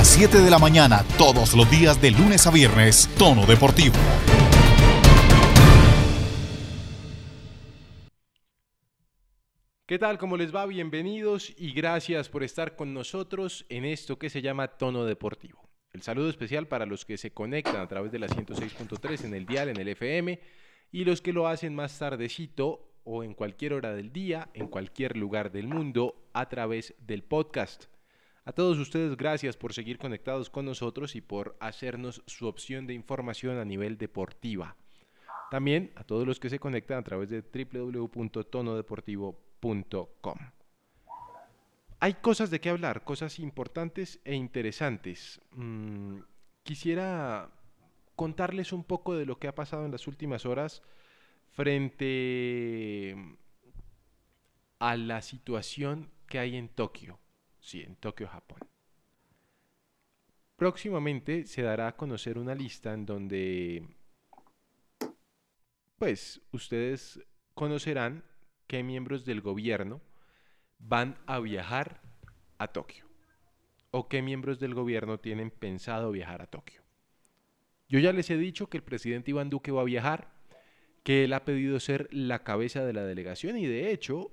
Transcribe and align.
las 0.00 0.08
7 0.08 0.38
de 0.38 0.50
la 0.50 0.58
mañana, 0.58 1.04
todos 1.18 1.54
los 1.54 1.70
días 1.70 2.00
de 2.00 2.10
lunes 2.10 2.46
a 2.46 2.50
viernes, 2.50 3.06
Tono 3.18 3.44
Deportivo. 3.44 3.96
¿Qué 9.84 9.98
tal? 9.98 10.16
¿Cómo 10.16 10.38
les 10.38 10.56
va? 10.56 10.64
Bienvenidos 10.64 11.52
y 11.54 11.72
gracias 11.72 12.30
por 12.30 12.42
estar 12.42 12.76
con 12.76 12.94
nosotros 12.94 13.66
en 13.68 13.84
esto 13.84 14.18
que 14.18 14.30
se 14.30 14.40
llama 14.40 14.68
Tono 14.68 15.04
Deportivo. 15.04 15.68
El 15.92 16.00
saludo 16.00 16.30
especial 16.30 16.66
para 16.66 16.86
los 16.86 17.04
que 17.04 17.18
se 17.18 17.34
conectan 17.34 17.76
a 17.76 17.86
través 17.86 18.10
de 18.10 18.20
la 18.20 18.28
106.3 18.28 19.26
en 19.26 19.34
el 19.34 19.44
dial, 19.44 19.68
en 19.68 19.76
el 19.76 19.88
FM, 19.88 20.40
y 20.92 21.04
los 21.04 21.20
que 21.20 21.34
lo 21.34 21.46
hacen 21.46 21.74
más 21.74 21.98
tardecito 21.98 22.90
o 23.04 23.22
en 23.22 23.34
cualquier 23.34 23.74
hora 23.74 23.92
del 23.92 24.14
día, 24.14 24.48
en 24.54 24.68
cualquier 24.68 25.18
lugar 25.18 25.52
del 25.52 25.68
mundo, 25.68 26.30
a 26.32 26.48
través 26.48 26.94
del 27.00 27.22
podcast. 27.22 27.90
A 28.50 28.52
todos 28.52 28.78
ustedes, 28.78 29.16
gracias 29.16 29.56
por 29.56 29.72
seguir 29.72 29.96
conectados 29.96 30.50
con 30.50 30.64
nosotros 30.64 31.14
y 31.14 31.20
por 31.20 31.56
hacernos 31.60 32.20
su 32.26 32.48
opción 32.48 32.88
de 32.88 32.94
información 32.94 33.58
a 33.58 33.64
nivel 33.64 33.96
deportiva. 33.96 34.74
También 35.52 35.92
a 35.94 36.02
todos 36.02 36.26
los 36.26 36.40
que 36.40 36.50
se 36.50 36.58
conectan 36.58 36.98
a 36.98 37.04
través 37.04 37.28
de 37.28 37.42
www.tonodeportivo.com. 37.42 40.38
Hay 42.00 42.14
cosas 42.14 42.50
de 42.50 42.60
qué 42.60 42.70
hablar, 42.70 43.04
cosas 43.04 43.38
importantes 43.38 44.18
e 44.24 44.34
interesantes. 44.34 45.40
Mm, 45.52 46.16
quisiera 46.64 47.52
contarles 48.16 48.72
un 48.72 48.82
poco 48.82 49.14
de 49.14 49.26
lo 49.26 49.38
que 49.38 49.46
ha 49.46 49.54
pasado 49.54 49.84
en 49.84 49.92
las 49.92 50.08
últimas 50.08 50.44
horas 50.44 50.82
frente 51.52 53.14
a 54.80 54.96
la 54.96 55.22
situación 55.22 56.10
que 56.26 56.40
hay 56.40 56.56
en 56.56 56.68
Tokio. 56.68 57.20
Sí, 57.60 57.82
en 57.82 57.96
Tokio, 57.96 58.28
Japón. 58.28 58.58
Próximamente 60.56 61.46
se 61.46 61.62
dará 61.62 61.88
a 61.88 61.96
conocer 61.96 62.38
una 62.38 62.54
lista 62.54 62.92
en 62.92 63.06
donde, 63.06 63.88
pues, 65.98 66.42
ustedes 66.52 67.20
conocerán 67.54 68.24
qué 68.66 68.82
miembros 68.82 69.24
del 69.24 69.40
gobierno 69.40 70.00
van 70.78 71.18
a 71.26 71.40
viajar 71.40 72.00
a 72.58 72.68
Tokio 72.68 73.06
o 73.90 74.08
qué 74.08 74.22
miembros 74.22 74.60
del 74.60 74.74
gobierno 74.74 75.18
tienen 75.18 75.50
pensado 75.50 76.10
viajar 76.10 76.42
a 76.42 76.46
Tokio. 76.46 76.82
Yo 77.88 77.98
ya 77.98 78.12
les 78.12 78.30
he 78.30 78.36
dicho 78.36 78.68
que 78.68 78.76
el 78.76 78.84
presidente 78.84 79.32
Iván 79.32 79.50
Duque 79.50 79.72
va 79.72 79.80
a 79.80 79.84
viajar, 79.84 80.32
que 81.02 81.24
él 81.24 81.32
ha 81.32 81.44
pedido 81.44 81.80
ser 81.80 82.08
la 82.12 82.44
cabeza 82.44 82.84
de 82.84 82.92
la 82.92 83.04
delegación 83.04 83.58
y 83.58 83.66
de 83.66 83.90
hecho 83.90 84.30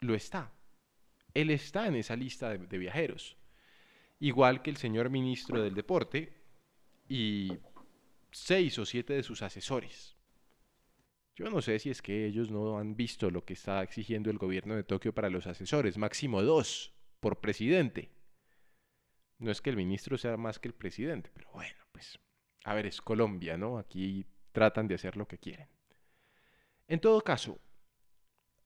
lo 0.00 0.14
está. 0.14 0.52
Él 1.34 1.50
está 1.50 1.86
en 1.86 1.96
esa 1.96 2.16
lista 2.16 2.50
de, 2.50 2.78
viajeros. 2.78 3.36
Igual 4.20 4.62
que 4.62 4.70
el 4.70 4.76
señor 4.76 5.10
ministro 5.10 5.62
del 5.62 5.74
Deporte 5.74 6.32
y 7.08 7.52
seis 8.30 8.78
o 8.78 8.86
siete 8.86 9.14
de 9.14 9.22
sus 9.22 9.42
asesores. 9.42 10.16
Yo 11.34 11.48
no 11.50 11.62
sé 11.62 11.78
si 11.78 11.90
es 11.90 12.02
que 12.02 12.26
ellos 12.26 12.50
no 12.50 12.78
han 12.78 12.94
visto 12.94 13.30
lo 13.30 13.44
que 13.44 13.54
está 13.54 13.82
exigiendo 13.82 14.30
el 14.30 14.38
gobierno 14.38 14.76
de 14.76 14.84
Tokio 14.84 15.14
para 15.14 15.30
los 15.30 15.46
asesores, 15.46 15.96
máximo 15.96 16.42
dos 16.42 16.92
por 17.20 17.40
presidente. 17.40 18.10
No 19.38 19.50
es 19.50 19.60
que 19.60 19.70
el 19.70 19.76
ministro 19.76 20.18
sea 20.18 20.36
más 20.36 20.58
que 20.58 20.68
el 20.68 20.74
presidente, 20.74 21.30
pero 21.32 21.50
bueno, 21.52 21.74
pues, 21.90 22.18
a 22.64 22.74
ver, 22.74 22.86
es 22.86 23.00
Colombia, 23.00 23.56
¿no? 23.56 23.78
Aquí 23.78 24.26
tratan 24.52 24.86
de 24.86 24.94
hacer 24.94 25.16
lo 25.16 25.26
que 25.26 25.38
quieren. 25.38 25.68
En 26.86 27.00
todo 27.00 27.22
caso, 27.22 27.58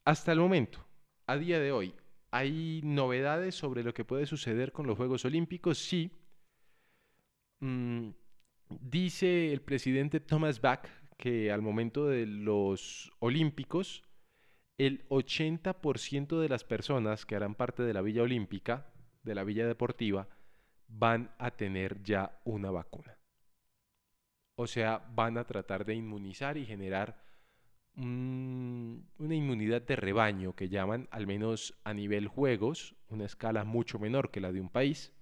hasta 0.04 0.32
el 0.32 0.40
momento, 0.40 0.84
a 1.26 1.36
día 1.36 1.60
de 1.60 1.72
hoy, 1.72 1.94
¿hay 2.36 2.82
novedades 2.84 3.54
sobre 3.54 3.82
lo 3.82 3.94
que 3.94 4.04
puede 4.04 4.26
suceder 4.26 4.72
con 4.72 4.86
los 4.86 4.96
Juegos 4.96 5.24
Olímpicos? 5.24 5.78
Sí. 5.78 6.10
Mm, 7.60 8.10
dice 8.68 9.52
el 9.52 9.62
presidente 9.62 10.20
Thomas 10.20 10.60
Bach 10.60 10.86
que 11.16 11.50
al 11.50 11.62
momento 11.62 12.06
de 12.06 12.26
los 12.26 13.10
Olímpicos, 13.20 14.02
el 14.76 15.08
80% 15.08 16.38
de 16.38 16.48
las 16.50 16.64
personas 16.64 17.24
que 17.24 17.36
harán 17.36 17.54
parte 17.54 17.82
de 17.82 17.94
la 17.94 18.02
Villa 18.02 18.22
Olímpica, 18.22 18.92
de 19.22 19.34
la 19.34 19.42
Villa 19.42 19.66
Deportiva, 19.66 20.28
van 20.88 21.34
a 21.38 21.52
tener 21.52 22.02
ya 22.02 22.38
una 22.44 22.70
vacuna. 22.70 23.18
O 24.58 24.66
sea, 24.66 24.98
van 25.14 25.38
a 25.38 25.44
tratar 25.44 25.86
de 25.86 25.94
inmunizar 25.94 26.58
y 26.58 26.66
generar 26.66 27.25
una 27.96 29.34
inmunidad 29.34 29.82
de 29.82 29.96
rebaño 29.96 30.54
que 30.54 30.68
llaman, 30.68 31.08
al 31.10 31.26
menos 31.26 31.74
a 31.84 31.94
nivel 31.94 32.28
juegos, 32.28 32.94
una 33.08 33.24
escala 33.24 33.64
mucho 33.64 33.98
menor 33.98 34.30
que 34.30 34.40
la 34.40 34.52
de 34.52 34.60
un 34.60 34.68
país, 34.68 35.14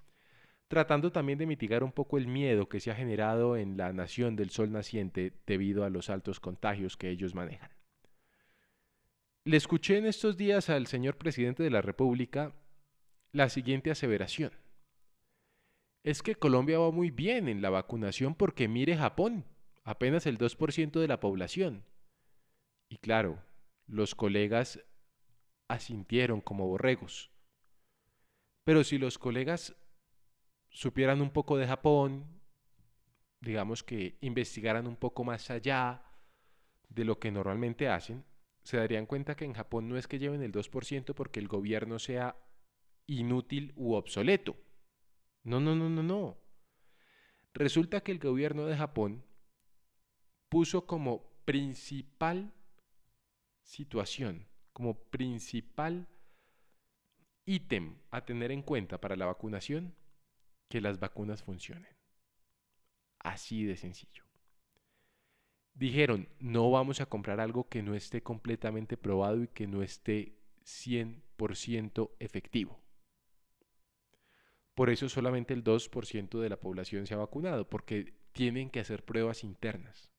tratando 0.68 1.12
también 1.12 1.38
de 1.38 1.46
mitigar 1.46 1.84
un 1.84 1.92
poco 1.92 2.18
el 2.18 2.26
miedo 2.26 2.68
que 2.68 2.80
se 2.80 2.90
ha 2.90 2.96
generado 2.96 3.56
en 3.56 3.76
la 3.76 3.92
nación 3.92 4.34
del 4.34 4.50
sol 4.50 4.72
naciente 4.72 5.32
debido 5.46 5.84
a 5.84 5.90
los 5.90 6.10
altos 6.10 6.40
contagios 6.40 6.96
que 6.96 7.10
ellos 7.10 7.34
manejan. 7.34 7.70
Le 9.44 9.56
escuché 9.56 9.98
en 9.98 10.06
estos 10.06 10.36
días 10.36 10.70
al 10.70 10.86
señor 10.86 11.16
presidente 11.16 11.62
de 11.62 11.70
la 11.70 11.82
República 11.82 12.54
la 13.30 13.50
siguiente 13.50 13.90
aseveración. 13.90 14.52
Es 16.02 16.22
que 16.22 16.34
Colombia 16.34 16.78
va 16.78 16.90
muy 16.90 17.10
bien 17.10 17.48
en 17.48 17.62
la 17.62 17.70
vacunación 17.70 18.34
porque 18.34 18.68
mire 18.68 18.96
Japón, 18.96 19.44
apenas 19.84 20.26
el 20.26 20.38
2% 20.38 20.98
de 20.98 21.08
la 21.08 21.20
población. 21.20 21.84
Y 22.94 22.99
claro, 22.99 23.43
los 23.88 24.15
colegas 24.15 24.78
asintieron 25.69 26.41
como 26.41 26.69
borregos. 26.69 27.32
Pero 28.62 28.84
si 28.84 28.99
los 28.99 29.19
colegas 29.19 29.75
supieran 30.69 31.21
un 31.21 31.32
poco 31.32 31.56
de 31.56 31.66
Japón, 31.66 32.41
digamos 33.41 33.82
que 33.82 34.16
investigaran 34.21 34.87
un 34.87 34.94
poco 34.94 35.25
más 35.25 35.50
allá 35.50 36.05
de 36.88 37.05
lo 37.05 37.19
que 37.19 37.32
normalmente 37.32 37.88
hacen, 37.88 38.25
se 38.62 38.77
darían 38.77 39.06
cuenta 39.06 39.34
que 39.34 39.44
en 39.44 39.55
Japón 39.55 39.88
no 39.88 39.99
es 39.99 40.06
que 40.06 40.21
lleven 40.21 40.44
el 40.44 40.53
2% 40.53 41.16
porque 41.16 41.41
el 41.41 41.49
gobierno 41.49 41.99
sea 41.99 42.37
inútil 43.09 43.72
u 43.75 43.94
obsoleto. 43.94 44.56
No, 45.43 45.59
no, 45.59 45.75
no, 45.75 45.91
no, 45.91 46.05
no. 46.05 46.38
Resulta 47.55 48.05
que 48.05 48.12
el 48.12 48.21
gobierno 48.21 48.66
de 48.66 48.76
Japón 48.76 49.25
puso 50.49 50.87
como 50.87 51.34
principal 51.44 52.55
situación, 53.64 54.47
como 54.72 54.94
principal 54.94 56.06
ítem 57.44 57.98
a 58.10 58.25
tener 58.25 58.52
en 58.52 58.62
cuenta 58.62 59.00
para 59.00 59.16
la 59.16 59.26
vacunación, 59.26 59.94
que 60.69 60.80
las 60.80 60.98
vacunas 60.98 61.42
funcionen. 61.42 61.92
Así 63.19 63.64
de 63.64 63.76
sencillo. 63.76 64.25
Dijeron, 65.75 66.28
no 66.38 66.70
vamos 66.70 67.00
a 67.00 67.06
comprar 67.06 67.41
algo 67.41 67.69
que 67.69 67.82
no 67.82 67.94
esté 67.94 68.22
completamente 68.22 68.97
probado 68.97 69.42
y 69.42 69.48
que 69.48 69.66
no 69.66 69.82
esté 69.82 70.38
100% 70.64 72.10
efectivo. 72.20 72.81
Por 74.75 74.91
eso 74.91 75.08
solamente 75.08 75.54
el 75.54 75.64
2% 75.64 76.41
de 76.41 76.48
la 76.48 76.60
población 76.60 77.06
se 77.06 77.14
ha 77.14 77.19
vacunado, 77.19 77.69
porque 77.69 78.14
tienen 78.32 78.70
que 78.70 78.81
hacer 78.81 79.04
pruebas 79.04 79.44
internas. 79.44 80.13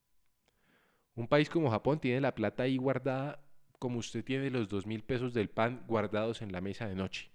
Un 1.15 1.27
país 1.27 1.49
como 1.49 1.71
Japón 1.71 1.99
tiene 1.99 2.21
la 2.21 2.35
plata 2.35 2.63
ahí 2.63 2.77
guardada 2.77 3.41
como 3.79 3.99
usted 3.99 4.23
tiene 4.23 4.49
los 4.49 4.69
dos 4.69 4.85
mil 4.85 5.03
pesos 5.03 5.33
del 5.33 5.49
pan 5.49 5.83
guardados 5.87 6.41
en 6.41 6.51
la 6.51 6.61
mesa 6.61 6.87
de 6.87 6.95
noche. 6.95 7.31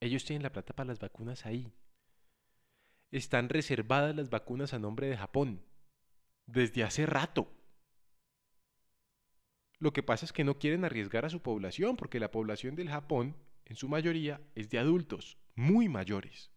Ellos 0.00 0.24
tienen 0.24 0.42
la 0.42 0.52
plata 0.52 0.74
para 0.74 0.88
las 0.88 1.00
vacunas 1.00 1.46
ahí. 1.46 1.72
Están 3.10 3.48
reservadas 3.48 4.14
las 4.14 4.30
vacunas 4.30 4.74
a 4.74 4.78
nombre 4.78 5.08
de 5.08 5.16
Japón. 5.16 5.64
Desde 6.46 6.84
hace 6.84 7.06
rato. 7.06 7.50
Lo 9.78 9.92
que 9.92 10.02
pasa 10.02 10.24
es 10.24 10.32
que 10.32 10.44
no 10.44 10.58
quieren 10.58 10.84
arriesgar 10.84 11.24
a 11.24 11.30
su 11.30 11.40
población 11.40 11.96
porque 11.96 12.20
la 12.20 12.30
población 12.30 12.74
del 12.74 12.90
Japón, 12.90 13.36
en 13.64 13.76
su 13.76 13.88
mayoría, 13.88 14.40
es 14.54 14.70
de 14.70 14.78
adultos, 14.78 15.38
muy 15.54 15.88
mayores. 15.88 16.50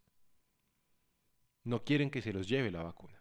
No 1.63 1.84
quieren 1.84 2.10
que 2.10 2.22
se 2.22 2.34
los 2.34 2.48
lleve 2.48 2.72
la 2.72 2.84
vacuna. 2.84 3.21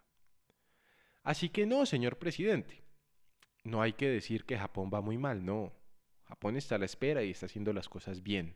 Así 1.23 1.49
que 1.49 1.65
no, 1.65 1.85
señor 1.85 2.17
presidente. 2.17 2.83
No 3.63 3.81
hay 3.81 3.93
que 3.93 4.07
decir 4.07 4.45
que 4.45 4.57
Japón 4.57 4.89
va 4.93 5.01
muy 5.01 5.17
mal, 5.17 5.45
no. 5.45 5.73
Japón 6.23 6.55
está 6.55 6.75
a 6.75 6.79
la 6.79 6.85
espera 6.85 7.23
y 7.23 7.31
está 7.31 7.45
haciendo 7.45 7.73
las 7.73 7.89
cosas 7.89 8.23
bien 8.23 8.55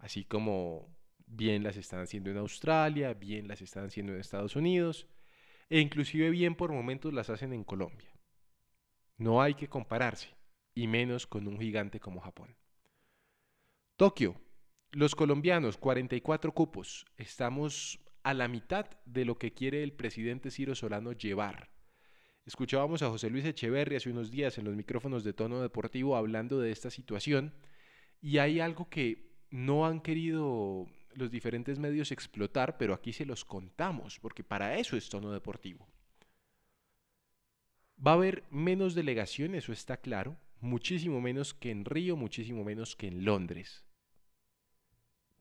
así 0.00 0.24
como 0.24 0.88
bien 1.26 1.62
las 1.62 1.76
están 1.76 2.00
haciendo 2.00 2.30
en 2.30 2.38
Australia, 2.38 3.14
bien 3.14 3.46
las 3.46 3.62
están 3.62 3.86
haciendo 3.86 4.12
en 4.12 4.20
Estados 4.20 4.56
Unidos, 4.56 5.06
e 5.68 5.78
inclusive 5.78 6.30
bien 6.30 6.56
por 6.56 6.72
momentos 6.72 7.14
las 7.14 7.30
hacen 7.30 7.52
en 7.52 7.64
Colombia. 7.64 8.10
No 9.16 9.40
hay 9.40 9.54
que 9.54 9.68
compararse, 9.68 10.34
y 10.74 10.88
menos 10.88 11.26
con 11.26 11.46
un 11.46 11.60
gigante 11.60 12.00
como 12.00 12.20
Japón. 12.20 12.56
Tokio, 13.96 14.40
los 14.90 15.14
colombianos, 15.14 15.76
44 15.76 16.52
cupos. 16.52 17.04
Estamos 17.16 18.00
a 18.22 18.34
la 18.34 18.48
mitad 18.48 18.86
de 19.04 19.24
lo 19.24 19.38
que 19.38 19.52
quiere 19.52 19.82
el 19.82 19.92
presidente 19.92 20.50
Ciro 20.50 20.74
Solano 20.74 21.12
llevar. 21.12 21.70
Escuchábamos 22.46 23.02
a 23.02 23.10
José 23.10 23.30
Luis 23.30 23.44
Echeverri 23.44 23.96
hace 23.96 24.10
unos 24.10 24.30
días 24.30 24.58
en 24.58 24.64
los 24.64 24.74
micrófonos 24.74 25.24
de 25.24 25.32
tono 25.32 25.60
deportivo 25.60 26.16
hablando 26.16 26.58
de 26.58 26.72
esta 26.72 26.90
situación 26.90 27.54
y 28.20 28.38
hay 28.38 28.60
algo 28.60 28.88
que 28.88 29.30
no 29.50 29.86
han 29.86 30.00
querido 30.00 30.86
los 31.14 31.30
diferentes 31.30 31.78
medios 31.78 32.12
explotar, 32.12 32.78
pero 32.78 32.94
aquí 32.94 33.12
se 33.12 33.26
los 33.26 33.44
contamos, 33.44 34.18
porque 34.20 34.44
para 34.44 34.78
eso 34.78 34.96
es 34.96 35.08
tono 35.08 35.32
deportivo. 35.32 35.86
Va 38.04 38.12
a 38.12 38.14
haber 38.14 38.44
menos 38.50 38.94
delegaciones, 38.94 39.64
eso 39.64 39.72
está 39.72 39.98
claro, 39.98 40.36
muchísimo 40.60 41.20
menos 41.20 41.52
que 41.52 41.70
en 41.70 41.84
Río, 41.84 42.16
muchísimo 42.16 42.64
menos 42.64 42.96
que 42.96 43.08
en 43.08 43.24
Londres. 43.24 43.84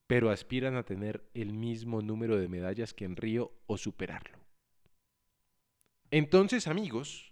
Pero 0.09 0.31
aspiran 0.31 0.75
a 0.75 0.81
tener 0.81 1.29
el 1.35 1.53
mismo 1.53 2.01
número 2.01 2.35
de 2.35 2.47
medallas 2.47 2.95
que 2.95 3.05
en 3.05 3.15
Río 3.15 3.53
o 3.67 3.77
superarlo. 3.77 4.39
Entonces, 6.09 6.65
amigos, 6.65 7.31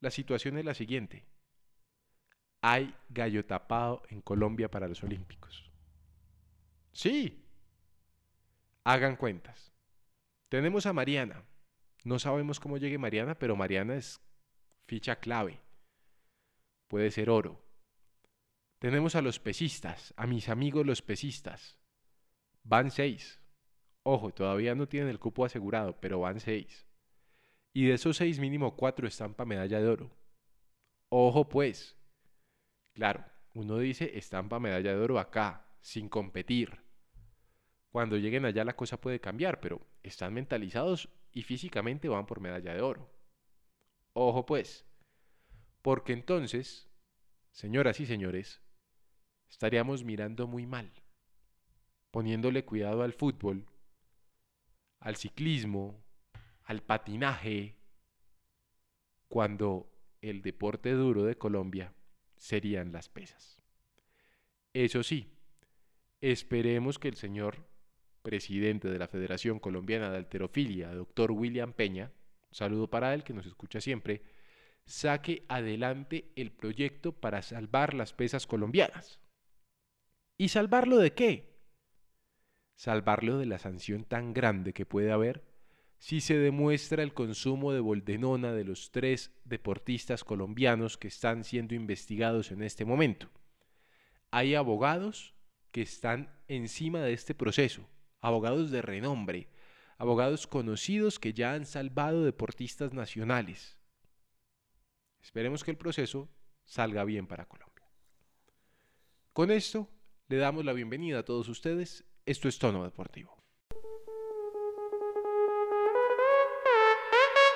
la 0.00 0.10
situación 0.10 0.58
es 0.58 0.64
la 0.64 0.74
siguiente. 0.74 1.24
Hay 2.60 2.92
gallo 3.08 3.44
tapado 3.44 4.02
en 4.08 4.20
Colombia 4.20 4.68
para 4.68 4.88
los 4.88 5.04
Olímpicos. 5.04 5.70
Sí. 6.90 7.44
Hagan 8.82 9.14
cuentas. 9.14 9.72
Tenemos 10.48 10.86
a 10.86 10.92
Mariana. 10.92 11.44
No 12.02 12.18
sabemos 12.18 12.58
cómo 12.58 12.78
llegue 12.78 12.98
Mariana, 12.98 13.38
pero 13.38 13.54
Mariana 13.54 13.94
es 13.94 14.20
ficha 14.88 15.20
clave. 15.20 15.60
Puede 16.88 17.12
ser 17.12 17.30
oro. 17.30 17.67
Tenemos 18.78 19.16
a 19.16 19.22
los 19.22 19.40
pesistas, 19.40 20.14
a 20.16 20.26
mis 20.26 20.48
amigos 20.48 20.86
los 20.86 21.02
pesistas. 21.02 21.78
Van 22.62 22.90
seis. 22.90 23.40
Ojo, 24.04 24.32
todavía 24.32 24.74
no 24.74 24.86
tienen 24.88 25.08
el 25.08 25.18
cupo 25.18 25.44
asegurado, 25.44 26.00
pero 26.00 26.20
van 26.20 26.38
seis. 26.38 26.86
Y 27.72 27.86
de 27.86 27.94
esos 27.94 28.16
seis, 28.16 28.38
mínimo 28.38 28.76
cuatro 28.76 29.08
están 29.08 29.34
para 29.34 29.48
medalla 29.48 29.80
de 29.80 29.88
oro. 29.88 30.10
Ojo 31.08 31.48
pues. 31.48 31.96
Claro, 32.94 33.24
uno 33.54 33.78
dice 33.78 34.16
estampa 34.16 34.60
medalla 34.60 34.94
de 34.94 35.00
oro 35.00 35.18
acá, 35.18 35.66
sin 35.80 36.08
competir. 36.08 36.80
Cuando 37.90 38.16
lleguen 38.16 38.44
allá 38.44 38.64
la 38.64 38.76
cosa 38.76 39.00
puede 39.00 39.20
cambiar, 39.20 39.60
pero 39.60 39.80
están 40.02 40.34
mentalizados 40.34 41.08
y 41.32 41.42
físicamente 41.42 42.08
van 42.08 42.26
por 42.26 42.40
medalla 42.40 42.74
de 42.74 42.82
oro. 42.82 43.10
Ojo 44.12 44.46
pues, 44.46 44.86
porque 45.82 46.12
entonces, 46.12 46.88
señoras 47.50 47.98
y 48.00 48.06
señores, 48.06 48.62
estaríamos 49.48 50.04
mirando 50.04 50.46
muy 50.46 50.66
mal, 50.66 50.92
poniéndole 52.10 52.64
cuidado 52.64 53.02
al 53.02 53.12
fútbol, 53.12 53.66
al 55.00 55.16
ciclismo, 55.16 56.04
al 56.64 56.82
patinaje, 56.82 57.76
cuando 59.28 59.90
el 60.20 60.42
deporte 60.42 60.92
duro 60.92 61.24
de 61.24 61.36
Colombia 61.36 61.94
serían 62.36 62.92
las 62.92 63.08
pesas. 63.08 63.62
Eso 64.72 65.02
sí, 65.02 65.32
esperemos 66.20 66.98
que 66.98 67.08
el 67.08 67.16
señor 67.16 67.68
presidente 68.22 68.88
de 68.88 68.98
la 68.98 69.08
Federación 69.08 69.58
Colombiana 69.58 70.10
de 70.10 70.18
Alterofilia, 70.18 70.92
doctor 70.94 71.32
William 71.32 71.72
Peña, 71.72 72.12
saludo 72.50 72.88
para 72.88 73.14
él 73.14 73.24
que 73.24 73.32
nos 73.32 73.46
escucha 73.46 73.80
siempre, 73.80 74.22
saque 74.84 75.44
adelante 75.48 76.32
el 76.36 76.50
proyecto 76.50 77.12
para 77.12 77.42
salvar 77.42 77.94
las 77.94 78.12
pesas 78.12 78.46
colombianas. 78.46 79.20
¿Y 80.38 80.50
salvarlo 80.50 80.98
de 80.98 81.12
qué? 81.14 81.58
Salvarlo 82.76 83.38
de 83.38 83.46
la 83.46 83.58
sanción 83.58 84.04
tan 84.04 84.32
grande 84.32 84.72
que 84.72 84.86
puede 84.86 85.10
haber 85.10 85.44
si 85.98 86.20
se 86.20 86.38
demuestra 86.38 87.02
el 87.02 87.12
consumo 87.12 87.72
de 87.72 87.80
boldenona 87.80 88.52
de 88.52 88.62
los 88.62 88.92
tres 88.92 89.32
deportistas 89.44 90.22
colombianos 90.22 90.96
que 90.96 91.08
están 91.08 91.42
siendo 91.42 91.74
investigados 91.74 92.52
en 92.52 92.62
este 92.62 92.84
momento. 92.84 93.28
Hay 94.30 94.54
abogados 94.54 95.34
que 95.72 95.82
están 95.82 96.32
encima 96.46 97.00
de 97.00 97.14
este 97.14 97.34
proceso, 97.34 97.88
abogados 98.20 98.70
de 98.70 98.80
renombre, 98.80 99.48
abogados 99.96 100.46
conocidos 100.46 101.18
que 101.18 101.32
ya 101.32 101.54
han 101.54 101.66
salvado 101.66 102.24
deportistas 102.24 102.92
nacionales. 102.92 103.76
Esperemos 105.20 105.64
que 105.64 105.72
el 105.72 105.76
proceso 105.76 106.28
salga 106.64 107.02
bien 107.02 107.26
para 107.26 107.46
Colombia. 107.48 107.90
Con 109.32 109.50
esto, 109.50 109.88
le 110.28 110.36
damos 110.36 110.64
la 110.64 110.74
bienvenida 110.74 111.20
a 111.20 111.24
todos 111.24 111.48
ustedes. 111.48 112.04
Esto 112.26 112.48
es 112.48 112.58
Tono 112.58 112.84
Deportivo. 112.84 113.34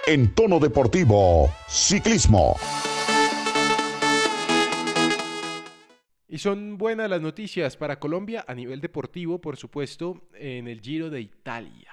En 0.07 0.35
tono 0.35 0.59
deportivo, 0.59 1.49
ciclismo. 1.69 2.57
Y 6.27 6.39
son 6.39 6.79
buenas 6.79 7.09
las 7.09 7.21
noticias 7.21 7.77
para 7.77 8.01
Colombia 8.01 8.45
a 8.49 8.55
nivel 8.55 8.81
deportivo, 8.81 9.41
por 9.41 9.57
supuesto, 9.57 10.29
en 10.33 10.67
el 10.67 10.81
Giro 10.81 11.11
de 11.11 11.21
Italia. 11.21 11.93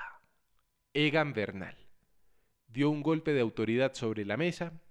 Egan 0.93 1.33
Bernal 1.33 1.77
dio 2.67 2.89
un 2.89 3.03
golpe 3.03 3.33
de 3.33 3.41
autoridad 3.41 3.93
sobre 3.93 4.25
la 4.25 4.37
mesa. 4.37 4.81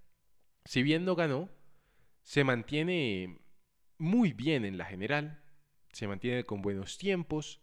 Si 0.65 0.83
bien 0.83 1.05
no 1.05 1.17
ganó, 1.17 1.49
se 2.23 2.45
mantiene 2.45 3.41
muy 3.97 4.33
bien 4.33 4.65
en 4.65 4.79
la 4.79 4.85
general, 4.85 5.43
se 5.93 6.07
mantiene 6.07 6.45
con 6.45 6.63
buenos 6.63 6.99
tiempos, 6.99 7.61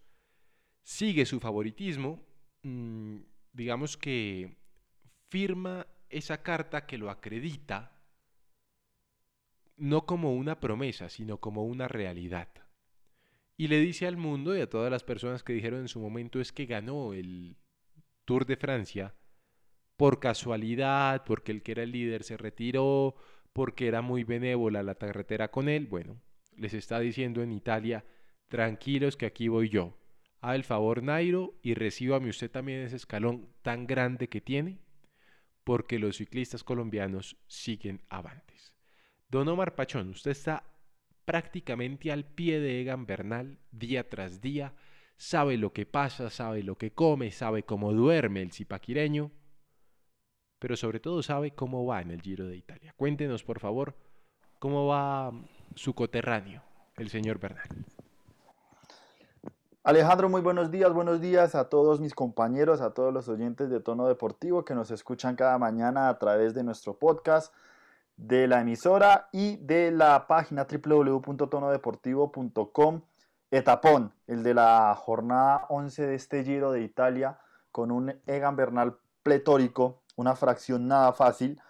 sigue 0.84 1.26
su 1.26 1.40
favoritismo. 1.40 2.26
Mm, 2.64 3.20
digamos 3.54 3.98
que 3.98 4.58
firma 5.30 5.88
esa 6.10 6.44
carta 6.44 6.86
que 6.86 6.98
lo 6.98 7.10
acredita 7.10 7.92
no 9.78 10.06
como 10.06 10.34
una 10.34 10.60
promesa, 10.60 11.10
sino 11.10 11.40
como 11.40 11.66
una 11.66 11.88
realidad. 11.88 12.50
Y 13.58 13.68
le 13.68 13.80
dice 13.80 14.08
al 14.08 14.18
mundo 14.18 14.56
y 14.56 14.62
a 14.62 14.70
todas 14.70 14.92
las 14.92 15.04
personas 15.04 15.44
que 15.44 15.54
dijeron 15.54 15.82
en 15.82 15.88
su 15.88 16.00
momento 16.00 16.40
es 16.40 16.52
que 16.52 16.66
ganó 16.66 17.14
el 17.14 17.58
Tour 18.26 18.46
de 18.46 18.58
Francia 18.58 19.16
por 19.96 20.20
casualidad, 20.20 21.24
porque 21.26 21.52
el 21.52 21.64
que 21.64 21.72
era 21.72 21.84
el 21.84 21.92
líder 21.92 22.24
se 22.24 22.38
retiró, 22.38 23.16
porque 23.54 23.88
era 23.88 24.02
muy 24.02 24.24
benévola 24.24 24.84
la 24.84 24.96
carretera 24.96 25.52
con 25.52 25.70
él. 25.70 25.88
Bueno, 25.88 26.22
les 26.58 26.74
está 26.74 27.00
diciendo 27.00 27.42
en 27.42 27.54
Italia, 27.54 28.06
tranquilos 28.48 29.18
que 29.18 29.26
aquí 29.26 29.48
voy 29.48 29.70
yo. 29.70 29.98
A 30.42 30.56
el 30.56 30.64
favor 30.64 31.02
Nairo 31.02 31.56
y 31.62 31.74
recíbame 31.74 32.30
usted 32.30 32.52
también 32.52 32.82
ese 32.82 32.96
escalón 32.98 33.50
tan 33.62 33.88
grande 33.88 34.30
que 34.30 34.42
tiene 34.42 34.80
porque 35.64 35.98
los 35.98 36.18
ciclistas 36.18 36.64
colombianos 36.64 37.38
siguen 37.48 38.02
avantes. 38.10 38.74
Don 39.28 39.48
Omar 39.48 39.76
Pachón, 39.76 40.10
usted 40.10 40.32
está 40.32 40.64
prácticamente 41.26 42.12
al 42.12 42.24
pie 42.24 42.60
de 42.60 42.82
Egan 42.82 43.08
Bernal 43.08 43.58
día 43.72 44.08
tras 44.08 44.40
día, 44.42 44.76
sabe 45.18 45.58
lo 45.58 45.74
que 45.74 45.88
pasa, 45.88 46.30
sabe 46.30 46.62
lo 46.62 46.78
que 46.78 46.92
come, 46.92 47.32
sabe 47.32 47.64
cómo 47.64 47.94
duerme 47.94 48.44
el 48.44 48.52
zipaquireño, 48.52 49.32
pero 50.60 50.78
sobre 50.78 51.00
todo 51.00 51.24
sabe 51.24 51.52
cómo 51.52 51.86
va 51.86 52.02
en 52.02 52.12
el 52.12 52.22
Giro 52.22 52.48
de 52.48 52.58
Italia. 52.58 52.94
Cuéntenos, 52.96 53.44
por 53.44 53.60
favor, 53.60 53.98
cómo 54.60 54.86
va 54.86 55.32
su 55.74 55.96
coterráneo, 55.96 56.64
el 56.96 57.10
señor 57.10 57.40
Bernal. 57.40 57.68
Alejandro, 59.86 60.28
muy 60.30 60.42
buenos 60.42 60.72
días, 60.72 60.92
buenos 60.92 61.22
días 61.22 61.54
a 61.54 61.70
todos 61.70 62.00
mis 62.00 62.16
compañeros, 62.16 62.82
a 62.82 62.96
todos 62.96 63.14
los 63.14 63.30
oyentes 63.30 63.70
de 63.70 63.80
Tono 63.80 64.08
Deportivo 64.08 64.66
que 64.66 64.74
nos 64.74 64.90
escuchan 64.90 65.36
cada 65.36 65.60
mañana 65.60 66.10
a 66.10 66.18
través 66.18 66.56
de 66.56 66.64
nuestro 66.64 66.98
podcast, 66.98 67.54
de 68.18 68.48
la 68.48 68.62
emisora 68.62 69.30
y 69.32 69.58
de 69.58 69.92
la 69.92 70.26
página 70.26 70.66
www.tonodeportivo.com. 70.66 73.02
Etapón, 73.52 74.12
el 74.26 74.42
de 74.42 74.56
la 74.56 74.96
jornada 74.98 75.68
11 75.70 76.08
de 76.08 76.16
este 76.16 76.44
Giro 76.44 76.72
de 76.72 76.82
Italia, 76.82 77.38
con 77.72 77.92
un 77.92 78.20
Egan 78.26 78.56
Bernal 78.56 78.98
pletórico, 79.22 80.02
una 80.16 80.36
fracción 80.36 80.88
nada 80.88 81.14
fácil, 81.14 81.62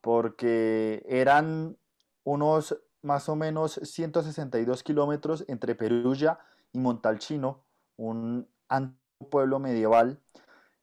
porque 0.00 1.04
eran 1.08 1.76
unos 2.22 2.80
más 3.02 3.28
o 3.28 3.34
menos 3.34 3.80
162 3.82 4.84
kilómetros 4.84 5.44
entre 5.48 5.74
Perugia 5.74 6.38
y 6.72 6.78
Montalcino, 6.78 7.63
un 7.96 8.48
pueblo 9.30 9.58
medieval 9.58 10.20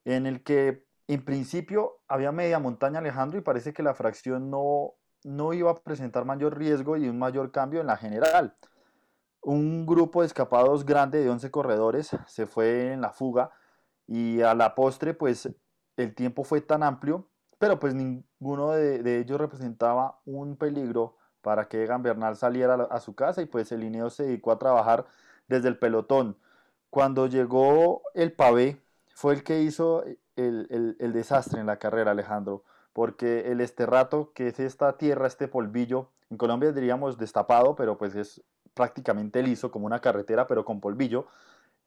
en 0.05 0.25
el 0.25 0.43
que 0.43 0.85
en 1.07 1.25
principio 1.25 1.99
había 2.07 2.31
media 2.31 2.59
montaña 2.59 2.99
Alejandro 2.99 3.37
y 3.37 3.41
parece 3.41 3.73
que 3.73 3.83
la 3.83 3.93
fracción 3.93 4.49
no, 4.49 4.93
no 5.23 5.53
iba 5.53 5.71
a 5.71 5.75
presentar 5.75 6.25
mayor 6.25 6.57
riesgo 6.57 6.97
y 6.97 7.07
un 7.07 7.19
mayor 7.19 7.51
cambio 7.51 7.81
en 7.81 7.87
la 7.87 7.97
general. 7.97 8.55
Un 9.41 9.85
grupo 9.85 10.21
de 10.21 10.27
escapados 10.27 10.85
grande 10.85 11.23
de 11.23 11.29
11 11.29 11.51
corredores 11.51 12.11
se 12.27 12.45
fue 12.45 12.93
en 12.93 13.01
la 13.01 13.11
fuga 13.11 13.51
y 14.07 14.41
a 14.41 14.53
la 14.53 14.75
postre 14.75 15.13
pues 15.13 15.49
el 15.97 16.15
tiempo 16.15 16.43
fue 16.43 16.61
tan 16.61 16.83
amplio, 16.83 17.27
pero 17.57 17.79
pues 17.79 17.93
ninguno 17.93 18.71
de, 18.71 19.19
ellos 19.19 19.39
representaba 19.39 20.19
un 20.25 20.57
peligro 20.57 21.17
para 21.41 21.67
que 21.67 21.83
Egan 21.83 22.03
Bernal 22.03 22.35
saliera 22.35 22.75
a 22.89 22.99
su 22.99 23.15
casa 23.15 23.41
y 23.41 23.45
pues 23.45 23.71
el 23.71 23.81
Lineo 23.81 24.09
se 24.09 24.23
dedicó 24.23 24.51
a 24.51 24.59
trabajar 24.59 25.07
desde 25.47 25.67
el 25.67 25.77
pelotón. 25.77 26.37
Cuando 26.91 27.25
llegó 27.27 28.01
el 28.13 28.33
pavé, 28.33 28.77
fue 29.15 29.33
el 29.33 29.45
que 29.45 29.61
hizo 29.61 30.03
el, 30.35 30.97
desastre 31.13 31.61
en 31.61 31.65
la 31.65 31.79
carrera, 31.79 32.11
Alejandro, 32.11 32.65
porque 32.91 33.49
el 33.49 33.61
esterrato, 33.61 34.33
que 34.33 34.49
es 34.49 34.59
esta 34.59 34.97
tierra, 34.97 35.25
este 35.25 35.47
polvillo, 35.47 36.09
en 36.29 36.35
Colombia 36.35 36.73
diríamos 36.73 37.17
destapado, 37.17 37.77
pero 37.77 37.97
pues 37.97 38.13
es 38.15 38.43
prácticamente 38.73 39.41
liso, 39.41 39.71
como 39.71 39.85
una 39.85 40.01
carretera, 40.01 40.47
pero 40.47 40.65
con 40.65 40.81
polvillo, 40.81 41.27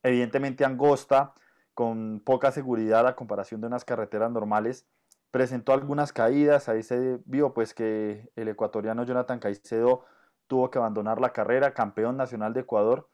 evidentemente 0.02 0.64
angosta, 0.64 1.34
con 1.74 2.20
poca 2.24 2.50
seguridad 2.50 3.06
a 3.06 3.14
comparación 3.14 3.60
de 3.60 3.66
unas 3.66 3.84
carreteras 3.84 4.30
normales. 4.30 4.86
Presentó 5.30 5.74
algunas 5.74 6.14
caídas, 6.14 6.70
ahí 6.70 6.82
se 6.82 7.18
vio 7.26 7.52
pues 7.52 7.74
que 7.74 8.30
el 8.36 8.48
ecuatoriano 8.48 9.04
Jonathan 9.04 9.38
Caicedo 9.38 10.06
tuvo 10.46 10.70
que 10.70 10.78
abandonar 10.78 11.20
la 11.20 11.34
carrera, 11.34 11.74
campeón 11.74 12.16
nacional 12.16 12.54
de 12.54 12.60
Ecuador, 12.60 13.10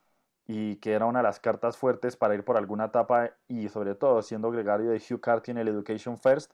y 0.52 0.76
que 0.76 0.94
era 0.94 1.06
una 1.06 1.20
de 1.20 1.22
las 1.22 1.38
cartas 1.38 1.76
fuertes 1.76 2.16
para 2.16 2.34
ir 2.34 2.42
por 2.44 2.56
alguna 2.56 2.86
etapa 2.86 3.30
y 3.46 3.68
sobre 3.68 3.94
todo 3.94 4.20
siendo 4.20 4.50
gregario 4.50 4.90
de 4.90 4.96
Hugh 4.96 5.20
Carty 5.20 5.52
en 5.52 5.58
el 5.58 5.68
Education 5.68 6.18
First. 6.18 6.50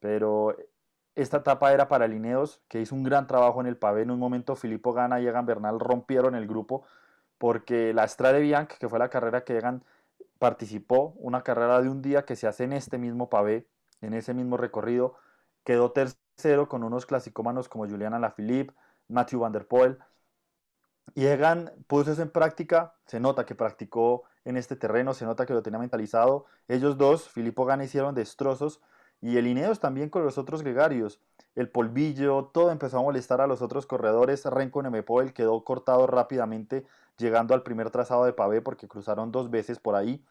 Pero 0.00 0.54
esta 1.14 1.38
etapa 1.38 1.72
era 1.72 1.88
para 1.88 2.06
Lineos, 2.06 2.60
que 2.68 2.82
hizo 2.82 2.94
un 2.94 3.02
gran 3.02 3.26
trabajo 3.26 3.62
en 3.62 3.68
el 3.68 3.78
pavé. 3.78 4.02
En 4.02 4.10
un 4.10 4.18
momento 4.18 4.54
Filippo 4.54 4.92
Gana 4.92 5.18
y 5.18 5.26
Egan 5.26 5.46
Bernal 5.46 5.80
rompieron 5.80 6.34
el 6.34 6.46
grupo 6.46 6.84
porque 7.38 7.94
la 7.94 8.06
Strade 8.06 8.40
Bianche, 8.40 8.76
que 8.78 8.90
fue 8.90 8.98
la 8.98 9.08
carrera 9.08 9.44
que 9.44 9.56
Egan 9.56 9.82
participó, 10.38 11.14
una 11.16 11.42
carrera 11.42 11.80
de 11.80 11.88
un 11.88 12.02
día 12.02 12.26
que 12.26 12.36
se 12.36 12.46
hace 12.46 12.64
en 12.64 12.74
este 12.74 12.98
mismo 12.98 13.30
pavé, 13.30 13.66
en 14.02 14.12
ese 14.12 14.34
mismo 14.34 14.58
recorrido, 14.58 15.14
quedó 15.64 15.92
tercero 15.92 16.68
con 16.68 16.84
unos 16.84 17.06
clasicómanos 17.06 17.70
como 17.70 17.88
Juliana 17.88 18.18
Lafilippe, 18.18 18.74
Matthew 19.08 19.40
Van 19.40 19.52
Der 19.52 19.66
Poel, 19.66 19.98
y 21.14 21.26
Egan 21.26 21.72
puso 21.86 22.12
eso 22.12 22.22
en 22.22 22.30
práctica, 22.30 22.94
se 23.06 23.20
nota 23.20 23.44
que 23.44 23.54
practicó 23.54 24.24
en 24.44 24.56
este 24.56 24.76
terreno, 24.76 25.14
se 25.14 25.24
nota 25.24 25.46
que 25.46 25.52
lo 25.52 25.62
tenía 25.62 25.78
mentalizado. 25.78 26.46
Ellos 26.68 26.96
dos, 26.96 27.28
Filippo 27.28 27.64
Gana, 27.64 27.84
hicieron 27.84 28.14
destrozos 28.14 28.80
y 29.20 29.36
el 29.36 29.46
Ineos 29.46 29.78
también 29.80 30.08
con 30.08 30.24
los 30.24 30.38
otros 30.38 30.62
gregarios. 30.62 31.20
El 31.54 31.68
polvillo, 31.68 32.46
todo 32.46 32.70
empezó 32.70 32.98
a 32.98 33.02
molestar 33.02 33.40
a 33.40 33.46
los 33.46 33.60
otros 33.62 33.86
corredores. 33.86 34.44
Renko 34.44 34.82
Nemepoel 34.82 35.34
quedó 35.34 35.62
cortado 35.64 36.06
rápidamente 36.06 36.86
llegando 37.18 37.54
al 37.54 37.62
primer 37.62 37.90
trazado 37.90 38.24
de 38.24 38.32
pavé 38.32 38.62
porque 38.62 38.88
cruzaron 38.88 39.30
dos 39.30 39.50
veces 39.50 39.78
por 39.78 39.94
ahí. 39.94 40.24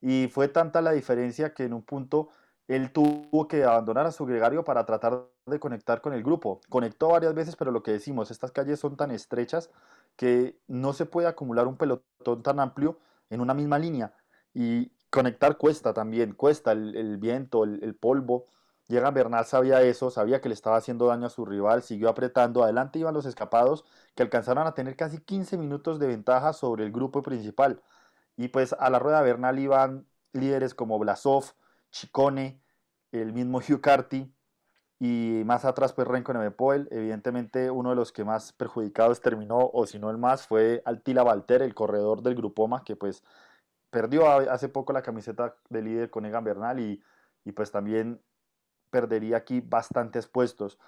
Y 0.00 0.28
fue 0.28 0.48
tanta 0.48 0.80
la 0.80 0.92
diferencia 0.92 1.52
que 1.52 1.64
en 1.64 1.72
un 1.72 1.82
punto 1.82 2.28
él 2.68 2.92
tuvo 2.92 3.48
que 3.48 3.64
abandonar 3.64 4.06
a 4.06 4.12
su 4.12 4.24
gregario 4.24 4.64
para 4.64 4.86
tratar 4.86 5.26
de 5.46 5.60
conectar 5.60 6.00
con 6.00 6.12
el 6.12 6.22
grupo. 6.22 6.60
Conectó 6.68 7.08
varias 7.08 7.34
veces, 7.34 7.56
pero 7.56 7.70
lo 7.70 7.82
que 7.82 7.92
decimos, 7.92 8.30
estas 8.30 8.52
calles 8.52 8.80
son 8.80 8.96
tan 8.96 9.10
estrechas 9.10 9.70
que 10.16 10.58
no 10.68 10.92
se 10.92 11.06
puede 11.06 11.28
acumular 11.28 11.66
un 11.66 11.76
pelotón 11.76 12.42
tan 12.42 12.60
amplio 12.60 12.98
en 13.30 13.40
una 13.40 13.54
misma 13.54 13.78
línea. 13.78 14.14
Y 14.54 14.92
conectar 15.10 15.56
cuesta 15.58 15.92
también, 15.92 16.34
cuesta 16.34 16.72
el, 16.72 17.18
viento, 17.18 17.64
el, 17.64 17.94
polvo. 17.94 18.46
Llega 18.88 19.10
Bernal, 19.10 19.44
sabía 19.44 19.82
eso, 19.82 20.10
sabía 20.10 20.40
que 20.40 20.48
le 20.48 20.54
estaba 20.54 20.76
haciendo 20.76 21.06
daño 21.06 21.26
a 21.26 21.30
su 21.30 21.44
rival, 21.44 21.82
siguió 21.82 22.08
apretando, 22.08 22.62
adelante 22.62 22.98
iban 22.98 23.14
los 23.14 23.26
escapados 23.26 23.84
que 24.14 24.22
alcanzaron 24.22 24.66
a 24.66 24.74
tener 24.74 24.96
casi 24.96 25.18
15 25.18 25.56
minutos 25.56 25.98
de 25.98 26.06
ventaja 26.06 26.52
sobre 26.52 26.84
el 26.84 26.92
grupo 26.92 27.22
principal. 27.22 27.82
Y 28.36 28.48
pues 28.48 28.74
a 28.74 28.90
la 28.90 28.98
rueda 28.98 29.22
Bernal 29.22 29.58
iban 29.58 30.06
líderes 30.32 30.74
como 30.74 30.98
Blasov, 30.98 31.52
Chicone, 31.92 32.60
el 33.12 33.32
mismo 33.32 33.58
Hugh 33.58 33.80
Carty, 33.80 34.34
y 34.98 35.42
más 35.44 35.64
atrás, 35.64 35.92
pues 35.92 36.06
Renko 36.06 36.32
Nemepoel, 36.32 36.88
evidentemente 36.92 37.72
uno 37.72 37.90
de 37.90 37.96
los 37.96 38.12
que 38.12 38.24
más 38.24 38.52
perjudicados 38.52 39.20
terminó, 39.20 39.70
o 39.72 39.84
si 39.86 39.98
no 39.98 40.10
el 40.10 40.16
más, 40.16 40.46
fue 40.46 40.80
Altila 40.84 41.24
Valter, 41.24 41.62
el 41.62 41.74
corredor 41.74 42.22
del 42.22 42.36
Grupoma, 42.36 42.84
que 42.84 42.94
pues 42.94 43.24
perdió 43.90 44.28
hace 44.28 44.68
poco 44.68 44.92
la 44.92 45.02
camiseta 45.02 45.56
de 45.68 45.82
líder 45.82 46.10
con 46.10 46.24
Egan 46.24 46.44
Bernal 46.44 46.78
y, 46.78 47.02
y 47.44 47.50
pues 47.50 47.72
también 47.72 48.22
perdería 48.90 49.38
aquí 49.38 49.60
bastantes 49.60 50.28
puestos. 50.28 50.78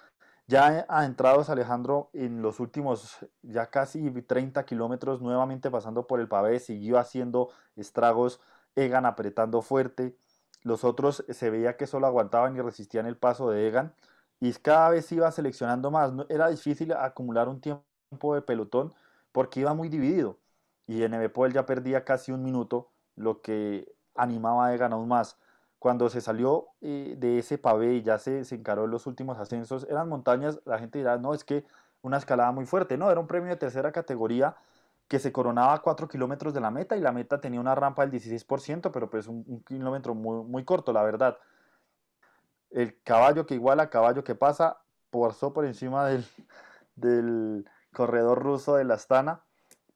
Ya 0.47 0.85
entrados 1.03 1.49
Alejandro 1.49 2.09
en 2.13 2.41
los 2.41 2.59
últimos 2.59 3.17
ya 3.41 3.69
casi 3.69 4.09
30 4.09 4.63
kilómetros, 4.63 5.21
nuevamente 5.21 5.69
pasando 5.69 6.07
por 6.07 6.21
el 6.21 6.29
pavé, 6.29 6.59
siguió 6.59 6.99
haciendo 6.99 7.49
estragos, 7.75 8.39
Egan 8.75 9.05
apretando 9.05 9.61
fuerte, 9.61 10.15
los 10.65 10.83
otros 10.83 11.23
se 11.29 11.51
veía 11.51 11.77
que 11.77 11.85
solo 11.85 12.07
aguantaban 12.07 12.57
y 12.57 12.61
resistían 12.61 13.05
el 13.05 13.17
paso 13.17 13.51
de 13.51 13.67
Egan 13.67 13.93
y 14.39 14.51
cada 14.53 14.89
vez 14.89 15.11
iba 15.11 15.31
seleccionando 15.31 15.91
más. 15.91 16.11
Era 16.27 16.49
difícil 16.49 16.91
acumular 16.91 17.47
un 17.47 17.61
tiempo 17.61 18.33
de 18.33 18.41
pelotón 18.41 18.91
porque 19.31 19.59
iba 19.59 19.75
muy 19.75 19.89
dividido 19.89 20.39
y 20.87 21.03
en 21.03 21.13
él 21.13 21.31
ya 21.53 21.67
perdía 21.67 22.03
casi 22.03 22.31
un 22.31 22.43
minuto, 22.43 22.89
lo 23.15 23.41
que 23.41 23.93
animaba 24.15 24.65
a 24.65 24.73
Egan 24.73 24.91
aún 24.91 25.07
más. 25.07 25.37
Cuando 25.77 26.09
se 26.09 26.19
salió 26.19 26.69
eh, 26.81 27.13
de 27.15 27.37
ese 27.37 27.59
pavé 27.59 27.93
y 27.93 28.01
ya 28.01 28.17
se, 28.17 28.43
se 28.43 28.55
encaró 28.55 28.85
en 28.85 28.91
los 28.91 29.05
últimos 29.05 29.37
ascensos, 29.37 29.85
eran 29.87 30.09
montañas, 30.09 30.59
la 30.65 30.79
gente 30.79 30.97
dirá, 30.97 31.19
no, 31.19 31.35
es 31.35 31.43
que 31.43 31.63
una 32.01 32.17
escalada 32.17 32.51
muy 32.51 32.65
fuerte. 32.65 32.97
No, 32.97 33.11
era 33.11 33.19
un 33.19 33.27
premio 33.27 33.51
de 33.51 33.57
tercera 33.57 33.91
categoría 33.91 34.55
que 35.07 35.19
se 35.19 35.31
coronaba 35.31 35.73
a 35.73 35.81
4 35.81 36.07
kilómetros 36.07 36.53
de 36.53 36.61
la 36.61 36.71
meta 36.71 36.97
y 36.97 37.01
la 37.01 37.11
meta 37.11 37.39
tenía 37.39 37.59
una 37.59 37.75
rampa 37.75 38.05
del 38.05 38.11
16%, 38.11 38.91
pero 38.91 39.09
pues 39.09 39.27
un, 39.27 39.63
kilómetro 39.67 40.15
muy, 40.15 40.43
muy, 40.43 40.63
corto, 40.63 40.91
la 40.93 41.03
verdad. 41.03 41.37
El 42.71 43.01
caballo 43.03 43.45
que 43.45 43.55
iguala, 43.55 43.89
caballo 43.89 44.23
que 44.23 44.35
pasa, 44.35 44.79
pasó 45.11 45.53
por 45.53 45.65
encima 45.65 46.07
del, 46.07 46.25
del 46.95 47.65
corredor 47.93 48.41
ruso 48.41 48.75
de 48.75 48.83
la 48.83 48.95
Astana 48.95 49.41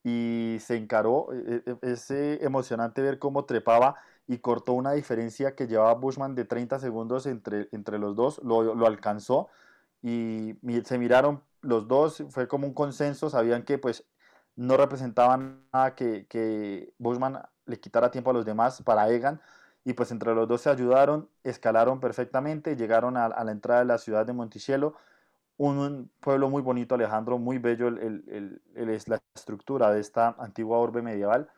y 0.04 0.58
se 0.62 0.78
encaró. 0.78 1.28
E, 1.34 1.64
e, 1.66 1.78
e, 1.82 1.92
es 1.92 2.12
emocionante 2.12 3.02
ver 3.02 3.20
cómo 3.20 3.46
trepaba 3.46 3.96
y 4.28 4.38
cortó 4.40 4.74
una 4.74 4.92
diferencia 4.94 5.56
que 5.56 5.68
llevaba 5.68 5.96
Bushman 5.96 6.36
de 6.36 6.46
30 6.46 6.78
segundos 6.80 7.26
entre, 7.26 7.68
entre 7.72 7.98
los 7.98 8.16
dos, 8.16 8.40
lo, 8.44 8.76
lo 8.76 8.86
alcanzó 8.86 9.50
y 10.04 10.56
se 10.86 10.98
miraron 10.98 11.42
los 11.62 11.88
dos, 11.88 12.24
fue 12.30 12.48
como 12.48 12.68
un 12.68 12.74
consenso, 12.74 13.30
sabían 13.30 13.64
que 13.64 13.78
pues 13.78 14.06
no 14.60 14.76
representaban 14.76 15.64
nada 15.72 15.96
que, 15.96 16.28
que 16.28 16.94
Bushman 16.98 17.42
le 17.66 17.80
quitara 17.80 18.12
tiempo 18.12 18.32
a 18.32 18.34
los 18.34 18.46
demás 18.46 18.82
para 18.84 19.10
Egan. 19.10 19.40
Y 19.86 19.94
pues 19.94 20.12
entre 20.12 20.36
los 20.36 20.50
dos 20.50 20.62
se 20.62 20.70
ayudaron, 20.70 21.30
escalaron 21.44 22.02
perfectamente, 22.02 22.76
llegaron 22.76 23.16
a, 23.16 23.30
la 23.30 23.52
entrada 23.52 23.80
de 23.80 23.86
la 23.86 23.98
ciudad 23.98 24.26
de 24.26 24.34
Monticello, 24.34 24.96
un, 25.56 26.12
pueblo 26.20 26.50
muy 26.50 26.62
bonito, 26.62 26.96
Alejandro, 26.96 27.38
muy 27.38 27.58
bello 27.58 27.88
el, 27.88 28.62
el, 28.76 29.02
la 29.08 29.22
estructura 29.34 29.92
de 29.92 30.02
esta 30.02 30.36
antigua 30.38 30.78
orbe 30.78 31.02
medieval. 31.02 31.50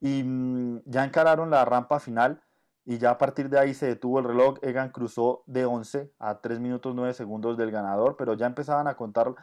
Y 0.00 0.22
mm, 0.24 0.80
ya 0.86 1.04
encararon 1.04 1.50
la 1.50 1.64
rampa 1.66 2.00
final 2.00 2.40
y 2.86 2.96
ya 2.96 3.10
a 3.10 3.18
partir 3.18 3.50
de 3.50 3.58
ahí 3.58 3.74
se 3.74 3.86
detuvo 3.86 4.18
el 4.18 4.24
reloj. 4.24 4.58
Egan 4.62 4.88
cruzó 4.90 5.42
de 5.46 5.66
11 5.66 6.10
a 6.18 6.40
3 6.40 6.58
minutos 6.60 6.94
9 6.94 7.12
segundos 7.12 7.58
del 7.58 7.70
ganador, 7.70 8.16
pero 8.16 8.32
ya 8.32 8.46
empezaban 8.46 8.88
a 8.88 8.96
contar 8.96 9.34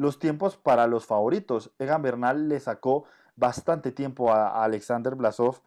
los 0.00 0.18
tiempos 0.18 0.56
para 0.56 0.86
los 0.86 1.06
favoritos. 1.06 1.72
Egan 1.78 2.02
Bernal 2.02 2.48
le 2.48 2.58
sacó 2.58 3.04
bastante 3.36 3.92
tiempo 3.92 4.32
a, 4.32 4.64
Alexander 4.64 5.14
Blasov, 5.14 5.60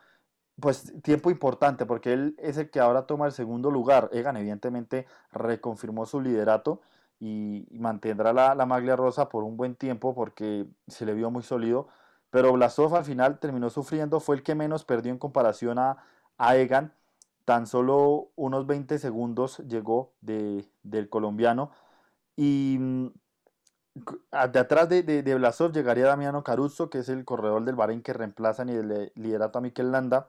pues 0.60 0.94
tiempo 1.04 1.32
importante 1.32 1.86
porque 1.86 2.14
él 2.14 2.36
es 2.40 2.58
el 2.58 2.70
que 2.70 2.80
ahora 2.80 3.06
toma 3.06 3.28
el 3.28 3.32
segundo 3.32 3.70
lugar. 3.72 4.10
Egan 4.12 4.38
evidentemente 4.38 5.06
reconfirmó 5.32 6.06
su 6.06 6.20
liderato 6.20 6.82
y, 7.20 7.68
mantendrá 7.72 8.34
la, 8.34 8.56
la, 8.56 8.66
maglia 8.66 8.96
rosa 8.96 9.30
por 9.30 9.44
un 9.44 9.56
buen 9.56 9.76
tiempo 9.76 10.16
porque 10.16 10.68
se 10.88 11.06
le 11.06 11.14
vio 11.14 11.30
muy 11.32 11.44
sólido. 11.44 11.88
Pero 12.32 12.52
Blasov 12.54 12.96
al 12.96 13.06
final 13.06 13.40
terminó 13.40 13.70
sufriendo, 13.70 14.20
fue 14.20 14.36
el 14.38 14.44
que 14.44 14.56
menos 14.56 14.86
perdió 14.86 15.12
en 15.12 15.20
comparación 15.20 15.78
a, 15.80 15.98
a 16.38 16.56
Egan. 16.58 16.94
Tan 17.46 17.68
solo 17.68 18.32
unos 18.36 18.66
20 18.66 18.98
segundos 19.00 19.60
llegó 19.60 20.14
de, 20.22 20.66
del 20.82 21.10
colombiano. 21.10 21.72
Y 22.36 22.78
mm, 22.80 23.08
de 23.96 24.60
atrás 24.60 24.90
de, 24.90 25.04
de, 25.04 25.36
Blasov 25.36 25.72
llegaría 25.72 26.08
Damiano 26.08 26.44
Caruso, 26.44 26.90
que 26.90 27.00
es 27.00 27.10
el 27.10 27.26
corredor 27.26 27.64
del 27.64 27.76
Bahrein 27.76 28.02
que 28.02 28.14
reemplaza 28.14 28.66
y 28.66 28.72
el 28.72 29.12
liderato 29.16 29.60
a 29.60 29.62
Mikel 29.62 29.92
Landa. 29.92 30.28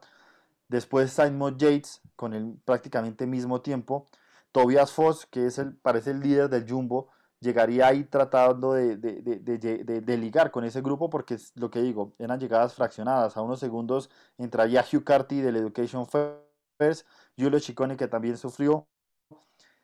Después 0.67 1.11
Simon 1.11 1.57
Yates, 1.57 2.01
con 2.15 2.33
el 2.33 2.55
prácticamente 2.65 3.27
mismo 3.27 3.61
tiempo. 3.61 4.07
Tobias 4.51 4.91
Foss, 4.93 5.25
que 5.25 5.47
es 5.47 5.57
el, 5.59 5.75
parece 5.75 6.11
el 6.11 6.21
líder 6.21 6.49
del 6.49 6.69
Jumbo, 6.69 7.09
llegaría 7.39 7.87
ahí 7.87 8.05
tratando 8.05 8.73
de, 8.73 8.97
de, 8.97 10.17
ligar 10.17 10.51
con 10.51 10.63
ese 10.63 10.81
grupo, 10.81 11.09
porque 11.09 11.35
es 11.35 11.51
lo 11.55 11.69
que 11.69 11.81
digo, 11.81 12.13
eran 12.19 12.39
llegadas 12.39 12.73
fraccionadas. 12.73 13.37
A 13.37 13.41
unos 13.41 13.59
segundos 13.59 14.09
entraría 14.37 14.85
Hugh 14.91 15.03
Carty 15.03 15.41
del 15.41 15.57
Education 15.57 16.07
First, 16.07 17.05
Julio 17.37 17.59
Chicone, 17.59 17.97
que 17.97 18.07
también 18.07 18.37
sufrió, 18.37 18.87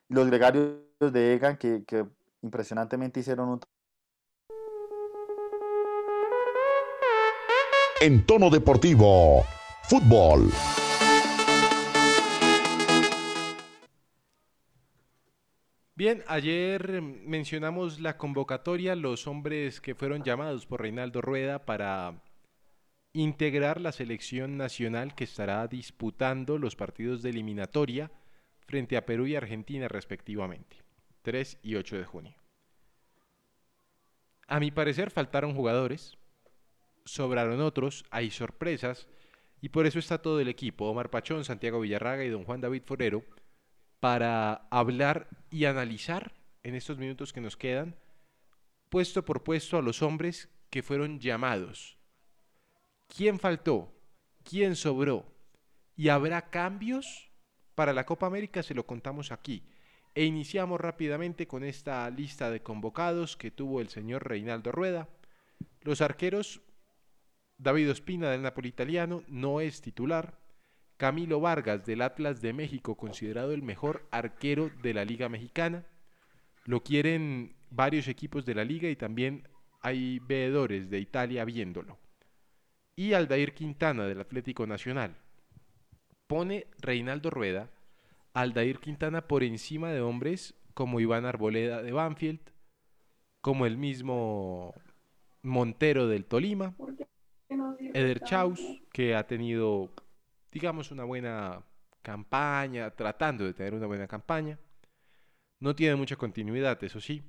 los 0.08 0.26
gregarios 0.26 0.78
de 1.00 1.34
Egan, 1.34 1.56
que, 1.56 1.84
que 1.84 2.06
impresionantemente 2.42 3.20
hicieron 3.20 3.48
un 3.48 3.60
en 8.02 8.26
tono 8.26 8.50
deportivo. 8.50 9.44
Fútbol. 9.84 10.50
Bien, 15.94 16.24
ayer 16.26 17.00
mencionamos 17.00 18.00
la 18.00 18.18
convocatoria, 18.18 18.96
los 18.96 19.28
hombres 19.28 19.80
que 19.80 19.94
fueron 19.94 20.24
llamados 20.24 20.66
por 20.66 20.82
Reinaldo 20.82 21.20
Rueda 21.20 21.64
para 21.64 22.20
integrar 23.12 23.80
la 23.80 23.92
selección 23.92 24.56
nacional 24.56 25.14
que 25.14 25.22
estará 25.22 25.68
disputando 25.68 26.58
los 26.58 26.74
partidos 26.74 27.22
de 27.22 27.30
eliminatoria 27.30 28.10
frente 28.66 28.96
a 28.96 29.06
Perú 29.06 29.28
y 29.28 29.36
Argentina 29.36 29.86
respectivamente, 29.86 30.78
3 31.22 31.60
y 31.62 31.76
8 31.76 31.98
de 31.98 32.04
junio. 32.04 32.34
A 34.48 34.58
mi 34.58 34.72
parecer 34.72 35.12
faltaron 35.12 35.54
jugadores, 35.54 36.18
sobraron 37.04 37.60
otros, 37.60 38.04
hay 38.10 38.30
sorpresas 38.30 39.08
Y 39.60 39.68
por 39.68 39.86
eso 39.86 39.98
está 39.98 40.18
todo 40.18 40.40
el 40.40 40.48
equipo, 40.48 40.86
Omar 40.86 41.10
Pachón, 41.10 41.44
Santiago 41.44 41.80
Villarraga 41.80 42.24
y 42.24 42.28
don 42.28 42.44
Juan 42.44 42.60
David 42.60 42.82
Forero, 42.84 43.24
para 44.00 44.66
hablar 44.70 45.28
y 45.50 45.66
analizar 45.66 46.34
en 46.64 46.74
estos 46.74 46.98
minutos 46.98 47.32
que 47.32 47.40
nos 47.40 47.56
quedan, 47.56 47.94
puesto 48.88 49.24
por 49.24 49.44
puesto 49.44 49.78
a 49.78 49.82
los 49.82 50.02
hombres 50.02 50.48
que 50.68 50.82
fueron 50.82 51.20
llamados. 51.20 51.96
¿Quién 53.06 53.38
faltó? 53.38 53.92
¿Quién 54.42 54.74
sobró? 54.74 55.32
¿Y 55.96 56.08
habrá 56.08 56.50
cambios? 56.50 57.30
Para 57.74 57.92
la 57.92 58.04
Copa 58.06 58.26
América 58.26 58.62
se 58.62 58.74
lo 58.74 58.86
contamos 58.86 59.32
aquí. 59.32 59.64
E 60.14 60.24
iniciamos 60.24 60.80
rápidamente 60.80 61.46
con 61.46 61.64
esta 61.64 62.08
lista 62.10 62.50
de 62.50 62.62
convocados 62.62 63.36
que 63.36 63.50
tuvo 63.50 63.80
el 63.80 63.88
señor 63.88 64.28
Reinaldo 64.28 64.72
Rueda. 64.72 65.08
Los 65.82 66.00
arqueros, 66.00 66.60
David 67.62 67.90
Ospina 67.90 68.30
del 68.30 68.42
Napoli 68.42 68.68
italiano, 68.68 69.22
no 69.28 69.60
es 69.60 69.80
titular. 69.80 70.38
Camilo 70.96 71.40
Vargas 71.40 71.86
del 71.86 72.02
Atlas 72.02 72.40
de 72.42 72.52
México, 72.52 72.96
considerado 72.96 73.52
el 73.52 73.62
mejor 73.62 74.06
arquero 74.10 74.70
de 74.82 74.94
la 74.94 75.04
Liga 75.04 75.28
Mexicana. 75.28 75.86
Lo 76.64 76.82
quieren 76.82 77.54
varios 77.70 78.08
equipos 78.08 78.44
de 78.44 78.54
la 78.54 78.64
liga 78.64 78.88
y 78.88 78.96
también 78.96 79.48
hay 79.80 80.18
veedores 80.20 80.90
de 80.90 80.98
Italia 80.98 81.44
viéndolo. 81.44 81.98
Y 82.96 83.14
Aldair 83.14 83.54
Quintana 83.54 84.06
del 84.06 84.20
Atlético 84.20 84.66
Nacional. 84.66 85.16
Pone 86.26 86.66
Reinaldo 86.80 87.30
Rueda 87.30 87.70
Aldair 88.34 88.78
Quintana 88.78 89.28
por 89.28 89.42
encima 89.42 89.90
de 89.90 90.00
hombres 90.00 90.54
como 90.74 91.00
Iván 91.00 91.26
Arboleda 91.26 91.82
de 91.82 91.92
Banfield, 91.92 92.40
como 93.40 93.66
el 93.66 93.76
mismo 93.76 94.74
Montero 95.42 96.08
del 96.08 96.24
Tolima, 96.24 96.74
Eder 97.94 98.20
Chaus, 98.20 98.60
que 98.92 99.14
ha 99.14 99.26
tenido, 99.26 99.90
digamos, 100.50 100.90
una 100.90 101.04
buena 101.04 101.64
campaña, 102.02 102.90
tratando 102.90 103.44
de 103.44 103.54
tener 103.54 103.74
una 103.74 103.86
buena 103.86 104.06
campaña. 104.06 104.58
No 105.60 105.74
tiene 105.74 105.96
mucha 105.96 106.16
continuidad, 106.16 106.82
eso 106.82 107.00
sí. 107.00 107.22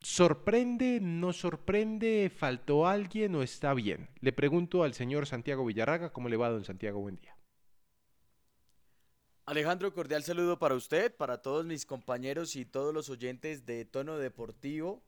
¿Sorprende, 0.00 1.00
no 1.00 1.32
sorprende, 1.32 2.30
faltó 2.34 2.86
alguien 2.86 3.34
o 3.34 3.42
está 3.42 3.74
bien? 3.74 4.10
Le 4.20 4.32
pregunto 4.32 4.82
al 4.82 4.94
señor 4.94 5.26
Santiago 5.26 5.64
Villarraga, 5.64 6.12
¿cómo 6.12 6.28
le 6.28 6.36
va, 6.36 6.50
don 6.50 6.64
Santiago? 6.64 7.00
Buen 7.00 7.16
día. 7.16 7.36
Alejandro, 9.46 9.92
cordial 9.94 10.22
saludo 10.22 10.58
para 10.58 10.74
usted, 10.74 11.14
para 11.14 11.40
todos 11.40 11.64
mis 11.64 11.86
compañeros 11.86 12.56
y 12.56 12.64
todos 12.64 12.92
los 12.92 13.08
oyentes 13.08 13.64
de 13.64 13.84
Tono 13.84 14.18
Deportivo. 14.18 15.02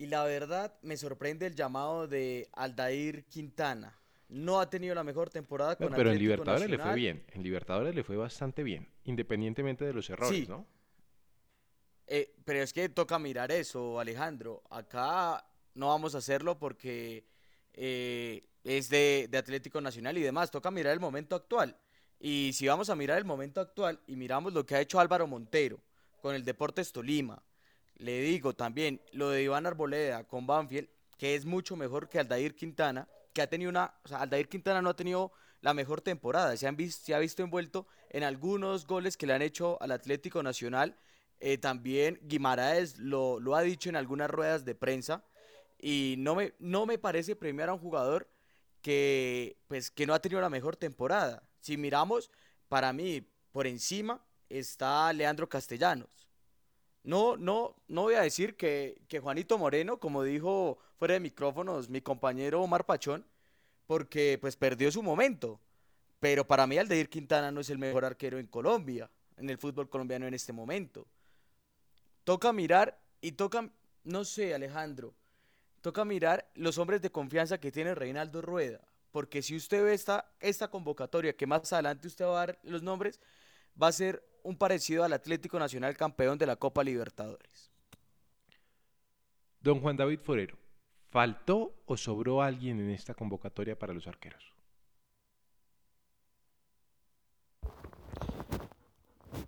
Y 0.00 0.06
la 0.06 0.24
verdad 0.24 0.72
me 0.80 0.96
sorprende 0.96 1.46
el 1.46 1.54
llamado 1.54 2.08
de 2.08 2.48
Aldair 2.54 3.26
Quintana. 3.26 3.94
No 4.30 4.58
ha 4.58 4.70
tenido 4.70 4.94
la 4.94 5.04
mejor 5.04 5.28
temporada 5.28 5.76
con 5.76 5.90
no, 5.90 5.96
Pero 5.96 6.10
en 6.10 6.18
Libertadores 6.18 6.70
le 6.70 6.78
fue 6.78 6.94
bien, 6.94 7.22
en 7.28 7.42
Libertadores 7.42 7.94
le 7.94 8.02
fue 8.02 8.16
bastante 8.16 8.62
bien, 8.62 8.88
independientemente 9.04 9.84
de 9.84 9.92
los 9.92 10.08
errores, 10.08 10.48
¿no? 10.48 10.66
Eh, 12.06 12.34
pero 12.46 12.62
es 12.62 12.72
que 12.72 12.88
toca 12.88 13.18
mirar 13.18 13.52
eso, 13.52 14.00
Alejandro. 14.00 14.62
Acá 14.70 15.44
no 15.74 15.88
vamos 15.88 16.14
a 16.14 16.18
hacerlo 16.18 16.58
porque 16.58 17.26
eh, 17.74 18.48
es 18.64 18.88
de, 18.88 19.28
de 19.30 19.36
Atlético 19.36 19.82
Nacional 19.82 20.16
y 20.16 20.22
demás. 20.22 20.50
Toca 20.50 20.70
mirar 20.70 20.94
el 20.94 21.00
momento 21.00 21.36
actual. 21.36 21.76
Y 22.18 22.52
si 22.54 22.66
vamos 22.66 22.88
a 22.88 22.96
mirar 22.96 23.18
el 23.18 23.26
momento 23.26 23.60
actual 23.60 24.00
y 24.06 24.16
miramos 24.16 24.54
lo 24.54 24.64
que 24.64 24.76
ha 24.76 24.80
hecho 24.80 24.98
Álvaro 24.98 25.26
Montero 25.26 25.78
con 26.22 26.34
el 26.34 26.42
Deportes 26.42 26.90
Tolima, 26.90 27.42
le 28.00 28.20
digo 28.22 28.54
también 28.54 29.00
lo 29.12 29.30
de 29.30 29.42
Iván 29.42 29.66
Arboleda 29.66 30.24
con 30.24 30.46
Banfield, 30.46 30.88
que 31.18 31.34
es 31.34 31.44
mucho 31.44 31.76
mejor 31.76 32.08
que 32.08 32.18
Aldair 32.18 32.54
Quintana, 32.54 33.08
que 33.32 33.42
ha 33.42 33.46
tenido 33.46 33.70
una, 33.70 33.94
o 34.04 34.08
sea, 34.08 34.22
Aldair 34.22 34.48
Quintana 34.48 34.82
no 34.82 34.90
ha 34.90 34.96
tenido 34.96 35.32
la 35.60 35.74
mejor 35.74 36.00
temporada, 36.00 36.56
se, 36.56 36.66
han 36.66 36.76
visto, 36.76 37.04
se 37.04 37.14
ha 37.14 37.18
visto 37.18 37.42
envuelto 37.42 37.86
en 38.08 38.24
algunos 38.24 38.86
goles 38.86 39.16
que 39.16 39.26
le 39.26 39.34
han 39.34 39.42
hecho 39.42 39.80
al 39.82 39.92
Atlético 39.92 40.42
Nacional, 40.42 40.96
eh, 41.38 41.58
también 41.58 42.18
Guimaraes 42.22 42.98
lo, 42.98 43.38
lo, 43.38 43.54
ha 43.54 43.62
dicho 43.62 43.90
en 43.90 43.96
algunas 43.96 44.30
ruedas 44.30 44.64
de 44.64 44.74
prensa, 44.74 45.22
y 45.78 46.16
no 46.18 46.34
me, 46.34 46.54
no 46.58 46.86
me 46.86 46.98
parece 46.98 47.36
premiar 47.36 47.68
a 47.68 47.74
un 47.74 47.80
jugador 47.80 48.28
que, 48.82 49.58
pues, 49.68 49.90
que 49.90 50.06
no 50.06 50.14
ha 50.14 50.20
tenido 50.20 50.40
la 50.40 50.50
mejor 50.50 50.76
temporada. 50.76 51.42
Si 51.60 51.76
miramos, 51.76 52.30
para 52.68 52.92
mí, 52.92 53.26
por 53.52 53.66
encima 53.66 54.24
está 54.48 55.12
Leandro 55.12 55.48
Castellanos. 55.48 56.19
No, 57.02 57.36
no, 57.36 57.76
no 57.88 58.02
voy 58.02 58.14
a 58.14 58.22
decir 58.22 58.56
que, 58.56 59.00
que 59.08 59.20
Juanito 59.20 59.56
Moreno, 59.58 59.98
como 59.98 60.22
dijo 60.22 60.78
fuera 60.98 61.14
de 61.14 61.20
micrófonos 61.20 61.88
mi 61.88 62.00
compañero 62.00 62.62
Omar 62.62 62.84
Pachón, 62.84 63.24
porque 63.86 64.38
pues 64.40 64.56
perdió 64.56 64.90
su 64.92 65.02
momento. 65.02 65.60
Pero 66.20 66.46
para 66.46 66.66
mí 66.66 66.76
Aldeir 66.76 67.08
Quintana 67.08 67.50
no 67.50 67.60
es 67.60 67.70
el 67.70 67.78
mejor 67.78 68.04
arquero 68.04 68.38
en 68.38 68.46
Colombia, 68.46 69.10
en 69.38 69.48
el 69.48 69.56
fútbol 69.56 69.88
colombiano 69.88 70.26
en 70.26 70.34
este 70.34 70.52
momento. 70.52 71.06
Toca 72.24 72.52
mirar 72.52 73.00
y 73.22 73.32
toca, 73.32 73.70
no 74.04 74.24
sé 74.24 74.54
Alejandro, 74.54 75.14
toca 75.80 76.04
mirar 76.04 76.50
los 76.54 76.76
hombres 76.76 77.00
de 77.00 77.10
confianza 77.10 77.58
que 77.58 77.72
tiene 77.72 77.94
Reinaldo 77.94 78.42
Rueda 78.42 78.80
porque 79.10 79.42
si 79.42 79.56
usted 79.56 79.84
ve 79.84 79.94
esta, 79.94 80.30
esta 80.40 80.68
convocatoria, 80.68 81.36
que 81.36 81.46
más 81.46 81.72
adelante 81.72 82.06
usted 82.06 82.24
va 82.24 82.42
a 82.42 82.46
dar 82.46 82.58
los 82.62 82.82
nombres, 82.82 83.20
va 83.80 83.88
a 83.88 83.92
ser 83.92 84.24
un 84.42 84.56
parecido 84.56 85.04
al 85.04 85.12
Atlético 85.12 85.58
Nacional 85.58 85.96
campeón 85.96 86.38
de 86.38 86.46
la 86.46 86.56
Copa 86.56 86.84
Libertadores. 86.84 87.70
Don 89.60 89.80
Juan 89.80 89.96
David 89.96 90.20
Forero, 90.20 90.56
¿faltó 91.10 91.74
o 91.86 91.96
sobró 91.96 92.42
alguien 92.42 92.80
en 92.80 92.90
esta 92.90 93.14
convocatoria 93.14 93.78
para 93.78 93.92
los 93.92 94.06
arqueros? 94.06 94.54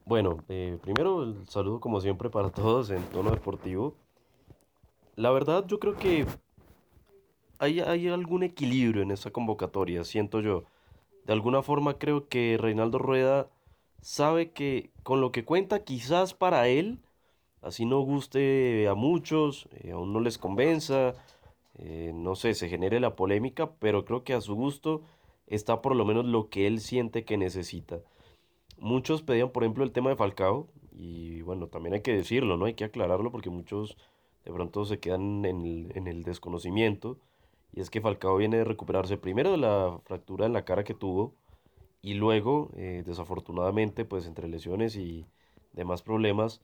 Bueno, 0.04 0.44
eh, 0.48 0.78
primero 0.82 1.22
el 1.22 1.48
saludo 1.48 1.80
como 1.80 2.00
siempre 2.00 2.28
para 2.28 2.50
todos 2.50 2.90
en 2.90 3.02
tono 3.04 3.30
deportivo. 3.30 3.94
La 5.16 5.30
verdad 5.30 5.64
yo 5.66 5.78
creo 5.78 5.96
que 5.96 6.26
hay, 7.58 8.08
algún 8.08 8.42
equilibrio 8.42 9.02
en 9.02 9.12
esa 9.12 9.30
convocatoria, 9.30 10.04
siento 10.04 10.40
yo. 10.40 10.64
De 11.24 11.32
alguna 11.32 11.62
forma 11.62 11.94
creo 11.94 12.28
que 12.28 12.58
Reinaldo 12.60 12.98
Rueda 12.98 13.48
sabe 14.02 14.50
que 14.50 14.90
con 15.02 15.20
lo 15.22 15.32
que 15.32 15.44
cuenta 15.44 15.84
quizás 15.84 16.34
para 16.34 16.68
él, 16.68 16.98
así 17.62 17.86
no 17.86 18.00
guste 18.00 18.88
a 18.88 18.94
muchos, 18.94 19.68
eh, 19.72 19.92
aún 19.92 20.12
no 20.12 20.20
les 20.20 20.38
convenza, 20.38 21.14
eh, 21.78 22.12
no 22.14 22.34
sé, 22.34 22.54
se 22.54 22.68
genere 22.68 23.00
la 23.00 23.16
polémica, 23.16 23.72
pero 23.78 24.04
creo 24.04 24.24
que 24.24 24.34
a 24.34 24.40
su 24.42 24.54
gusto 24.54 25.02
está 25.46 25.80
por 25.82 25.96
lo 25.96 26.04
menos 26.04 26.26
lo 26.26 26.50
que 26.50 26.66
él 26.66 26.80
siente 26.80 27.24
que 27.24 27.38
necesita. 27.38 28.00
Muchos 28.78 29.22
pedían, 29.22 29.50
por 29.50 29.62
ejemplo, 29.64 29.84
el 29.84 29.92
tema 29.92 30.10
de 30.10 30.16
Falcao, 30.16 30.68
y 30.92 31.42
bueno, 31.42 31.68
también 31.68 31.94
hay 31.94 32.02
que 32.02 32.12
decirlo, 32.12 32.56
¿no? 32.56 32.66
Hay 32.66 32.74
que 32.74 32.84
aclararlo 32.84 33.30
porque 33.30 33.50
muchos 33.50 33.96
de 34.44 34.52
pronto 34.52 34.84
se 34.84 34.98
quedan 35.00 35.44
en 35.44 35.64
el, 35.64 35.92
en 35.96 36.08
el 36.08 36.24
desconocimiento. 36.24 37.18
Y 37.72 37.80
es 37.80 37.90
que 37.90 38.00
Falcao 38.00 38.36
viene 38.36 38.58
de 38.58 38.64
recuperarse 38.64 39.16
primero 39.16 39.52
de 39.52 39.58
la 39.58 39.98
fractura 40.04 40.46
en 40.46 40.52
la 40.52 40.64
cara 40.64 40.84
que 40.84 40.94
tuvo 40.94 41.34
y 42.02 42.14
luego, 42.14 42.70
eh, 42.76 43.04
desafortunadamente, 43.06 44.04
pues 44.04 44.26
entre 44.26 44.48
lesiones 44.48 44.96
y 44.96 45.24
demás 45.72 46.02
problemas, 46.02 46.60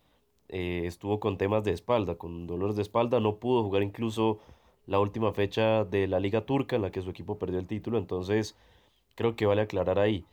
eh, 0.48 0.83
estuvo 0.87 1.20
con 1.20 1.38
temas 1.38 1.64
de 1.64 1.72
espalda, 1.72 2.16
con 2.16 2.46
dolores 2.46 2.77
de 2.77 2.83
espalda, 2.83 3.20
no 3.20 3.37
pudo 3.37 3.62
jugar 3.62 3.83
incluso 3.83 4.40
la 4.87 4.98
última 5.01 5.33
fecha 5.33 5.85
de 5.85 6.09
la 6.09 6.20
Liga 6.20 6.42
Turca 6.46 6.77
en 6.77 6.83
la 6.83 6.90
que 6.90 7.03
su 7.03 7.11
equipo 7.11 7.38
perdió 7.38 7.59
el 7.61 7.66
título, 7.66 7.98
entonces 7.98 8.57
creo 9.14 9.37
que 9.37 9.46
vale 9.46 9.62
aclarar 9.62 9.98
ahí. 9.98 10.24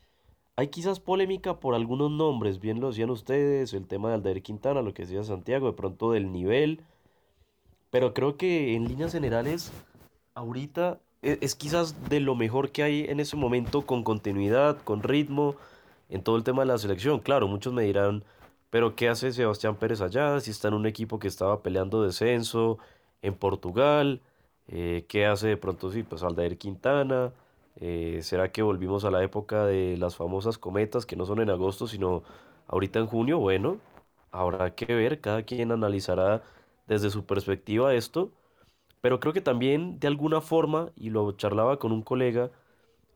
Hay 0.56 0.70
quizás 0.70 1.00
polémica 1.00 1.60
por 1.60 1.76
algunos 1.76 2.10
nombres, 2.12 2.60
bien 2.60 2.80
lo 2.80 2.88
decían 2.88 3.10
ustedes, 3.10 3.74
el 3.74 3.88
tema 3.88 4.10
de 4.10 4.16
Aldair 4.16 4.42
Quintana, 4.42 4.82
lo 4.82 4.94
que 4.94 5.04
decía 5.04 5.24
Santiago, 5.24 5.68
de 5.68 5.74
pronto 5.74 6.12
del 6.12 6.32
nivel, 6.32 6.82
pero 7.92 8.14
creo 8.14 8.38
que 8.38 8.76
en 8.76 8.88
líneas 8.88 9.12
generales 9.12 9.72
ahorita 10.34 11.02
es, 11.26 11.56
quizás 11.56 12.10
de 12.10 12.20
lo 12.20 12.36
mejor 12.36 12.72
que 12.72 12.84
hay 12.84 13.06
en 13.06 13.20
ese 13.20 13.36
momento 13.36 13.86
con 13.86 14.04
continuidad, 14.04 14.78
con 14.84 15.04
ritmo, 15.04 15.56
en 16.10 16.24
todo 16.24 16.38
el 16.38 16.44
tema 16.44 16.62
de 16.64 16.68
la 16.68 16.78
selección. 16.78 17.20
Claro, 17.20 17.48
muchos 17.48 17.74
me 17.74 17.84
dirán, 17.84 18.24
pero 18.70 18.96
¿qué 18.96 19.10
hace 19.10 19.32
Sebastián 19.32 19.76
Pérez 19.76 20.02
allá? 20.02 20.40
Si 20.40 20.52
está 20.52 20.68
en 20.70 20.76
un 20.76 20.86
equipo 20.86 21.20
que 21.20 21.28
estaba 21.28 21.62
peleando 21.64 22.04
descenso 22.04 22.78
en 23.22 23.36
Portugal, 23.36 24.22
eh, 24.68 25.06
¿qué 25.10 25.26
hace 25.26 25.48
de 25.50 25.58
pronto 25.58 25.92
sí? 25.92 26.04
Pues 26.04 26.24
Aldair 26.24 26.58
Quintana. 26.58 27.34
Eh, 27.78 28.20
¿Será 28.24 28.52
que 28.52 28.62
volvimos 28.62 29.04
a 29.06 29.12
la 29.12 29.24
época 29.24 29.66
de 29.66 29.98
las 29.98 30.16
famosas 30.16 30.58
cometas 30.58 31.06
que 31.06 31.16
no 31.16 31.26
son 31.26 31.42
en 31.42 31.50
agosto, 31.50 31.88
sino 31.88 32.24
ahorita 32.68 33.00
en 33.00 33.08
junio? 33.08 33.40
Bueno, 33.40 33.78
habrá 34.32 34.76
que 34.76 34.94
ver, 34.94 35.22
cada 35.22 35.44
quien 35.44 35.72
analizará 35.72 36.44
desde 36.88 37.10
su 37.10 37.26
perspectiva 37.26 37.94
esto 37.96 38.32
pero 39.06 39.20
creo 39.20 39.34
que 39.34 39.42
también 39.42 40.00
de 40.00 40.08
alguna 40.08 40.42
forma, 40.42 40.92
y 40.96 41.12
lo 41.12 41.32
charlaba 41.34 41.78
con 41.78 41.92
un 41.92 42.02
colega, 42.02 42.50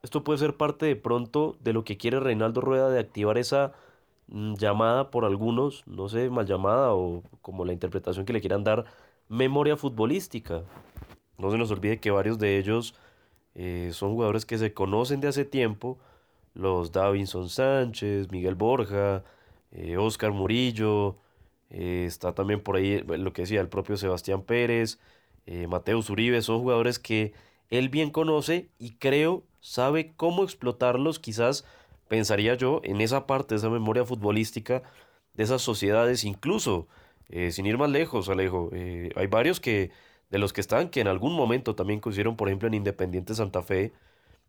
esto 0.02 0.22
puede 0.24 0.38
ser 0.38 0.56
parte 0.56 0.86
de 0.86 0.96
pronto 0.96 1.56
de 1.60 1.72
lo 1.72 1.84
que 1.84 1.96
quiere 1.98 2.20
Reinaldo 2.20 2.60
Rueda 2.60 2.90
de 2.90 3.00
activar 3.00 3.38
esa 3.38 3.72
mm, 4.28 4.54
llamada 4.54 5.10
por 5.10 5.24
algunos, 5.24 5.84
no 5.88 6.08
sé, 6.08 6.30
mal 6.30 6.46
llamada 6.46 6.94
o 6.94 7.24
como 7.42 7.64
la 7.64 7.72
interpretación 7.72 8.24
que 8.26 8.32
le 8.32 8.40
quieran 8.40 8.64
dar, 8.64 8.86
memoria 9.28 9.76
futbolística. 9.76 10.62
No 11.38 11.50
se 11.50 11.58
nos 11.58 11.70
olvide 11.72 12.00
que 12.00 12.10
varios 12.12 12.38
de 12.38 12.58
ellos 12.58 12.94
Eh, 13.56 13.90
son 13.92 14.12
jugadores 14.14 14.46
que 14.46 14.58
se 14.58 14.74
conocen 14.74 15.20
de 15.20 15.28
hace 15.28 15.44
tiempo, 15.44 15.98
los 16.54 16.92
Davinson 16.92 17.48
Sánchez, 17.50 18.30
Miguel 18.32 18.54
Borja, 18.56 19.24
Oscar 19.98 20.32
Murillo, 20.32 21.16
está 21.70 22.34
también 22.34 22.62
por 22.62 22.76
ahí 22.76 23.00
lo 23.00 23.32
que 23.32 23.42
decía 23.42 23.60
el 23.60 23.68
propio 23.68 23.96
Sebastián 23.96 24.42
Pérez, 24.42 24.98
Mateus 25.68 26.10
Uribe, 26.10 26.42
son 26.42 26.60
jugadores 26.60 26.98
que 26.98 27.32
él 27.70 27.88
bien 27.88 28.10
conoce 28.10 28.68
y 28.78 28.92
creo 28.92 29.44
sabe 29.60 30.12
cómo 30.16 30.44
explotarlos, 30.44 31.18
quizás 31.18 31.64
pensaría 32.08 32.54
yo 32.54 32.80
en 32.82 33.00
esa 33.00 33.26
parte 33.26 33.54
esa 33.54 33.70
memoria 33.70 34.04
futbolística 34.04 34.82
de 35.34 35.44
esas 35.44 35.62
sociedades, 35.62 36.24
incluso 36.24 36.88
eh, 37.28 37.52
sin 37.52 37.66
ir 37.66 37.78
más 37.78 37.90
lejos, 37.90 38.28
Alejo, 38.28 38.70
eh, 38.72 39.10
hay 39.14 39.26
varios 39.28 39.60
que 39.60 39.90
de 40.30 40.38
los 40.38 40.52
que 40.52 40.60
están 40.60 40.90
que 40.90 41.00
en 41.00 41.08
algún 41.08 41.34
momento 41.34 41.74
también 41.74 42.00
coincidieron, 42.00 42.36
por 42.36 42.48
ejemplo, 42.48 42.68
en 42.68 42.74
Independiente 42.74 43.34
Santa 43.34 43.62
Fe, 43.62 43.92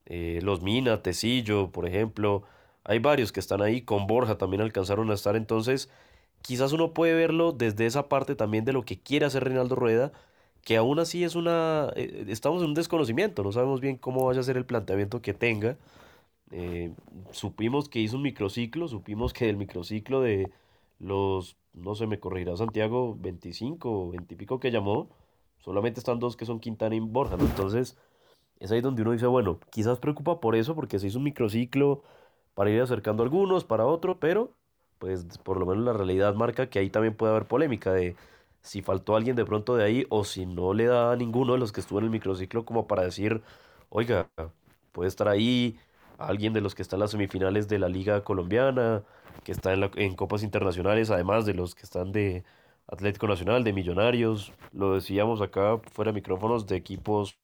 eh, 0.05 0.39
los 0.41 0.61
Mina, 0.61 1.01
Tecillo, 1.03 1.71
por 1.71 1.87
ejemplo, 1.87 2.43
hay 2.83 2.99
varios 2.99 3.31
que 3.31 3.39
están 3.39 3.61
ahí, 3.61 3.81
con 3.81 4.07
Borja 4.07 4.37
también 4.37 4.61
alcanzaron 4.61 5.11
a 5.11 5.13
estar, 5.13 5.35
entonces 5.35 5.89
quizás 6.41 6.71
uno 6.73 6.93
puede 6.93 7.13
verlo 7.13 7.51
desde 7.51 7.85
esa 7.85 8.09
parte 8.09 8.35
también 8.35 8.65
de 8.65 8.73
lo 8.73 8.83
que 8.83 8.99
quiere 8.99 9.25
hacer 9.27 9.43
Reinaldo 9.43 9.75
Rueda, 9.75 10.11
que 10.63 10.77
aún 10.77 10.99
así 10.99 11.23
es 11.23 11.35
una, 11.35 11.91
eh, 11.95 12.25
estamos 12.29 12.61
en 12.61 12.69
un 12.69 12.73
desconocimiento, 12.75 13.43
no 13.43 13.51
sabemos 13.51 13.81
bien 13.81 13.97
cómo 13.97 14.25
vaya 14.25 14.41
a 14.41 14.43
ser 14.43 14.57
el 14.57 14.65
planteamiento 14.65 15.21
que 15.21 15.33
tenga. 15.33 15.77
Eh, 16.51 16.93
supimos 17.31 17.89
que 17.89 17.99
hizo 17.99 18.17
un 18.17 18.23
microciclo, 18.23 18.87
supimos 18.87 19.33
que 19.33 19.45
del 19.47 19.57
microciclo 19.57 20.21
de 20.21 20.51
los, 20.99 21.57
no 21.73 21.95
sé, 21.95 22.07
me 22.07 22.19
corregirá 22.19 22.57
Santiago, 22.57 23.17
25 23.19 24.11
20 24.11 24.33
y 24.33 24.37
pico 24.37 24.59
que 24.59 24.71
llamó, 24.71 25.09
solamente 25.59 25.99
están 25.99 26.19
dos 26.19 26.35
que 26.35 26.45
son 26.45 26.59
Quintana 26.59 26.95
y 26.95 26.99
Borja, 26.99 27.37
Entonces, 27.39 27.97
es 28.59 28.71
ahí 28.71 28.81
donde 28.81 29.01
uno 29.03 29.13
dice, 29.13 29.27
bueno, 29.27 29.59
quizás 29.71 29.99
preocupa 29.99 30.39
por 30.39 30.55
eso, 30.55 30.75
porque 30.75 30.99
se 30.99 31.07
hizo 31.07 31.17
un 31.19 31.25
microciclo 31.25 32.03
para 32.53 32.69
ir 32.71 32.81
acercando 32.81 33.23
a 33.23 33.25
algunos, 33.25 33.65
para 33.65 33.85
otro, 33.85 34.19
pero 34.19 34.51
pues 34.99 35.25
por 35.39 35.59
lo 35.59 35.65
menos 35.65 35.83
la 35.83 35.93
realidad 35.93 36.35
marca 36.35 36.69
que 36.69 36.77
ahí 36.79 36.91
también 36.91 37.15
puede 37.15 37.31
haber 37.31 37.47
polémica 37.47 37.91
de 37.91 38.15
si 38.61 38.81
faltó 38.81 39.15
alguien 39.15 39.35
de 39.35 39.45
pronto 39.45 39.75
de 39.75 39.83
ahí 39.83 40.05
o 40.09 40.23
si 40.23 40.45
no 40.45 40.73
le 40.73 40.85
da 40.85 41.11
a 41.11 41.15
ninguno 41.15 41.53
de 41.53 41.59
los 41.59 41.71
que 41.71 41.81
estuvo 41.81 41.99
en 41.99 42.05
el 42.05 42.11
microciclo 42.11 42.65
como 42.65 42.87
para 42.87 43.03
decir, 43.03 43.41
oiga, 43.89 44.29
puede 44.91 45.07
estar 45.09 45.27
ahí 45.27 45.77
alguien 46.17 46.53
de 46.53 46.61
los 46.61 46.75
que 46.75 46.81
está 46.83 46.95
en 46.95 47.01
las 47.01 47.11
semifinales 47.11 47.67
de 47.67 47.79
la 47.79 47.89
Liga 47.89 48.23
Colombiana, 48.23 49.03
que 49.43 49.51
está 49.51 49.73
en, 49.73 49.89
en 49.95 50.15
Copas 50.15 50.43
Internacionales, 50.43 51.09
además 51.11 51.45
de 51.45 51.53
los 51.55 51.75
que 51.75 51.83
están 51.83 52.11
de 52.11 52.43
Atlético 52.87 53.27
Nacional, 53.27 53.63
de 53.63 53.73
Millonarios, 53.73 54.53
lo 54.73 54.93
decíamos 54.95 55.41
acá 55.41 55.79
fuera 55.91 56.11
de 56.11 56.15
micrófonos, 56.15 56.67
de 56.67 56.75
equipos 56.77 57.39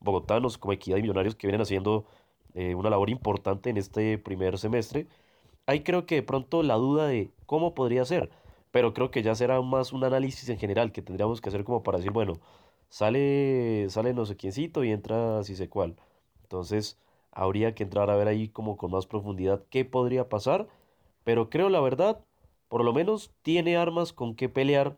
bogotanos 0.00 0.58
como 0.58 0.72
Equidad 0.72 0.98
y 0.98 1.02
Millonarios 1.02 1.34
que 1.34 1.46
vienen 1.46 1.62
haciendo 1.62 2.06
eh, 2.54 2.74
una 2.74 2.90
labor 2.90 3.10
importante 3.10 3.70
en 3.70 3.76
este 3.76 4.18
primer 4.18 4.58
semestre. 4.58 5.08
Ahí 5.66 5.82
creo 5.82 6.06
que 6.06 6.16
de 6.16 6.22
pronto 6.22 6.62
la 6.62 6.74
duda 6.76 7.06
de 7.08 7.32
cómo 7.46 7.74
podría 7.74 8.04
ser 8.04 8.30
pero 8.74 8.92
creo 8.92 9.12
que 9.12 9.22
ya 9.22 9.36
será 9.36 9.62
más 9.62 9.92
un 9.92 10.02
análisis 10.02 10.48
en 10.48 10.58
general 10.58 10.90
que 10.90 11.00
tendríamos 11.00 11.40
que 11.40 11.48
hacer 11.48 11.62
como 11.62 11.84
para 11.84 11.98
decir, 11.98 12.10
bueno, 12.10 12.40
sale, 12.88 13.86
sale 13.88 14.12
no 14.14 14.26
sé 14.26 14.36
quiéncito 14.36 14.82
y 14.82 14.90
entra 14.90 15.38
así 15.38 15.54
sé 15.54 15.68
cuál. 15.68 15.94
Entonces, 16.42 16.98
habría 17.30 17.76
que 17.76 17.84
entrar 17.84 18.10
a 18.10 18.16
ver 18.16 18.26
ahí 18.26 18.48
como 18.48 18.76
con 18.76 18.90
más 18.90 19.06
profundidad 19.06 19.62
qué 19.70 19.84
podría 19.84 20.28
pasar, 20.28 20.66
pero 21.22 21.50
creo 21.50 21.68
la 21.68 21.80
verdad, 21.80 22.24
por 22.68 22.84
lo 22.84 22.92
menos 22.92 23.30
tiene 23.42 23.76
armas 23.76 24.12
con 24.12 24.34
qué 24.34 24.48
pelear 24.48 24.96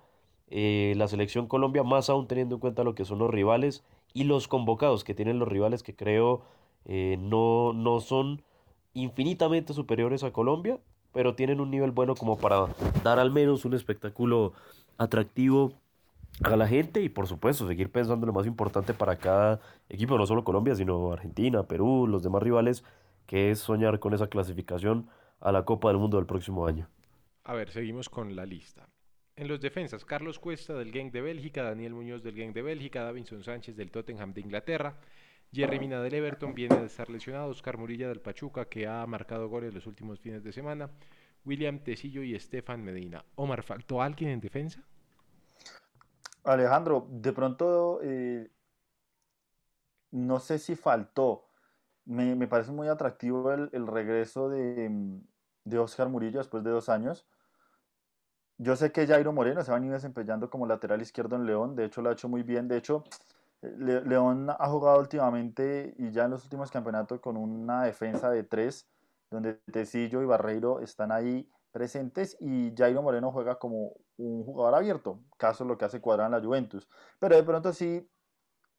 eh, 0.49 0.95
la 0.97 1.07
selección 1.07 1.47
Colombia, 1.47 1.83
más 1.83 2.09
aún 2.09 2.29
teniendo 2.29 2.55
en 2.55 2.63
cuenta 2.63 2.83
lo 2.83 2.95
que 2.95 3.05
son 3.05 3.19
los 3.19 3.31
rivales 3.31 3.85
y 4.15 4.25
los 4.25 4.49
convocados 4.49 5.05
que 5.05 5.15
tienen 5.15 5.39
los 5.39 5.49
rivales 5.49 5.83
que 5.83 5.95
creo 5.95 6.41
eh, 6.87 7.19
no, 7.21 7.75
no 7.75 8.01
son 8.01 8.43
infinitamente 8.95 9.75
superiores 9.75 10.25
a 10.25 10.33
Colombia, 10.33 10.81
pero 11.17 11.35
tienen 11.35 11.61
un 11.61 11.71
nivel 11.71 11.93
bueno 11.93 12.15
como 12.15 12.37
para 12.37 12.67
dar 13.03 13.19
al 13.19 13.31
menos 13.31 13.65
un 13.65 13.73
espectáculo 13.73 14.53
atractivo 14.99 15.73
a 16.45 16.57
la 16.57 16.69
gente 16.69 17.01
y 17.01 17.09
por 17.09 17.27
supuesto 17.27 17.67
seguir 17.67 17.91
pensando 17.91 18.27
en 18.27 18.27
lo 18.27 18.35
más 18.35 18.47
importante 18.47 18.93
para 18.93 19.17
cada 19.17 19.59
equipo, 19.89 20.19
no 20.19 20.27
solo 20.27 20.45
Colombia, 20.45 20.75
sino 20.75 21.15
Argentina, 21.15 21.63
Perú, 21.63 22.07
los 22.07 22.23
demás 22.23 22.43
rivales, 22.43 22.85
que 23.25 23.51
es 23.51 23.61
soñar 23.61 23.99
con 23.99 24.13
esa 24.13 24.27
clasificación 24.27 25.09
a 25.41 25.53
la 25.53 25.65
Copa 25.65 25.89
del 25.89 25.97
Mundo 25.97 26.19
del 26.19 26.27
próximo 26.27 26.67
año. 26.67 26.87
A 27.45 27.55
ver, 27.55 27.71
seguimos 27.71 28.11
con 28.11 28.37
la 28.37 28.45
lista. 28.45 28.87
En 29.37 29.49
los 29.49 29.63
defensas, 29.63 30.05
Carlos 30.05 30.39
Cuesta 30.39 30.75
del 30.75 30.93
Genk 30.93 31.15
de 31.15 31.23
Bélgica, 31.23 31.63
Daniel 31.63 31.95
Muñoz 31.95 32.23
del 32.23 32.35
Genk 32.35 32.55
de 32.55 32.61
Bélgica, 32.61 33.05
Davinson 33.05 33.43
Sánchez 33.43 33.75
del 33.75 33.91
Tottenham 33.91 34.35
de 34.35 34.43
Inglaterra, 34.43 34.99
Jerry 35.53 35.79
Mina 35.79 36.01
del 36.01 36.15
Everton 36.15 36.55
viene 36.55 36.77
de 36.77 36.87
estar 36.87 37.09
lesionado, 37.09 37.49
Oscar 37.49 37.79
Murilla 37.79 38.09
del 38.09 38.21
Pachuca 38.21 38.67
que 38.67 38.87
ha 38.87 39.07
marcado 39.07 39.49
goles 39.49 39.73
los 39.73 39.87
últimos 39.87 40.21
fines 40.21 40.43
de 40.43 40.53
semana, 40.53 40.91
William 41.45 41.79
Tecillo 41.79 42.23
y 42.23 42.35
Estefan 42.35 42.83
Medina. 42.83 43.25
Omar, 43.37 43.63
¿faltó 43.63 44.03
alguien 44.03 44.31
en 44.31 44.41
defensa? 44.41 44.83
Alejandro, 46.45 47.07
de 47.11 47.33
pronto 47.33 48.01
eh, 48.03 48.51
no 50.11 50.41
sé 50.41 50.59
si 50.59 50.77
faltó. 50.77 51.45
Me, 52.05 52.47
parece 52.47 52.71
muy 52.71 52.87
atractivo 52.87 53.53
el, 53.53 53.87
regreso 53.89 54.49
de, 54.49 55.21
de, 55.65 55.79
Oscar 55.79 56.09
Murillo 56.09 56.39
después 56.39 56.63
de 56.63 56.71
dos 56.71 56.89
años. 56.89 57.27
Yo 58.59 58.77
sé 58.77 58.93
que 58.93 59.07
Jairo 59.07 59.33
Moreno 59.33 59.63
se 59.63 59.73
va 59.73 59.79
a 59.79 59.85
ir 59.85 59.91
desempeñando 59.91 60.49
como 60.49 60.67
lateral 60.67 61.03
izquierdo 61.03 61.35
en 61.37 61.47
León, 61.47 61.75
de 61.75 61.85
hecho 61.85 62.01
lo 62.01 62.11
ha 62.11 62.13
hecho 62.13 62.29
muy 62.29 62.43
bien, 62.43 62.69
de 62.69 62.79
hecho 62.79 63.03
León 63.63 64.49
ha 64.51 64.69
jugado 64.69 64.99
últimamente 64.99 65.95
y 65.99 66.11
ya 66.11 66.25
en 66.25 66.33
los 66.33 66.45
últimos 66.45 66.71
campeonatos 66.71 67.21
con 67.21 67.37
una 67.37 67.85
defensa 67.85 68.31
de 68.31 68.45
tres, 68.45 68.89
donde 69.31 69.55
Tecillo 69.73 70.23
y 70.23 70.27
Barreiro 70.27 70.81
están 70.81 71.11
ahí 71.11 71.51
presentes 71.73 72.37
y 72.41 72.73
Jairo 72.77 73.03
Moreno 73.03 73.33
juega 73.33 73.59
como 73.59 73.93
un 74.17 74.45
jugador 74.45 74.75
abierto, 74.75 75.21
caso 75.37 75.65
lo 75.65 75.77
que 75.77 75.85
hace 75.85 76.01
cuadrar 76.01 76.27
en 76.27 76.33
la 76.33 76.41
Juventus. 76.41 76.89
Pero 77.19 77.37
de 77.37 77.43
pronto 77.43 77.73
sí, 77.73 78.09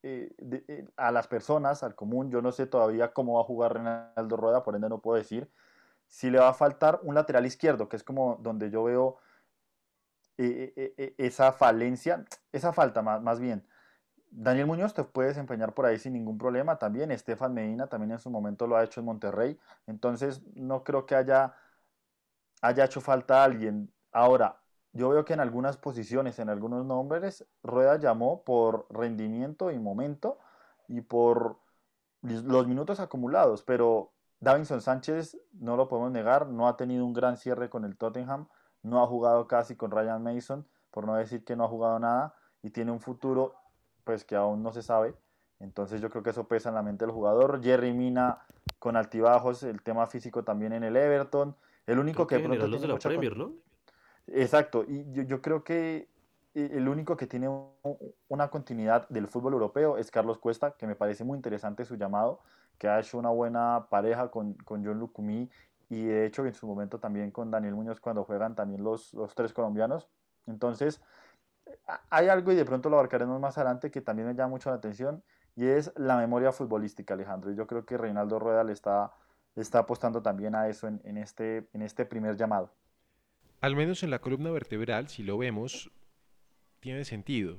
eh, 0.02 0.34
eh, 0.38 0.88
a 0.96 1.12
las 1.12 1.26
personas, 1.26 1.82
al 1.82 1.94
común, 1.94 2.30
yo 2.30 2.40
no 2.40 2.52
sé 2.52 2.66
todavía 2.66 3.12
cómo 3.12 3.34
va 3.34 3.42
a 3.42 3.44
jugar 3.44 3.74
Reinaldo 3.74 4.36
Rueda, 4.36 4.62
por 4.62 4.74
ende 4.74 4.88
no 4.88 5.00
puedo 5.00 5.18
decir 5.18 5.50
si 6.06 6.30
le 6.30 6.38
va 6.38 6.48
a 6.48 6.54
faltar 6.54 7.00
un 7.02 7.14
lateral 7.14 7.44
izquierdo, 7.44 7.88
que 7.88 7.96
es 7.96 8.02
como 8.02 8.38
donde 8.40 8.70
yo 8.70 8.82
veo 8.84 9.18
eh, 10.38 11.14
esa 11.18 11.52
falencia, 11.52 12.24
esa 12.52 12.72
falta 12.72 13.02
más 13.02 13.40
bien 13.40 13.66
Daniel 14.30 14.66
Muñoz 14.66 14.94
te 14.94 15.04
puede 15.04 15.28
desempeñar 15.28 15.74
por 15.74 15.86
ahí 15.86 15.98
sin 15.98 16.12
ningún 16.12 16.38
problema 16.38 16.78
también. 16.78 17.10
Estefan 17.10 17.54
Medina 17.54 17.86
también 17.86 18.12
en 18.12 18.18
su 18.18 18.30
momento 18.30 18.66
lo 18.66 18.76
ha 18.76 18.84
hecho 18.84 19.00
en 19.00 19.06
Monterrey. 19.06 19.58
Entonces 19.86 20.42
no 20.54 20.84
creo 20.84 21.06
que 21.06 21.14
haya, 21.14 21.54
haya 22.60 22.84
hecho 22.84 23.00
falta 23.00 23.42
alguien. 23.42 23.92
Ahora, 24.12 24.60
yo 24.92 25.10
veo 25.10 25.24
que 25.24 25.34
en 25.34 25.40
algunas 25.40 25.76
posiciones, 25.76 26.38
en 26.38 26.48
algunos 26.48 26.84
nombres, 26.84 27.46
Rueda 27.62 27.98
llamó 27.98 28.42
por 28.42 28.86
rendimiento 28.90 29.70
y 29.70 29.78
momento 29.78 30.38
y 30.88 31.02
por 31.02 31.58
los 32.22 32.66
minutos 32.66 33.00
acumulados. 33.00 33.62
Pero 33.62 34.12
Davinson 34.40 34.80
Sánchez, 34.80 35.36
no 35.52 35.76
lo 35.76 35.88
podemos 35.88 36.10
negar, 36.12 36.46
no 36.48 36.68
ha 36.68 36.76
tenido 36.76 37.04
un 37.04 37.12
gran 37.12 37.36
cierre 37.36 37.70
con 37.70 37.84
el 37.84 37.96
Tottenham. 37.96 38.48
No 38.82 39.02
ha 39.02 39.06
jugado 39.06 39.46
casi 39.48 39.76
con 39.76 39.90
Ryan 39.90 40.22
Mason, 40.22 40.66
por 40.90 41.06
no 41.06 41.16
decir 41.16 41.44
que 41.44 41.56
no 41.56 41.64
ha 41.64 41.68
jugado 41.68 41.98
nada. 41.98 42.34
Y 42.62 42.70
tiene 42.70 42.90
un 42.90 43.00
futuro 43.00 43.54
pues 44.08 44.24
que 44.24 44.36
aún 44.36 44.62
no 44.62 44.72
se 44.72 44.80
sabe. 44.80 45.14
Entonces 45.60 46.00
yo 46.00 46.08
creo 46.08 46.22
que 46.22 46.30
eso 46.30 46.48
pesa 46.48 46.70
en 46.70 46.76
la 46.76 46.82
mente 46.82 47.04
del 47.04 47.12
jugador. 47.12 47.62
Jerry 47.62 47.92
Mina 47.92 48.38
con 48.78 48.96
altibajos, 48.96 49.62
el 49.64 49.82
tema 49.82 50.06
físico 50.06 50.44
también 50.44 50.72
en 50.72 50.82
el 50.82 50.96
Everton. 50.96 51.54
El 51.86 51.98
único 51.98 52.26
que, 52.26 52.38
pronto 52.38 52.64
tiene 52.64 52.78
de 52.78 52.88
la 52.88 52.98
Premier, 52.98 53.36
¿no? 53.36 53.52
Exacto, 54.28 54.82
y 54.88 55.04
yo, 55.26 55.42
creo 55.42 55.62
que 55.62 56.08
eh, 56.54 56.70
el 56.72 56.88
único 56.88 57.18
que 57.18 57.26
tiene 57.26 57.50
una 58.28 58.48
continuidad 58.48 59.06
del 59.10 59.28
fútbol 59.28 59.52
europeo 59.52 59.98
es 59.98 60.10
Carlos 60.10 60.38
Cuesta, 60.38 60.70
que 60.70 60.86
me 60.86 60.94
parece 60.94 61.22
muy 61.24 61.36
interesante 61.36 61.84
su 61.84 61.96
llamado, 61.96 62.40
que 62.78 62.88
ha 62.88 62.98
hecho 63.00 63.18
una 63.18 63.28
buena 63.28 63.88
pareja 63.90 64.30
con, 64.30 64.54
con 64.54 64.86
John 64.86 64.98
Lucumí 64.98 65.50
y 65.90 66.06
de 66.06 66.24
hecho 66.24 66.46
en 66.46 66.54
su 66.54 66.66
momento 66.66 66.98
también 66.98 67.30
con 67.30 67.50
Daniel 67.50 67.74
Muñoz 67.74 68.00
cuando 68.00 68.24
juegan 68.24 68.54
también 68.54 68.82
los, 68.82 69.12
los 69.12 69.34
tres 69.34 69.52
colombianos. 69.52 70.08
Entonces, 70.46 71.02
hay 72.10 72.28
algo 72.28 72.52
y 72.52 72.56
de 72.56 72.64
pronto 72.64 72.90
lo 72.90 72.96
abarcaremos 72.96 73.40
más 73.40 73.56
adelante 73.56 73.90
que 73.90 74.00
también 74.00 74.28
me 74.28 74.34
llama 74.34 74.48
mucho 74.48 74.70
la 74.70 74.76
atención 74.76 75.22
y 75.56 75.66
es 75.66 75.92
la 75.96 76.16
memoria 76.16 76.52
futbolística, 76.52 77.14
Alejandro. 77.14 77.50
Y 77.50 77.56
yo 77.56 77.66
creo 77.66 77.84
que 77.84 77.96
Reinaldo 77.96 78.38
Rueda 78.38 78.62
le 78.62 78.72
está, 78.72 79.12
está 79.56 79.80
apostando 79.80 80.22
también 80.22 80.54
a 80.54 80.68
eso 80.68 80.86
en, 80.86 81.16
este, 81.16 81.68
en 81.72 81.82
este 81.82 82.04
primer 82.04 82.36
llamado. 82.36 82.72
Al 83.60 83.74
menos 83.74 84.02
en 84.02 84.10
la 84.10 84.20
columna 84.20 84.50
vertebral, 84.50 85.08
si 85.08 85.24
lo 85.24 85.36
vemos, 85.36 85.90
tiene 86.78 87.04
sentido. 87.04 87.58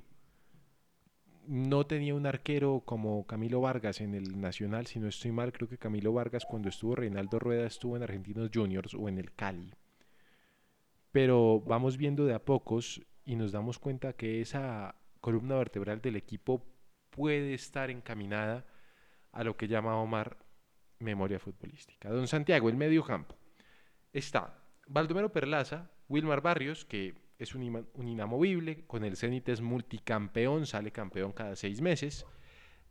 No 1.45 1.87
tenía 1.87 2.15
un 2.15 2.25
arquero 2.25 2.83
como 2.85 3.25
Camilo 3.25 3.59
Vargas 3.59 3.99
en 3.99 4.13
el 4.13 4.39
Nacional, 4.39 4.85
si 4.87 4.99
no 4.99 5.07
estoy 5.07 5.31
mal, 5.31 5.51
creo 5.51 5.67
que 5.67 5.79
Camilo 5.79 6.13
Vargas 6.13 6.45
cuando 6.47 6.69
estuvo 6.69 6.95
Reinaldo 6.95 7.39
Rueda 7.39 7.65
estuvo 7.65 7.97
en 7.97 8.03
Argentinos 8.03 8.51
Juniors 8.53 8.93
o 8.93 9.09
en 9.09 9.17
el 9.17 9.33
Cali. 9.33 9.73
Pero 11.11 11.59
vamos 11.61 11.97
viendo 11.97 12.25
de 12.25 12.35
a 12.35 12.39
pocos 12.39 13.01
y 13.29 13.35
nos 13.35 13.51
damos 13.51 13.77
cuenta 13.77 14.13
que 14.13 14.41
esa 14.41 14.95
columna 15.21 15.55
vertebral 15.55 16.01
del 16.01 16.15
equipo 16.15 16.65
puede 17.11 17.53
estar 17.53 17.91
encaminada 17.91 18.65
a 19.31 19.43
lo 19.43 19.55
que 19.55 19.67
llama 19.67 20.01
Omar 20.01 20.39
memoria 20.97 21.37
futbolística. 21.37 22.09
Don 22.09 22.27
Santiago, 22.27 22.69
el 22.69 22.75
medio 22.75 23.03
campo. 23.03 23.35
Está 24.11 24.57
Baldomero 24.87 25.31
Perlaza, 25.31 25.91
Wilmar 26.07 26.41
Barrios, 26.41 26.85
que 26.85 27.13
es 27.37 27.53
un, 27.53 27.85
inamovible, 28.01 28.87
con 28.87 29.05
el 29.05 29.15
Zenit 29.15 29.47
es 29.49 29.61
multicampeón, 29.61 30.65
sale 30.65 30.91
campeón 30.91 31.31
cada 31.31 31.55
seis 31.55 31.81
meses. 31.81 32.25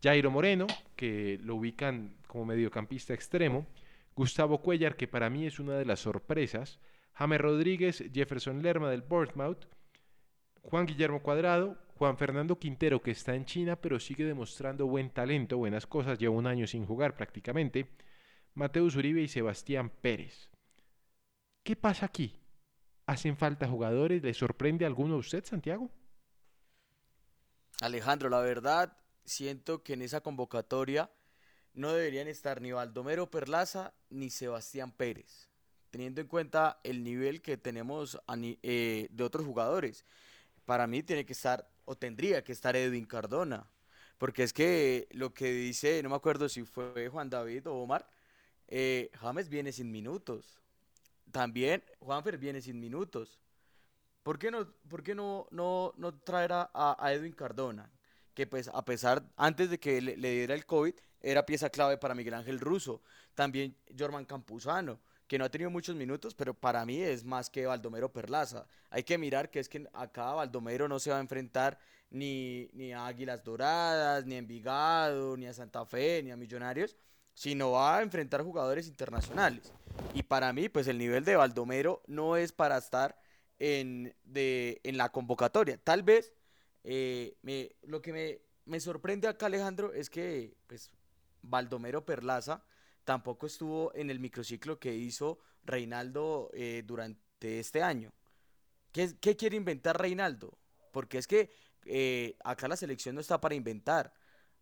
Jairo 0.00 0.30
Moreno, 0.30 0.68
que 0.94 1.40
lo 1.42 1.56
ubican 1.56 2.14
como 2.28 2.44
mediocampista 2.44 3.12
extremo. 3.12 3.66
Gustavo 4.14 4.62
Cuellar, 4.62 4.94
que 4.94 5.08
para 5.08 5.30
mí 5.30 5.46
es 5.46 5.58
una 5.58 5.72
de 5.72 5.84
las 5.84 5.98
sorpresas. 5.98 6.78
James 7.14 7.40
Rodríguez, 7.40 8.04
Jefferson 8.14 8.62
Lerma 8.62 8.88
del 8.88 9.02
Bournemouth. 9.02 9.66
Juan 10.62 10.86
Guillermo 10.86 11.22
Cuadrado, 11.22 11.78
Juan 11.96 12.16
Fernando 12.16 12.58
Quintero, 12.58 13.00
que 13.00 13.10
está 13.10 13.34
en 13.34 13.44
China, 13.44 13.76
pero 13.76 13.98
sigue 13.98 14.24
demostrando 14.24 14.86
buen 14.86 15.10
talento, 15.10 15.58
buenas 15.58 15.86
cosas, 15.86 16.18
lleva 16.18 16.34
un 16.34 16.46
año 16.46 16.66
sin 16.66 16.86
jugar 16.86 17.16
prácticamente. 17.16 17.88
Mateus 18.54 18.96
Uribe 18.96 19.20
y 19.20 19.28
Sebastián 19.28 19.90
Pérez. 19.90 20.48
¿Qué 21.62 21.76
pasa 21.76 22.06
aquí? 22.06 22.38
¿Hacen 23.06 23.36
falta 23.36 23.68
jugadores? 23.68 24.22
¿Le 24.22 24.34
sorprende 24.34 24.84
alguno 24.84 25.14
a 25.14 25.18
usted, 25.18 25.44
Santiago? 25.44 25.90
Alejandro, 27.80 28.28
la 28.28 28.40
verdad, 28.40 28.96
siento 29.24 29.82
que 29.82 29.94
en 29.94 30.02
esa 30.02 30.20
convocatoria 30.20 31.10
no 31.74 31.92
deberían 31.92 32.28
estar 32.28 32.60
ni 32.60 32.72
Baldomero 32.72 33.30
Perlaza 33.30 33.94
ni 34.10 34.30
Sebastián 34.30 34.92
Pérez, 34.92 35.48
teniendo 35.90 36.20
en 36.20 36.26
cuenta 36.26 36.80
el 36.82 37.04
nivel 37.04 37.40
que 37.40 37.56
tenemos 37.56 38.20
eh, 38.62 39.08
de 39.10 39.24
otros 39.24 39.46
jugadores. 39.46 40.04
Para 40.68 40.86
mí 40.86 41.02
tiene 41.02 41.24
que 41.24 41.32
estar, 41.32 41.66
o 41.86 41.96
tendría 41.96 42.44
que 42.44 42.52
estar 42.52 42.76
Edwin 42.76 43.06
Cardona, 43.06 43.66
porque 44.18 44.42
es 44.42 44.52
que 44.52 45.08
lo 45.12 45.32
que 45.32 45.50
dice, 45.50 46.02
no 46.02 46.10
me 46.10 46.16
acuerdo 46.16 46.46
si 46.50 46.62
fue 46.64 47.08
Juan 47.08 47.30
David 47.30 47.66
o 47.68 47.74
Omar, 47.76 48.06
eh, 48.66 49.10
James 49.18 49.48
viene 49.48 49.72
sin 49.72 49.90
minutos 49.90 50.58
también 51.30 51.84
Juanfer 52.00 52.38
viene 52.38 52.60
sin 52.60 52.80
minutos. 52.80 53.40
¿Por 54.22 54.38
qué 54.38 54.50
no, 54.50 54.68
por 54.88 55.02
qué 55.02 55.14
no, 55.14 55.46
no, 55.50 55.92
no 55.96 56.14
traer 56.18 56.50
a, 56.52 57.12
Edwin 57.12 57.32
Cardona? 57.32 57.90
Que 58.34 58.46
pues 58.46 58.68
a 58.68 58.84
pesar, 58.84 59.24
antes 59.36 59.70
de 59.70 59.78
que 59.78 60.00
le, 60.00 60.16
diera 60.16 60.54
el 60.54 60.66
COVID, 60.66 60.94
era 61.20 61.46
pieza 61.46 61.70
clave 61.70 61.98
para 61.98 62.14
Miguel 62.14 62.34
Ángel 62.34 62.60
Russo. 62.60 63.02
También 63.34 63.76
Jorman 63.98 64.24
Campuzano, 64.24 65.00
que 65.28 65.38
no 65.38 65.44
ha 65.44 65.50
tenido 65.50 65.70
muchos 65.70 65.94
minutos, 65.94 66.34
pero 66.34 66.54
para 66.54 66.84
mí 66.86 67.00
es 67.00 67.22
más 67.22 67.50
que 67.50 67.66
Baldomero 67.66 68.10
Perlaza. 68.10 68.66
Hay 68.90 69.04
que 69.04 69.18
mirar 69.18 69.50
que 69.50 69.60
es 69.60 69.68
que 69.68 69.86
acá 69.92 70.32
Baldomero 70.32 70.88
no 70.88 70.98
se 70.98 71.10
va 71.10 71.18
a 71.18 71.20
enfrentar 71.20 71.78
ni, 72.10 72.70
ni 72.72 72.92
a 72.92 73.06
Águilas 73.06 73.44
Doradas, 73.44 74.24
ni 74.24 74.34
a 74.34 74.38
Envigado, 74.38 75.36
ni 75.36 75.46
a 75.46 75.52
Santa 75.52 75.84
Fe, 75.84 76.22
ni 76.22 76.30
a 76.30 76.36
Millonarios, 76.36 76.96
sino 77.34 77.72
va 77.72 77.98
a 77.98 78.02
enfrentar 78.02 78.42
jugadores 78.42 78.88
internacionales. 78.88 79.70
Y 80.14 80.22
para 80.22 80.52
mí, 80.54 80.70
pues 80.70 80.88
el 80.88 80.96
nivel 80.96 81.24
de 81.24 81.36
Baldomero 81.36 82.02
no 82.06 82.36
es 82.36 82.50
para 82.50 82.78
estar 82.78 83.20
en, 83.58 84.14
de, 84.24 84.80
en 84.82 84.96
la 84.96 85.10
convocatoria. 85.10 85.78
Tal 85.84 86.02
vez 86.02 86.32
eh, 86.84 87.36
me, 87.42 87.76
lo 87.82 88.00
que 88.00 88.14
me, 88.14 88.40
me, 88.64 88.80
sorprende 88.80 89.28
acá, 89.28 89.46
Alejandro, 89.46 89.92
es 89.92 90.08
que 90.08 90.56
pues, 90.66 90.90
Baldomero 91.42 92.06
Perlaza 92.06 92.64
tampoco 93.08 93.46
estuvo 93.46 93.90
en 93.94 94.10
el 94.10 94.20
microciclo 94.20 94.78
que 94.78 94.94
hizo 94.94 95.38
Reinaldo 95.64 96.50
eh, 96.52 96.82
durante 96.84 97.58
este 97.58 97.82
año. 97.82 98.12
¿Qué, 98.92 99.16
¿Qué, 99.18 99.34
quiere 99.34 99.56
inventar 99.56 99.98
Reinaldo? 99.98 100.58
Porque 100.92 101.16
es 101.16 101.26
que 101.26 101.50
eh, 101.86 102.36
acá 102.44 102.68
la 102.68 102.76
selección 102.76 103.14
no 103.14 103.22
está 103.22 103.40
para 103.40 103.54
inventar. 103.54 104.12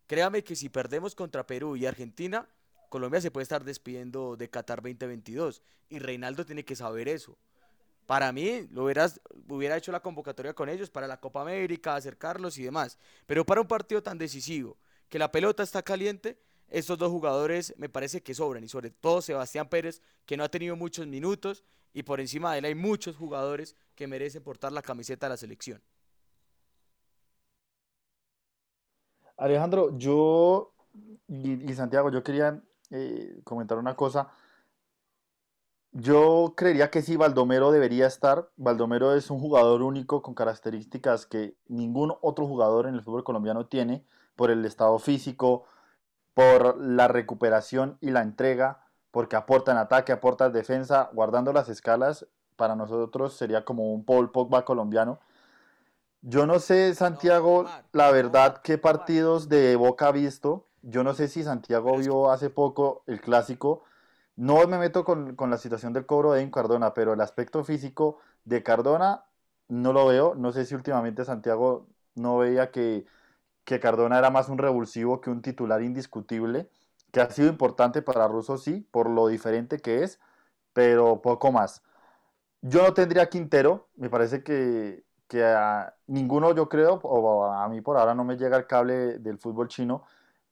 Créame 0.05 0.45
que 0.45 0.55
si 0.55 0.69
perdemos 0.69 1.13
contra 1.13 1.45
Perú 1.45 1.75
y 1.75 1.85
Argentina, 1.85 2.47
Colombia 2.87 3.19
se 3.19 3.31
puede 3.31 3.43
estar 3.43 3.65
despidiendo 3.65 4.37
de 4.37 4.49
Qatar 4.49 4.81
2022 4.81 5.61
y 5.89 5.99
Reinaldo 5.99 6.45
tiene 6.45 6.63
que 6.63 6.77
saber 6.77 7.09
eso. 7.09 7.37
Para 8.05 8.31
mí, 8.31 8.65
lo 8.71 8.85
hubiera 8.85 9.75
hecho 9.75 9.91
la 9.91 9.99
convocatoria 9.99 10.53
con 10.53 10.69
ellos 10.69 10.89
para 10.89 11.05
la 11.05 11.19
Copa 11.19 11.41
América, 11.41 11.97
acercarlos 11.97 12.57
y 12.57 12.63
demás. 12.63 12.97
Pero 13.25 13.45
para 13.45 13.59
un 13.59 13.67
partido 13.67 14.01
tan 14.01 14.17
decisivo, 14.17 14.77
que 15.09 15.19
la 15.19 15.33
pelota 15.33 15.63
está 15.63 15.83
caliente, 15.83 16.39
estos 16.69 16.97
dos 16.97 17.11
jugadores 17.11 17.73
me 17.77 17.89
parece 17.89 18.21
que 18.21 18.33
sobran. 18.33 18.63
Y 18.63 18.67
sobre 18.67 18.91
todo 18.91 19.21
Sebastián 19.21 19.69
Pérez, 19.69 20.01
que 20.25 20.37
no 20.37 20.43
ha 20.43 20.49
tenido 20.49 20.75
muchos 20.75 21.07
minutos. 21.07 21.63
Y 21.93 22.03
por 22.03 22.19
encima 22.19 22.51
de 22.51 22.59
él 22.59 22.65
hay 22.65 22.75
muchos 22.75 23.15
jugadores 23.15 23.75
que 23.95 24.07
merecen 24.07 24.43
portar 24.43 24.71
la 24.71 24.81
camiseta 24.81 25.27
de 25.27 25.31
la 25.31 25.37
selección. 25.37 25.81
Alejandro, 29.37 29.97
yo 29.97 30.73
y 31.27 31.73
Santiago, 31.73 32.11
yo 32.11 32.23
quería 32.23 32.61
eh, 32.89 33.39
comentar 33.43 33.77
una 33.77 33.95
cosa. 33.95 34.31
Yo 35.91 36.53
creería 36.55 36.91
que 36.91 37.01
sí, 37.01 37.17
Baldomero 37.17 37.71
debería 37.71 38.07
estar. 38.07 38.49
Baldomero 38.55 39.15
es 39.15 39.29
un 39.31 39.39
jugador 39.39 39.81
único 39.81 40.21
con 40.21 40.35
características 40.35 41.25
que 41.25 41.55
ningún 41.67 42.13
otro 42.21 42.45
jugador 42.45 42.87
en 42.87 42.95
el 42.95 43.01
fútbol 43.01 43.23
colombiano 43.23 43.65
tiene 43.65 44.05
por 44.35 44.51
el 44.51 44.63
estado 44.65 44.99
físico, 44.99 45.65
por 46.37 46.77
la 46.79 47.07
recuperación 47.07 47.97
y 47.99 48.11
la 48.11 48.21
entrega, 48.21 48.85
porque 49.09 49.35
aporta 49.35 49.71
en 49.71 49.79
ataque, 49.79 50.11
aporta 50.11 50.45
en 50.45 50.53
defensa, 50.53 51.09
guardando 51.11 51.51
las 51.51 51.67
escalas. 51.67 52.27
Para 52.55 52.75
nosotros 52.75 53.35
sería 53.35 53.65
como 53.65 53.91
un 53.91 54.05
Paul 54.05 54.31
Pogba 54.31 54.63
colombiano. 54.63 55.19
Yo 56.21 56.45
no 56.45 56.59
sé, 56.59 56.93
Santiago, 56.93 57.65
la 57.91 58.11
verdad, 58.11 58.61
qué 58.63 58.77
partidos 58.77 59.49
de 59.49 59.75
Boca 59.75 60.07
ha 60.07 60.11
visto 60.11 60.67
yo 60.89 61.03
no 61.03 61.13
sé 61.13 61.27
si 61.27 61.43
Santiago 61.43 61.97
vio 61.97 62.31
hace 62.31 62.49
poco 62.49 63.03
el 63.07 63.19
clásico. 63.21 63.83
No 64.35 64.67
me 64.67 64.77
meto 64.77 65.03
con, 65.03 65.35
la 65.49 65.57
situación 65.57 65.93
del 65.93 66.05
cobro 66.05 66.33
de 66.33 66.49
Cardona, 66.51 66.93
pero 66.93 67.13
el 67.13 67.21
aspecto 67.21 67.63
físico 67.63 68.19
de 68.45 68.63
Cardona 68.63 69.25
no 69.67 69.93
lo 69.93 70.07
veo. 70.07 70.35
No 70.35 70.51
sé 70.53 70.65
si 70.65 70.75
últimamente 70.75 71.25
Santiago 71.25 71.87
no 72.15 72.37
veía 72.37 72.71
que, 72.71 73.05
que 73.67 73.81
Cardona 73.81 74.17
era 74.17 74.29
más 74.31 74.47
un 74.47 74.57
revulsivo 74.57 75.19
que 75.19 75.29
un 75.29 75.41
titular 75.41 75.81
indiscutible, 75.81 76.69
que 77.11 77.19
ha 77.19 77.29
sido 77.29 77.49
importante 77.49 78.01
para 78.01 78.25
Russo, 78.29 78.57
sí, 78.57 78.87
por 78.91 79.09
lo 79.09 79.27
diferente 79.27 79.79
que 79.79 80.03
es, 80.03 80.21
pero 80.71 81.21
poco 81.21 81.51
más. 81.51 81.83
Yo 82.61 82.83
no 82.83 82.93
tendría 82.93 83.29
Quintero, 83.29 83.89
me 83.97 84.09
parece 84.09 84.41
que, 84.41 85.03
que 85.27 85.43
ninguno 86.07 86.55
yo 86.55 86.69
creo, 86.69 87.01
o 87.03 87.43
a 87.43 87.67
mí 87.67 87.81
por 87.81 87.97
ahora 87.97 88.15
no 88.15 88.23
me 88.23 88.37
llega 88.37 88.55
el 88.55 88.67
cable 88.67 89.19
del 89.19 89.37
fútbol 89.37 89.67
chino, 89.67 90.05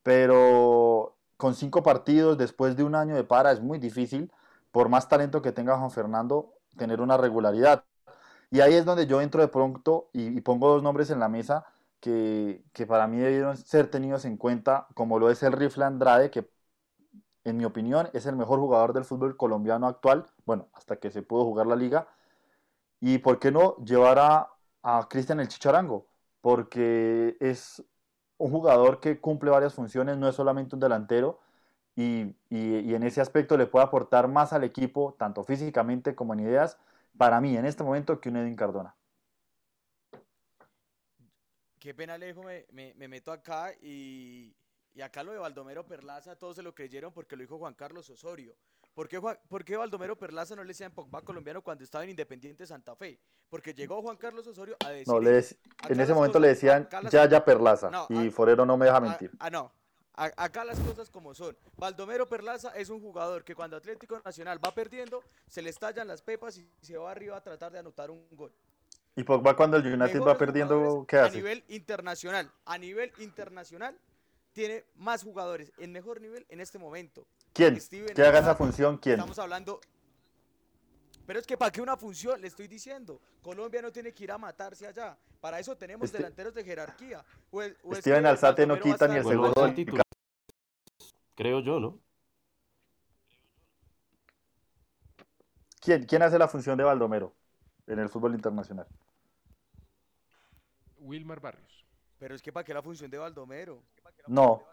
pero 0.04 1.16
con 1.38 1.56
cinco 1.56 1.84
partidos 1.84 2.38
después 2.38 2.76
de 2.76 2.84
un 2.84 2.96
año 2.96 3.16
de 3.16 3.24
para 3.24 3.54
es 3.54 3.62
muy 3.62 3.80
difícil, 3.80 4.30
por 4.74 4.90
más 4.90 5.08
talento 5.08 5.42
que 5.42 5.54
tenga 5.54 5.78
Juan 5.78 5.92
Fernando, 5.92 6.54
tener 6.78 7.00
una 7.00 7.16
regularidad. 7.16 7.86
Y 8.52 8.60
ahí 8.60 8.74
es 8.74 8.84
donde 8.84 9.08
yo 9.08 9.22
entro 9.22 9.42
de 9.42 9.48
pronto 9.48 10.10
y, 10.12 10.42
pongo 10.42 10.68
dos 10.68 10.84
nombres 10.84 11.10
en 11.12 11.20
la 11.20 11.30
mesa 11.30 11.66
que, 12.06 12.86
para 12.88 13.08
mí 13.08 13.18
debieron 13.18 13.58
ser 13.58 13.90
tenidos 13.90 14.26
en 14.26 14.38
cuenta, 14.38 14.88
como 14.94 15.18
lo 15.18 15.32
es 15.32 15.42
el 15.42 15.54
Rifle 15.54 15.86
Andrade, 15.86 16.30
que 16.30 16.48
en 17.44 17.58
mi 17.58 17.66
opinión 17.66 18.10
es 18.14 18.26
el 18.28 18.36
mejor 18.36 18.60
jugador 18.60 18.94
del 18.94 19.06
fútbol 19.06 19.38
colombiano 19.38 19.88
actual, 19.88 20.26
bueno, 20.46 20.70
hasta 20.74 20.98
que 20.98 21.12
se 21.12 21.24
pudo 21.24 21.46
jugar 21.46 21.68
la 21.68 21.76
liga. 21.76 22.08
Y 23.00 23.20
por 23.20 23.40
qué 23.40 23.52
no 23.52 23.78
llevar 23.78 24.20
a, 24.20 24.52
Cristian 25.10 25.40
el 25.40 25.48
Chicharango, 25.48 26.08
porque 26.42 27.38
es 27.40 27.84
un 28.38 28.52
jugador 28.52 29.00
que 29.00 29.20
cumple 29.20 29.50
varias 29.52 29.74
funciones, 29.74 30.18
no 30.18 30.28
es 30.30 30.36
solamente 30.36 30.76
un 30.76 30.82
delantero, 30.82 31.40
y, 31.96 32.36
en 32.52 33.04
ese 33.04 33.22
aspecto 33.22 33.58
le 33.58 33.68
puede 33.68 33.86
aportar 33.86 34.28
más 34.28 34.54
al 34.54 34.64
equipo, 34.64 35.16
tanto 35.18 35.44
físicamente 35.44 36.16
como 36.16 36.34
en 36.34 36.42
ideas, 36.42 36.78
para 37.18 37.42
mí 37.42 37.58
en 37.58 37.66
este 37.66 37.84
momento 37.84 38.20
que 38.22 38.30
un 38.30 38.38
Edwin 38.38 38.56
Cardona. 38.56 38.96
Qué 41.86 41.94
pena, 41.94 42.16
Alejo, 42.16 42.42
me, 42.42 42.96
me, 42.96 43.08
meto 43.08 43.32
acá 43.32 43.72
y, 43.80 44.56
y, 44.96 45.02
acá 45.02 45.22
lo 45.22 45.34
de 45.34 45.38
Baldomero 45.38 45.86
Perlaza, 45.86 46.36
todos 46.36 46.56
se 46.56 46.64
lo 46.64 46.74
creyeron 46.74 47.14
porque 47.14 47.36
lo 47.36 47.44
dijo 47.44 47.60
Juan 47.60 47.76
Carlos 47.76 48.10
Osorio. 48.10 48.56
¿Por 48.96 49.08
qué, 49.08 49.22
¿Por 49.22 49.64
qué, 49.64 49.78
Baldomero 49.78 50.18
Perlaza 50.18 50.56
no 50.56 50.64
le 50.64 50.70
decían 50.70 50.92
Pogba 50.92 51.22
colombiano 51.22 51.62
cuando 51.62 51.84
estaba 51.84 52.04
en 52.04 52.10
Independiente 52.10 52.66
Santa 52.66 52.96
Fe? 52.96 53.20
Porque 53.50 53.76
llegó 53.76 54.02
Juan 54.02 54.18
Carlos 54.18 54.48
Osorio 54.48 54.76
a 54.84 54.90
decir. 54.90 55.08
No, 55.08 55.20
en 55.20 56.00
ese 56.00 56.14
momento 56.16 56.40
le 56.40 56.48
decían 56.48 56.90
Yaya 57.12 57.46
Perlaza. 57.46 57.92
y 58.10 58.32
Forero 58.32 58.66
no 58.66 58.78
me 58.78 58.88
deja 58.88 59.00
mentir. 59.00 59.30
Ah, 59.38 59.52
no. 59.52 59.72
acá 60.16 60.66
las 60.66 60.80
cosas 60.80 61.12
como 61.12 61.36
son. 61.36 61.56
Baldomero 61.78 62.28
Perlaza 62.28 62.72
es 62.76 62.90
un 62.90 63.00
jugador 63.00 63.44
que 63.44 63.54
cuando 63.54 63.78
Atlético 63.78 64.20
Nacional 64.26 64.58
va 64.66 64.74
perdiendo, 64.74 65.22
se 65.48 65.62
le 65.62 65.70
estallan 65.70 66.08
las 66.08 66.24
pepas 66.24 66.58
y 66.58 66.68
se 66.82 66.98
va 66.98 67.12
arriba 67.12 67.38
a 67.38 67.44
tratar 67.44 67.72
de 67.72 67.78
anotar 67.78 68.10
un 68.10 68.26
gol. 68.32 68.52
¿Y 69.16 69.24
Pogba 69.24 69.56
cuando 69.56 69.78
el 69.78 69.86
United 69.86 70.22
va 70.22 70.38
perdiendo, 70.38 71.06
qué 71.08 71.18
hace? 71.18 71.38
A 71.38 71.42
nivel 71.42 71.64
internacional, 71.70 72.52
a 72.66 72.78
nivel 72.78 73.14
internacional, 73.20 73.98
tiene 74.52 74.84
más 74.96 75.24
jugadores 75.24 75.72
en 75.78 75.92
mejor 75.94 76.20
nivel 76.20 76.46
en 76.50 76.60
este 76.60 76.78
momento. 76.78 77.26
¿Quién? 77.54 77.80
¿Qué 78.14 78.24
haga 78.24 78.40
esa 78.40 78.56
función? 78.56 78.98
¿Quién? 78.98 79.16
Estamos 79.16 79.40
hablando 79.40 79.80
Pero 81.26 81.40
es 81.40 81.48
que 81.48 81.58
para 81.58 81.72
qué 81.72 81.82
una 81.82 81.98
función, 81.98 82.40
le 82.40 82.48
estoy 82.48 82.68
diciendo. 82.68 83.20
Colombia 83.42 83.82
no 83.82 83.92
tiene 83.92 84.14
que 84.14 84.26
ir 84.26 84.32
a 84.32 84.38
matarse 84.38 84.86
allá. 84.86 85.18
Para 85.42 85.60
eso 85.60 85.76
tenemos 85.76 86.06
Este- 86.06 86.18
delanteros 86.20 86.54
de 86.54 86.64
jerarquía. 86.64 87.26
O 87.52 87.62
o 87.84 87.96
Steven 87.96 88.26
Alzate 88.28 88.68
no 88.68 88.80
quita 88.80 89.08
ni 89.08 89.16
el 89.16 89.24
Bueno, 89.24 89.42
segundo 89.42 89.50
es 89.50 89.56
del 89.56 89.70
el 89.70 89.76
titular, 89.76 90.06
creo 91.36 91.62
yo, 91.62 91.80
¿no? 91.80 92.00
¿Quién, 95.80 96.06
¿Quién 96.06 96.22
hace 96.22 96.38
la 96.38 96.48
función 96.48 96.78
de 96.78 96.84
Baldomero 96.84 97.34
en 97.88 98.00
el 98.00 98.10
fútbol 98.10 98.34
internacional? 98.36 98.88
Wilmar 101.06 101.40
Barrios. 101.40 101.86
Pero 102.18 102.36
es 102.36 102.42
que 102.42 102.52
para 102.52 102.64
qué 102.64 102.74
la 102.74 102.82
función 102.82 103.10
de 103.12 103.18
Baldomero. 103.18 103.82
No, 104.28 104.52
O 104.52 104.64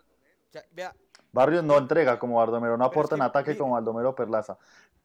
sea, 0.51 0.65
vea, 0.73 0.95
Barrios 1.33 1.65
no 1.65 1.79
entrega 1.79 2.19
como 2.19 2.37
Baldomero, 2.37 2.77
no 2.77 2.85
aporta 2.85 3.15
en 3.15 3.21
que, 3.21 3.27
ataque 3.27 3.51
mire. 3.51 3.59
como 3.59 3.75
Baldomero 3.75 4.15
Perlaza. 4.15 4.59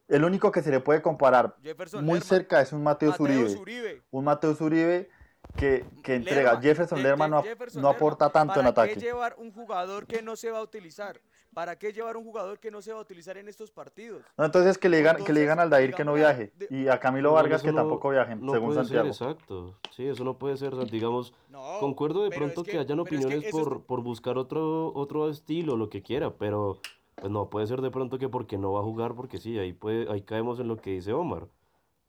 El 0.08 0.24
único 0.24 0.52
que 0.52 0.62
se 0.62 0.72
le 0.72 0.80
puede 0.80 1.02
comparar 1.02 1.56
Jefferson 1.62 2.04
muy 2.06 2.16
Lerma, 2.16 2.26
cerca 2.30 2.62
es 2.62 2.72
un 2.72 2.82
Mateus 2.84 3.20
Mateus 3.20 3.52
Uribe. 3.56 3.60
Uribe. 3.62 4.02
Un 4.12 4.24
Mateus 4.24 4.62
Uribe 4.62 5.10
que, 5.56 5.86
que 6.04 6.16
entrega. 6.16 6.52
Lerma, 6.52 6.62
Jefferson 6.62 7.00
Je- 7.00 7.04
Lerma 7.04 7.28
no, 7.28 7.44
Jefferson 7.44 7.82
no 7.82 7.88
Lerma, 7.90 7.98
aporta 7.98 8.30
tanto 8.30 8.60
en 8.60 8.66
¿Para 8.74 8.88
qué 8.88 8.92
ataque. 8.94 9.06
llevar 9.06 9.36
un 9.38 9.52
jugador 9.52 10.06
que 10.08 10.22
no 10.22 10.36
se 10.36 10.50
va 10.52 10.60
a 10.60 10.62
utilizar? 10.62 11.20
¿Para 11.58 11.76
qué 11.76 11.92
llevar 11.92 12.16
un 12.18 12.24
jugador 12.24 12.60
que 12.60 12.70
no 12.70 12.84
se 12.84 12.94
va 12.94 13.00
a 13.00 13.02
utilizar 13.02 13.36
en 13.36 13.48
estos 13.48 13.72
partidos? 13.72 14.22
No, 14.38 14.46
entonces 14.46 14.78
que 14.78 14.90
le 14.90 14.98
digan, 14.98 15.24
que 15.24 15.34
le 15.34 15.40
digan 15.40 15.60
al 15.60 15.72
Dair 15.72 15.92
que 15.96 16.06
no 16.06 16.14
viaje. 16.14 16.52
de- 16.56 16.68
Y 16.70 16.88
a 16.88 17.00
Camilo 17.00 17.30
No, 17.30 17.34
Vargas 17.34 17.64
que 17.64 17.74
tampoco 17.74 18.12
viajen, 18.12 18.46
no 18.46 18.52
según 18.52 18.68
puede 18.68 18.80
Santiago. 18.82 19.12
ser, 19.12 19.28
exacto. 19.30 19.76
Sí, 19.90 20.06
eso 20.06 20.24
no 20.24 20.38
puede 20.38 20.56
ser, 20.58 20.76
digamos, 20.92 21.34
No, 21.50 21.80
concuerdo 21.80 22.22
de 22.22 22.28
es 22.30 22.36
pronto 22.36 22.64
que, 22.64 22.74
que- 22.74 22.78
hayan 22.78 23.00
pero 23.00 23.02
es 23.02 23.10
que 23.10 23.16
opiniones 23.16 23.44
es- 23.46 23.52
por, 23.52 23.82
por 23.86 24.02
buscar 24.04 24.38
otro, 24.38 24.94
otro 24.94 25.32
estilo, 25.32 25.78
lo 25.78 25.90
que 25.90 26.04
quiera, 26.04 26.30
pero 26.36 26.80
pues 27.16 27.32
no 27.32 27.50
puede 27.50 27.66
ser 27.66 27.82
de 27.82 27.90
pronto 27.90 28.20
que 28.20 28.30
porque 28.30 28.60
no 28.60 28.74
va 28.74 28.82
a 28.82 28.84
jugar, 28.84 29.16
porque 29.16 29.40
sí, 29.40 29.58
ahí 29.58 29.74
puede, 29.74 30.12
ahí 30.12 30.22
caemos 30.22 30.60
en 30.60 30.68
lo 30.68 30.78
que 30.78 30.92
dice 30.92 31.12
Omar, 31.14 31.48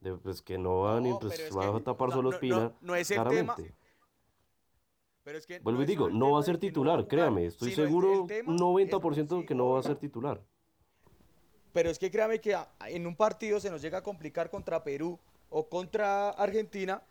de, 0.01 0.13
pues 0.13 0.43
que 0.43 0.59
no 0.59 0.81
va 0.81 1.01
ni 1.01 1.09
No, 1.09 1.21
pues 1.21 1.33
pero 1.39 1.49
es 1.49 1.57
va 1.57 1.75
a 1.75 1.81
tapar 1.81 2.11
no- 2.11 2.15
solo 2.17 2.29
no- 2.29 2.35
Espina, 2.35 2.57
no- 2.59 2.73
no 2.83 2.95
es 2.97 3.11
el 3.11 3.17
tema, 3.17 3.55
claramente. 3.55 3.75
Pero 5.29 5.37
es 5.41 5.45
que 5.47 5.59
Vuelvo 5.59 5.81
no 5.81 5.85
y 5.85 5.87
digo, 5.87 6.09
no 6.09 6.31
va 6.31 6.41
a 6.41 6.43
ser 6.43 6.55
no 6.55 6.61
titular, 6.61 7.07
créame, 7.07 7.45
estoy 7.45 7.75
seguro 7.75 8.25
tema 8.27 8.49
un 8.51 8.55
es- 8.81 8.91
90% 8.91 9.41
sí, 9.41 9.47
que 9.47 9.55
no 9.55 9.69
va 9.69 9.81
a 9.81 9.83
ser 9.83 9.97
titular. 9.97 10.41
Pero 11.75 11.91
es 11.91 11.99
que 11.99 12.11
créame 12.11 12.41
que 12.41 12.57
en 12.87 13.07
un 13.07 13.15
partido 13.15 13.61
se 13.61 13.71
nos 13.71 13.83
llega 13.83 13.99
a 13.99 14.03
complicar 14.03 14.49
contra 14.49 14.83
Perú 14.83 15.19
o 15.51 15.69
contra 15.69 16.31
Argentina. 16.31 17.03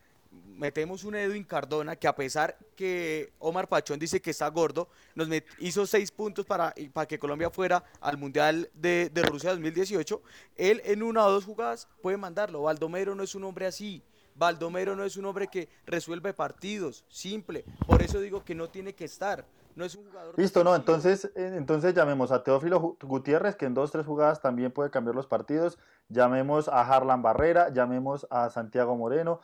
Metemos 0.48 1.04
un 1.04 1.14
Edwin 1.14 1.44
Cardona 1.44 1.96
que 1.96 2.08
a 2.08 2.16
pesar 2.16 2.58
que 2.76 3.32
Omar 3.38 3.70
Pachón 3.70 4.00
dice 4.00 4.20
que 4.20 4.32
está 4.32 4.48
gordo, 4.48 4.90
nos 5.14 5.30
met- 5.30 5.46
hizo 5.60 5.86
seis 5.86 6.10
puntos 6.10 6.44
para, 6.44 6.74
para 6.94 7.08
que 7.08 7.20
Colombia 7.20 7.52
fuera 7.52 7.84
al 8.02 8.18
Mundial 8.18 8.68
de, 8.74 9.12
de 9.14 9.22
Rusia 9.22 9.52
2018. 9.52 10.24
Él 10.56 10.82
en 10.86 11.04
una 11.04 11.24
o 11.24 11.32
dos 11.32 11.46
jugadas 11.46 11.88
puede 12.02 12.18
mandarlo. 12.18 12.64
Baldomero 12.64 13.14
no 13.14 13.22
es 13.22 13.36
un 13.36 13.44
hombre 13.44 13.68
así. 13.68 14.02
Baldomero 14.38 14.96
no 14.96 15.04
es 15.04 15.18
un 15.18 15.26
hombre 15.26 15.48
que 15.48 15.68
resuelve 15.86 16.34
partidos, 16.34 17.04
simple. 17.10 17.66
Por 17.88 18.02
eso 18.02 18.20
digo 18.20 18.44
que 18.44 18.54
no 18.54 18.70
tiene 18.70 18.94
que 18.94 19.06
estar. 19.06 19.46
No 19.76 19.86
es 19.86 19.96
un 19.96 20.06
jugador. 20.06 20.34
Listo, 20.38 20.64
no, 20.64 20.76
entonces, 20.76 21.26
eh, 21.36 21.54
entonces 21.56 21.94
llamemos 21.94 22.32
a 22.32 22.44
Teófilo 22.44 22.98
Gutiérrez, 23.02 23.56
que 23.56 23.66
en 23.66 23.74
dos, 23.74 23.92
tres 23.92 24.06
jugadas 24.06 24.42
también 24.42 24.72
puede 24.72 24.90
cambiar 24.90 25.16
los 25.16 25.28
partidos. 25.28 25.78
Llamemos 26.10 26.68
a 26.68 26.82
Harlan 26.82 27.22
Barrera, 27.22 27.70
llamemos 27.70 28.28
a 28.30 28.50
Santiago 28.50 28.96
Moreno. 28.96 29.40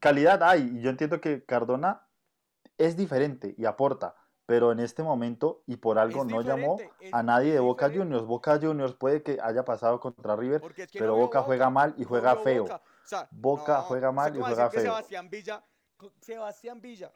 Calidad 0.00 0.42
hay, 0.42 0.76
y 0.76 0.80
yo 0.80 0.90
entiendo 0.90 1.20
que 1.20 1.44
Cardona 1.44 2.02
es 2.78 2.96
diferente 2.96 3.54
y 3.58 3.66
aporta, 3.66 4.14
pero 4.46 4.72
en 4.72 4.80
este 4.80 5.02
momento 5.02 5.62
y 5.66 5.76
por 5.76 5.98
algo 5.98 6.24
no 6.24 6.40
llamó 6.40 6.78
a 7.12 7.22
nadie 7.22 7.52
de 7.52 7.60
Boca 7.60 7.88
diferente. 7.88 8.14
Juniors. 8.14 8.26
Boca 8.26 8.58
Juniors 8.58 8.94
puede 8.94 9.22
que 9.22 9.38
haya 9.42 9.64
pasado 9.64 10.00
contra 10.00 10.34
River, 10.34 10.60
Porque 10.60 10.84
es 10.84 10.90
que 10.90 10.98
pero 10.98 11.12
no 11.12 11.18
Boca 11.18 11.42
juega 11.42 11.68
mal 11.68 11.94
y 11.98 12.04
juega 12.04 12.36
feo. 12.36 12.64
Boca. 12.64 12.82
O 13.04 13.08
sea, 13.08 13.28
Boca 13.30 13.82
juega 13.82 14.08
¿usted 14.08 14.16
mal 14.16 14.30
y 14.30 14.38
cómo 14.38 14.42
va 14.42 14.48
a 14.48 14.54
juega 14.54 14.70
feo. 14.70 14.82
Sebastián 14.82 15.28
Villa, 15.30 15.64
Sebastián 16.20 16.80
Villa, 16.80 17.12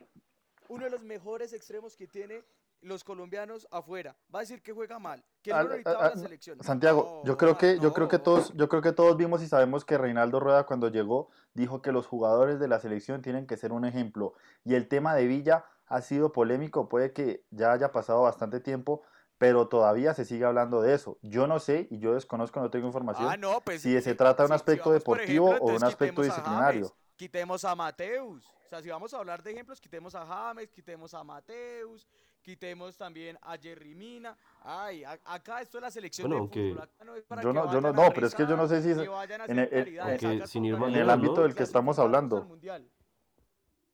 uno 0.69 0.85
de 0.85 0.91
los 0.91 1.03
mejores 1.03 1.53
extremos 1.53 1.97
que 1.97 2.07
tiene 2.07 2.45
los 2.83 3.03
colombianos 3.03 3.67
afuera, 3.73 4.17
va 4.33 4.39
a 4.41 4.43
decir 4.43 4.63
que 4.63 4.73
juega 4.73 4.99
mal, 5.01 5.25
que 5.43 5.51
no 5.53 5.65
necesitaba 5.65 5.99
a- 5.99 6.09
la 6.11 6.15
a- 6.15 6.17
selección. 6.17 6.63
Santiago, 6.63 7.23
No, 7.25 7.27
yo 7.27 7.37
creo 7.37 7.59
que, 7.59 7.79
yo 7.81 7.93
creo 7.93 8.07
que 8.07 8.19
no. 8.19 8.23
todos, 8.23 8.53
yo 8.55 8.69
creo 8.69 8.83
que 8.83 8.93
todos 8.93 9.17
vimos 9.17 9.43
y 9.43 9.49
sabemos 9.49 9.85
que 9.85 9.99
Reinaldo 9.99 10.39
Rueda 10.39 10.65
cuando 10.65 10.89
llegó 10.89 11.29
dijo 11.55 11.83
que 11.83 11.91
los 11.91 12.07
jugadores 12.07 12.61
de 12.61 12.69
la 12.69 12.79
selección 12.79 13.21
tienen 13.21 13.47
que 13.49 13.57
ser 13.57 13.73
un 13.73 13.85
ejemplo. 13.85 14.35
Y 14.65 14.75
el 14.75 14.87
tema 14.87 15.15
de 15.17 15.27
Villa 15.27 15.65
ha 15.87 16.03
sido 16.03 16.31
polémico, 16.33 16.89
puede 16.89 17.13
que 17.13 17.45
ya 17.51 17.73
haya 17.73 17.91
pasado 17.91 18.23
bastante 18.23 18.61
tiempo, 18.61 19.03
pero 19.39 19.69
todavía 19.69 20.15
se 20.15 20.25
sigue 20.25 20.45
hablando 20.45 20.83
de 20.83 20.95
eso. 20.95 21.19
Yo 21.23 21.47
no 21.47 21.61
sé 21.61 21.87
y 21.91 21.99
yo 21.99 22.15
desconozco, 22.15 22.61
no 22.61 22.71
tengo 22.71 22.87
información. 22.89 23.29
Ah, 23.31 23.37
no, 23.37 23.61
pues, 23.61 23.83
si 23.83 23.97
eh, 23.97 24.03
se 24.03 24.15
trata 24.15 24.43
de 24.43 24.47
un 24.49 24.51
si 24.51 24.55
aspecto 24.57 24.91
deportivo 24.93 25.49
ejemplo, 25.49 25.73
o 25.73 25.77
un 25.77 25.85
aspecto 25.85 26.23
quitemos 26.23 26.39
a 26.39 26.41
disciplinario. 26.41 26.87
James, 26.89 26.95
quitemos 27.17 27.65
a 27.65 27.75
Mateus. 27.75 28.45
O 28.67 28.69
sea, 28.69 28.83
si 28.83 28.91
vamos 28.91 29.15
a 29.15 29.19
hablar 29.19 29.43
de 29.43 29.53
ejemplos, 29.53 29.81
quitemos 29.81 30.15
a 30.15 30.27
James, 30.27 30.71
quitemos 30.73 31.15
a 31.15 31.25
Mateus, 31.25 32.07
quitemos 32.43 32.97
también 32.99 33.39
a 33.41 33.57
Jerry 33.57 33.95
Mina. 33.95 34.37
Ay, 34.63 35.05
a- 35.05 35.19
acá 35.25 35.63
esto 35.63 35.79
es 35.79 35.83
la 35.83 35.91
selección 35.91 36.29
Bueno, 36.29 36.37
de 36.37 36.41
aunque- 36.41 36.71
fútbol. 36.75 36.83
acá 36.83 37.05
no 37.05 37.15
es 37.15 37.25
para 37.25 37.43
Yo 37.43 37.49
que 37.51 37.55
no- 37.55 37.61
yo 37.73 37.81
no- 37.81 37.89
vayan 37.93 38.01
a 38.01 38.09
no, 38.09 38.15
pero 38.15 38.27
es 38.27 38.35
que 38.35 38.47
yo 38.47 38.57
no 38.57 38.67
sé 38.67 38.83
si 38.83 38.89
rezar, 38.89 39.03
es- 39.05 39.09
que 39.09 39.15
vayan 39.15 39.41
a 39.41 39.45
en 39.47 39.59
hacer 39.61 40.25
el- 40.33 40.47
sin 40.49 40.65
ir 40.67 40.75
En 40.75 40.83
el 40.97 41.09
ámbito 41.11 41.43
del 41.43 41.55
que 41.55 41.63
estamos 41.63 41.99
hablando. 41.99 42.47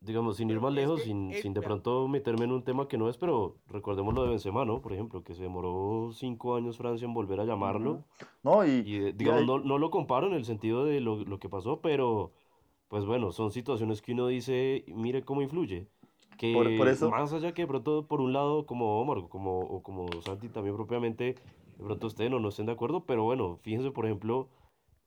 Digamos, 0.05 0.37
sin 0.37 0.51
ir 0.51 0.57
Pero 0.57 0.63
más 0.63 0.73
es 0.73 0.77
lejos, 0.77 1.01
que 1.01 1.07
sin, 1.07 1.33
sin 1.35 1.55
de 1.55 1.63
pronto 1.63 2.07
meterme 2.09 2.45
en 2.45 2.53
un 2.53 2.63
tema 2.63 2.87
que 2.89 2.99
no 2.99 3.09
es, 3.09 3.17
pero 3.17 3.57
recordemos 3.69 4.13
lo 4.15 4.23
de 4.25 4.29
Benzema, 4.31 4.65
¿no? 4.65 4.83
Por 4.83 4.93
ejemplo, 4.93 5.23
que 5.25 5.35
se 5.35 5.43
demoró 5.43 6.11
cinco 6.13 6.57
años 6.57 6.77
Francia 6.77 7.07
en 7.07 7.15
volver 7.15 7.41
a 7.41 7.45
llamarlo. 7.45 8.05
No, 8.43 8.65
y, 8.67 8.83
Y, 8.85 8.97
eh, 8.97 9.09
y 9.09 9.13
digamos, 9.15 9.41
hay- 9.41 9.47
no, 9.47 9.59
no 9.61 9.79
lo 9.79 9.91
comparo 9.91 10.27
en 10.27 10.35
el 10.35 10.45
sentido 10.45 10.85
de 10.85 11.01
lo, 11.01 11.17
lo 11.25 11.39
que 11.39 11.49
pasó, 11.49 11.81
pero 11.81 12.33
pues 12.89 13.07
bueno, 13.07 13.33
son 13.33 13.51
situaciones 13.51 14.03
que 14.03 14.13
uno 14.13 14.27
dice, 14.27 14.85
mire 14.89 15.25
cómo 15.25 15.41
influye. 15.41 15.89
Que 16.37 16.53
Por- 16.53 16.77
por 16.77 16.89
eso- 16.89 17.11
más 17.11 17.33
allá 17.33 17.55
que 17.55 17.63
de 17.63 17.69
pronto, 17.69 18.07
por 18.07 18.21
un 18.21 18.33
lado, 18.33 18.67
como 18.67 19.01
Omar, 19.01 19.29
como, 19.29 19.61
o 19.61 19.83
como 19.83 20.07
Santi 20.21 20.49
también 20.49 20.77
propiamente, 20.77 21.35
de 21.79 21.85
pronto 21.85 22.09
estén 22.09 22.35
o 22.35 22.41
no 22.41 22.49
estén 22.49 22.67
de 22.67 22.73
acuerdo, 22.73 23.05
pero 23.07 23.25
bueno, 23.25 23.57
fíjense, 23.63 23.91
por 23.91 24.05
ejemplo, 24.05 24.49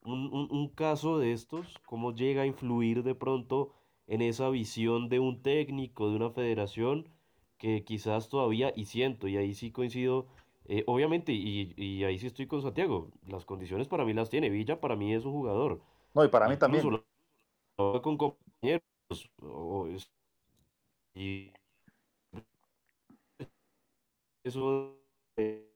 un, 0.03 0.33
un- 0.33 0.47
un 0.49 0.69
caso 0.69 1.19
de 1.19 1.33
estos, 1.33 1.77
cómo 1.85 2.13
llega 2.13 2.41
a 2.43 2.45
influir 2.47 3.03
de 3.03 3.13
pronto 3.13 3.73
en 4.07 4.21
esa 4.21 4.49
visión 4.49 5.09
de 5.09 5.19
un 5.19 5.41
técnico, 5.41 6.09
de 6.09 6.15
una 6.17 6.29
federación, 6.31 7.09
que 7.57 7.83
quizás 7.83 8.29
todavía, 8.29 8.71
y 8.75 8.85
siento, 8.85 9.27
y 9.27 9.37
ahí 9.37 9.53
sí 9.53 9.71
coincido, 9.71 10.27
eh, 10.65 10.83
obviamente, 10.87 11.33
y, 11.33 11.73
y 11.77 12.03
ahí 12.03 12.19
sí 12.19 12.27
estoy 12.27 12.47
con 12.47 12.61
Santiago, 12.61 13.11
las 13.27 13.45
condiciones 13.45 13.87
para 13.87 14.05
mí 14.05 14.13
las 14.13 14.29
tiene, 14.29 14.49
Villa 14.49 14.79
para 14.81 14.95
mí 14.95 15.13
es 15.13 15.25
un 15.25 15.33
jugador, 15.33 15.81
no, 16.13 16.23
y 16.25 16.27
para 16.29 16.49
mí 16.49 16.57
incluso 16.67 16.89
también. 16.89 17.03
con 17.77 18.17
compañeros, 18.17 19.31
o 19.41 19.87
es- 19.87 20.11
y 21.15 21.51
eso 24.43 24.95
eh, 25.37 25.67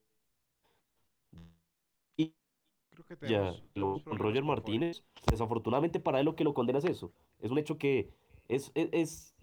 y 2.17 2.33
Creo 2.91 3.05
que 3.05 3.17
ya 3.27 3.55
lo- 3.75 4.01
tenemos 4.03 4.03
Roger 4.09 4.43
Martínez, 4.43 5.03
desafortunadamente 5.29 5.99
para 5.99 6.19
él 6.19 6.25
lo 6.25 6.35
que 6.35 6.43
lo 6.43 6.53
condena 6.53 6.79
es 6.79 6.85
eso. 6.85 7.13
Es 7.39 7.51
un 7.51 7.57
hecho 7.59 7.77
que 7.77 8.11
es, 8.55 8.71
es, 8.75 8.89
es 8.91 9.35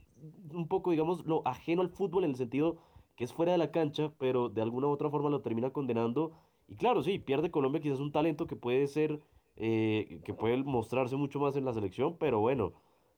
un 0.53 0.69
poco, 0.69 0.91
digamos, 0.91 1.25
lo 1.27 1.47
ajeno 1.47 1.83
al 1.83 1.89
fútbol 1.89 2.25
en 2.25 2.31
el 2.31 2.37
sentido 2.37 2.77
que 3.17 3.25
es 3.25 3.33
fuera 3.33 3.53
de 3.53 3.59
la 3.59 3.73
cancha, 3.73 4.13
pero 4.19 4.49
de 4.49 4.63
alguna 4.63 4.87
u 4.87 4.91
otra 4.91 5.11
forma 5.11 5.29
lo 5.29 5.41
termina 5.41 5.71
condenando. 5.71 6.33
Y 6.69 6.77
claro, 6.77 7.03
sí, 7.03 7.19
pierde 7.19 7.51
Colombia 7.51 7.81
quizás 7.81 7.99
un 7.99 8.13
talento 8.13 8.47
que 8.47 8.55
puede 8.55 8.87
ser, 8.87 9.21
eh, 9.57 10.21
que 10.25 10.35
puede 10.35 10.57
mostrarse 10.59 11.17
mucho 11.17 11.41
más 11.41 11.57
en 11.57 11.65
la 11.65 11.73
selección, 11.73 12.17
pero 12.17 12.39
bueno, 12.39 12.75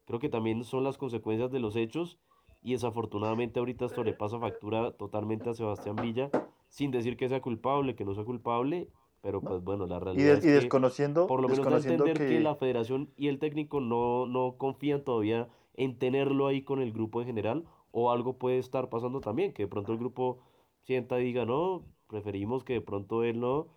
creo 0.07 0.19
que 0.19 0.31
también 0.31 0.65
son 0.65 0.85
las 0.85 0.97
consecuencias 0.97 1.51
de 1.51 1.61
los 1.61 1.77
hechos. 1.77 2.19
Y 2.63 2.73
desafortunadamente 2.73 3.59
ahorita 3.59 3.87
esto 3.87 4.05
le 4.05 4.13
pasa 4.13 4.39
factura 4.39 4.93
totalmente 4.93 5.49
a 5.51 5.55
Sebastián 5.55 5.97
Villa, 5.97 6.31
sin 6.69 6.91
decir 6.91 7.17
que 7.17 7.29
sea 7.29 7.41
culpable, 7.41 7.95
que 7.95 8.05
no 8.05 8.15
sea 8.15 8.25
culpable, 8.25 8.89
pero 9.23 9.41
pues 9.41 9.63
bueno, 9.63 9.87
la 9.87 9.97
Y, 9.97 10.01
realidad 10.01 10.35
des- 10.37 10.39
es 10.39 10.45
y 10.45 10.49
que 10.49 10.61
desconociendo, 10.61 11.27
por 11.27 11.43
lo 11.43 11.49
menos 11.49 11.85
entender 11.85 12.19
que... 12.19 12.27
que, 12.27 12.41
la 12.41 12.55
federación 12.55 13.11
y 13.17 13.29
el 13.29 13.39
técnico 13.39 13.81
no, 13.81 14.27
no 14.27 14.57
confían 14.57 15.05
todavía 15.05 15.49
en 15.83 15.99
tenerlo 15.99 16.47
ahí 16.47 16.63
con 16.63 16.83
el 16.83 16.93
grupo 16.93 17.21
en 17.23 17.27
general, 17.27 17.65
o 17.91 18.11
algo 18.13 18.37
puede 18.37 18.59
estar 18.59 18.91
pasando 18.91 19.21
también, 19.21 19.55
que 19.55 19.63
de 19.63 19.69
pronto 19.69 19.93
el 19.93 19.99
grupo 19.99 20.41
sienta 20.83 21.19
y 21.19 21.25
diga, 21.25 21.47
no, 21.47 21.85
preferimos 22.07 22.65
que 22.65 22.75
de 22.75 22.81
pronto 22.83 23.25
él 23.25 23.41
no, 23.41 23.69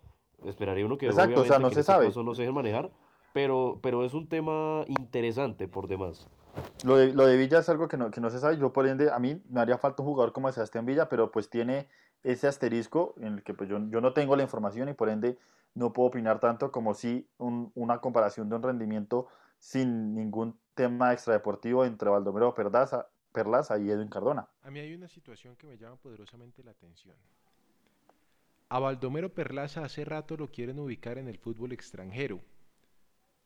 esperaría 0.44 0.84
uno 0.84 0.98
que 0.98 1.06
Exacto, 1.06 1.40
o 1.40 1.44
sea, 1.44 1.56
obviamente 1.56 1.62
no 1.62 1.68
que 1.70 1.74
se 1.76 1.82
sabe. 1.82 2.06
caso 2.06 2.22
no 2.22 2.34
se 2.34 2.42
dejen 2.42 2.54
manejar, 2.54 2.90
pero, 3.32 3.78
pero 3.82 4.04
es 4.04 4.12
un 4.12 4.28
tema 4.28 4.84
interesante 4.86 5.66
por 5.66 5.88
demás. 5.88 6.28
Lo 6.84 6.96
de, 6.98 7.14
lo 7.14 7.26
de 7.26 7.38
Villa 7.38 7.60
es 7.60 7.68
algo 7.70 7.88
que 7.88 7.96
no, 7.96 8.10
que 8.10 8.20
no 8.20 8.28
se 8.28 8.38
sabe. 8.38 8.58
Yo, 8.58 8.72
por 8.72 8.86
ende, 8.86 9.10
a 9.10 9.18
mí 9.18 9.40
me 9.48 9.60
haría 9.60 9.78
falta 9.78 10.02
un 10.02 10.08
jugador 10.08 10.32
como 10.32 10.52
Sebastián 10.52 10.84
Villa, 10.84 11.08
pero 11.08 11.30
pues 11.30 11.48
tiene 11.48 11.88
ese 12.22 12.46
asterisco 12.46 13.14
en 13.18 13.34
el 13.34 13.42
que 13.42 13.54
pues, 13.54 13.70
yo, 13.70 13.78
yo 13.88 14.02
no 14.02 14.12
tengo 14.12 14.36
la 14.36 14.42
información 14.42 14.90
y 14.90 14.92
por 14.92 15.08
ende 15.08 15.38
no 15.74 15.92
puedo 15.94 16.08
opinar 16.08 16.38
tanto 16.38 16.70
como 16.70 16.92
si 16.94 17.26
un- 17.38 17.72
una 17.74 17.98
comparación 18.00 18.48
de 18.50 18.56
un 18.56 18.62
rendimiento 18.62 19.26
sin 19.58 20.14
ningún 20.14 20.58
tema 20.74 21.12
extradeportivo 21.12 21.84
entre 21.84 22.10
Baldomero 22.10 22.54
Perlaza, 22.54 23.78
y 23.78 23.90
Edwin 23.90 24.08
Cardona. 24.08 24.46
A 24.62 24.70
mí 24.70 24.80
hay 24.80 24.94
una 24.94 25.08
situación 25.08 25.56
que 25.56 25.66
me 25.66 25.76
llama 25.76 25.96
poderosamente 25.96 26.62
la 26.62 26.72
atención. 26.72 27.16
A 28.68 28.78
Baldomero 28.78 29.32
Perlaza 29.32 29.84
hace 29.84 30.04
rato 30.04 30.36
lo 30.36 30.50
quieren 30.50 30.78
ubicar 30.78 31.18
en 31.18 31.28
el 31.28 31.38
fútbol 31.38 31.72
extranjero. 31.72 32.40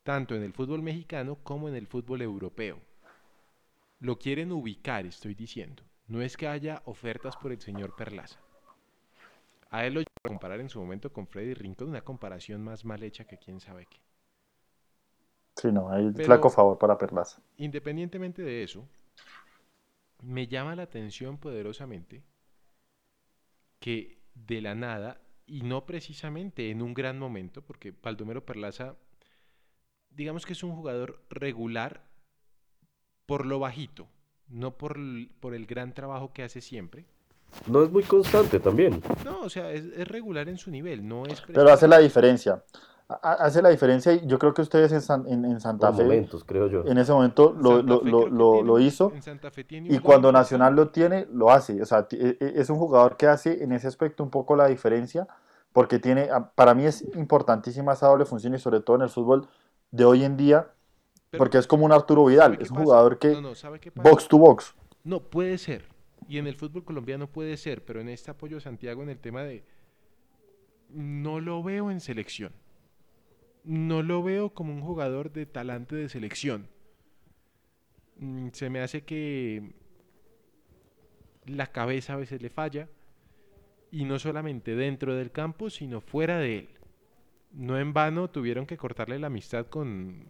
tanto 0.08 0.34
en 0.34 0.42
el 0.42 0.54
fútbol 0.54 0.80
mexicano 0.82 1.36
como 1.42 1.68
en 1.68 1.74
el 1.74 1.86
fútbol 1.86 2.22
europeo. 2.22 2.80
Lo 4.00 4.18
quieren 4.18 4.52
ubicar, 4.52 5.04
estoy 5.04 5.34
diciendo. 5.34 5.82
No 6.06 6.22
es 6.22 6.38
que 6.38 6.48
haya 6.48 6.80
ofertas 6.86 7.36
por 7.36 7.52
el 7.52 7.60
señor 7.60 7.94
Perlaza. 7.94 8.40
A 9.70 9.84
él 9.84 9.92
lo 9.92 10.02
comparar 10.22 10.60
en 10.60 10.70
su 10.70 10.80
momento 10.80 11.12
con 11.12 11.26
Freddy 11.26 11.52
Rincón, 11.52 11.90
una 11.90 12.00
comparación 12.00 12.64
más 12.64 12.86
mal 12.86 13.02
hecha 13.02 13.26
que 13.26 13.36
quién 13.36 13.60
sabe 13.60 13.84
qué. 13.84 13.98
Sí, 15.60 15.72
no, 15.72 15.90
hay 15.90 16.12
flaco 16.12 16.50
favor 16.50 16.78
para 16.78 16.96
Perlaza. 16.96 17.42
Independientemente 17.56 18.42
de 18.42 18.62
eso, 18.62 18.86
me 20.22 20.46
llama 20.46 20.76
la 20.76 20.84
atención 20.84 21.36
poderosamente 21.38 22.22
que 23.80 24.18
de 24.34 24.60
la 24.60 24.76
nada, 24.76 25.20
y 25.46 25.62
no 25.62 25.84
precisamente 25.84 26.70
en 26.70 26.80
un 26.80 26.94
gran 26.94 27.18
momento, 27.18 27.62
porque 27.62 27.92
Baldomero 28.02 28.44
Perlaza, 28.44 28.94
digamos 30.10 30.46
que 30.46 30.52
es 30.52 30.62
un 30.62 30.76
jugador 30.76 31.24
regular 31.28 32.04
por 33.26 33.44
lo 33.44 33.58
bajito, 33.58 34.06
no 34.48 34.78
por, 34.78 34.96
por 35.40 35.54
el 35.54 35.66
gran 35.66 35.92
trabajo 35.92 36.32
que 36.32 36.44
hace 36.44 36.60
siempre. 36.60 37.04
No 37.66 37.82
es 37.82 37.90
muy 37.90 38.04
constante 38.04 38.60
también. 38.60 39.02
No, 39.24 39.40
o 39.40 39.50
sea, 39.50 39.72
es, 39.72 40.06
regular 40.06 40.48
en 40.48 40.58
su 40.58 40.70
nivel, 40.70 41.06
no 41.06 41.26
es... 41.26 41.40
Pero 41.40 41.72
hace 41.72 41.88
la 41.88 41.98
diferencia. 41.98 42.62
Hace 43.22 43.62
la 43.62 43.70
diferencia 43.70 44.12
y 44.12 44.26
yo 44.26 44.38
creo 44.38 44.52
que 44.52 44.60
ustedes 44.60 44.92
en, 44.92 45.44
en, 45.46 45.60
Santa 45.60 45.94
Fe, 45.94 46.02
momentos, 46.02 46.44
creo 46.44 46.66
yo. 46.66 46.84
en 46.84 46.98
ese 46.98 47.10
momento 47.10 47.56
lo, 47.58 47.80
lo, 47.82 48.02
lo, 48.02 48.62
lo 48.62 48.78
hizo 48.78 49.14
y 49.70 49.98
cuando 50.00 50.30
Nacional 50.30 50.76
lo 50.76 50.90
tiene, 50.90 51.26
lo 51.32 51.50
hace. 51.50 51.80
O 51.80 51.86
sea, 51.86 52.06
e, 52.10 52.36
e, 52.38 52.52
es 52.56 52.68
un 52.68 52.76
jugador 52.76 53.16
que 53.16 53.26
hace 53.26 53.64
en 53.64 53.72
ese 53.72 53.88
aspecto 53.88 54.22
un 54.22 54.28
poco 54.28 54.56
la 54.56 54.66
diferencia 54.66 55.26
porque 55.72 55.98
tiene, 55.98 56.28
para 56.54 56.74
mí 56.74 56.84
es 56.84 57.02
importantísima 57.14 57.94
esa 57.94 58.08
doble 58.08 58.26
función 58.26 58.54
y 58.54 58.58
sobre 58.58 58.80
todo 58.80 58.96
en 58.96 59.02
el 59.02 59.08
fútbol 59.08 59.48
de 59.90 60.04
hoy 60.04 60.24
en 60.24 60.36
día, 60.36 60.68
porque 61.36 61.56
es 61.56 61.66
como 61.66 61.86
un 61.86 61.92
Arturo 61.92 62.26
Vidal, 62.26 62.58
es 62.60 62.70
un 62.70 62.78
jugador 62.78 63.18
que 63.18 63.34
box 63.94 64.28
to 64.28 64.36
box. 64.36 64.74
No, 65.04 65.22
puede 65.22 65.56
ser, 65.56 65.86
y 66.28 66.36
en 66.36 66.46
el 66.46 66.56
fútbol 66.56 66.84
colombiano 66.84 67.26
puede 67.26 67.56
ser, 67.56 67.84
pero 67.84 68.00
en 68.00 68.10
este 68.10 68.30
apoyo 68.30 68.60
Santiago 68.60 69.02
en 69.02 69.08
el 69.08 69.18
tema 69.18 69.42
de... 69.44 69.64
No 70.90 71.40
lo 71.40 71.62
veo 71.62 71.90
en 71.90 72.00
selección. 72.00 72.52
No 73.68 74.02
lo 74.02 74.22
veo 74.22 74.54
como 74.54 74.72
un 74.72 74.80
jugador 74.80 75.30
de 75.30 75.44
talante 75.44 75.94
de 75.94 76.08
selección. 76.08 76.70
Mm, 78.16 78.48
se 78.52 78.70
me 78.70 78.80
hace 78.80 79.02
que 79.02 79.74
la 81.44 81.66
cabeza 81.66 82.14
a 82.14 82.16
veces 82.16 82.40
le 82.40 82.48
falla. 82.48 82.88
Y 83.90 84.06
no 84.06 84.18
solamente 84.18 84.74
dentro 84.74 85.14
del 85.14 85.32
campo, 85.32 85.68
sino 85.68 86.00
fuera 86.00 86.38
de 86.38 86.60
él. 86.60 86.68
No 87.52 87.78
en 87.78 87.92
vano 87.92 88.30
tuvieron 88.30 88.64
que 88.64 88.78
cortarle 88.78 89.18
la 89.18 89.26
amistad 89.26 89.66
con, 89.66 90.26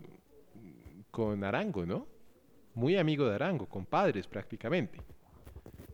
con 1.12 1.44
Arango, 1.44 1.86
¿no? 1.86 2.08
Muy 2.74 2.96
amigo 2.96 3.28
de 3.28 3.36
Arango, 3.36 3.68
compadres 3.68 4.26
prácticamente. 4.26 4.98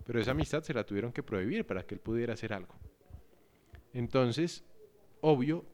Pero 0.06 0.18
esa 0.18 0.30
amistad 0.30 0.62
se 0.62 0.72
la 0.72 0.86
tuvieron 0.86 1.12
que 1.12 1.22
prohibir 1.22 1.66
para 1.66 1.82
que 1.82 1.94
él 1.94 2.00
pudiera 2.00 2.32
hacer 2.32 2.54
algo. 2.54 2.74
Entonces, 3.92 4.64
obvio, 5.20 5.66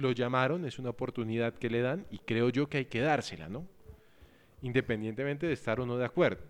lo 0.00 0.12
llamaron, 0.12 0.64
es 0.64 0.78
una 0.78 0.90
oportunidad 0.90 1.54
que 1.54 1.70
le 1.70 1.82
dan 1.82 2.06
y 2.10 2.18
creo 2.18 2.48
yo 2.48 2.68
que 2.68 2.78
hay 2.78 2.84
que 2.86 3.00
dársela, 3.00 3.48
¿no? 3.48 3.66
Independientemente 4.62 5.46
de 5.46 5.52
estar 5.52 5.80
o 5.80 5.86
no 5.86 5.96
de 5.96 6.04
acuerdo. 6.04 6.42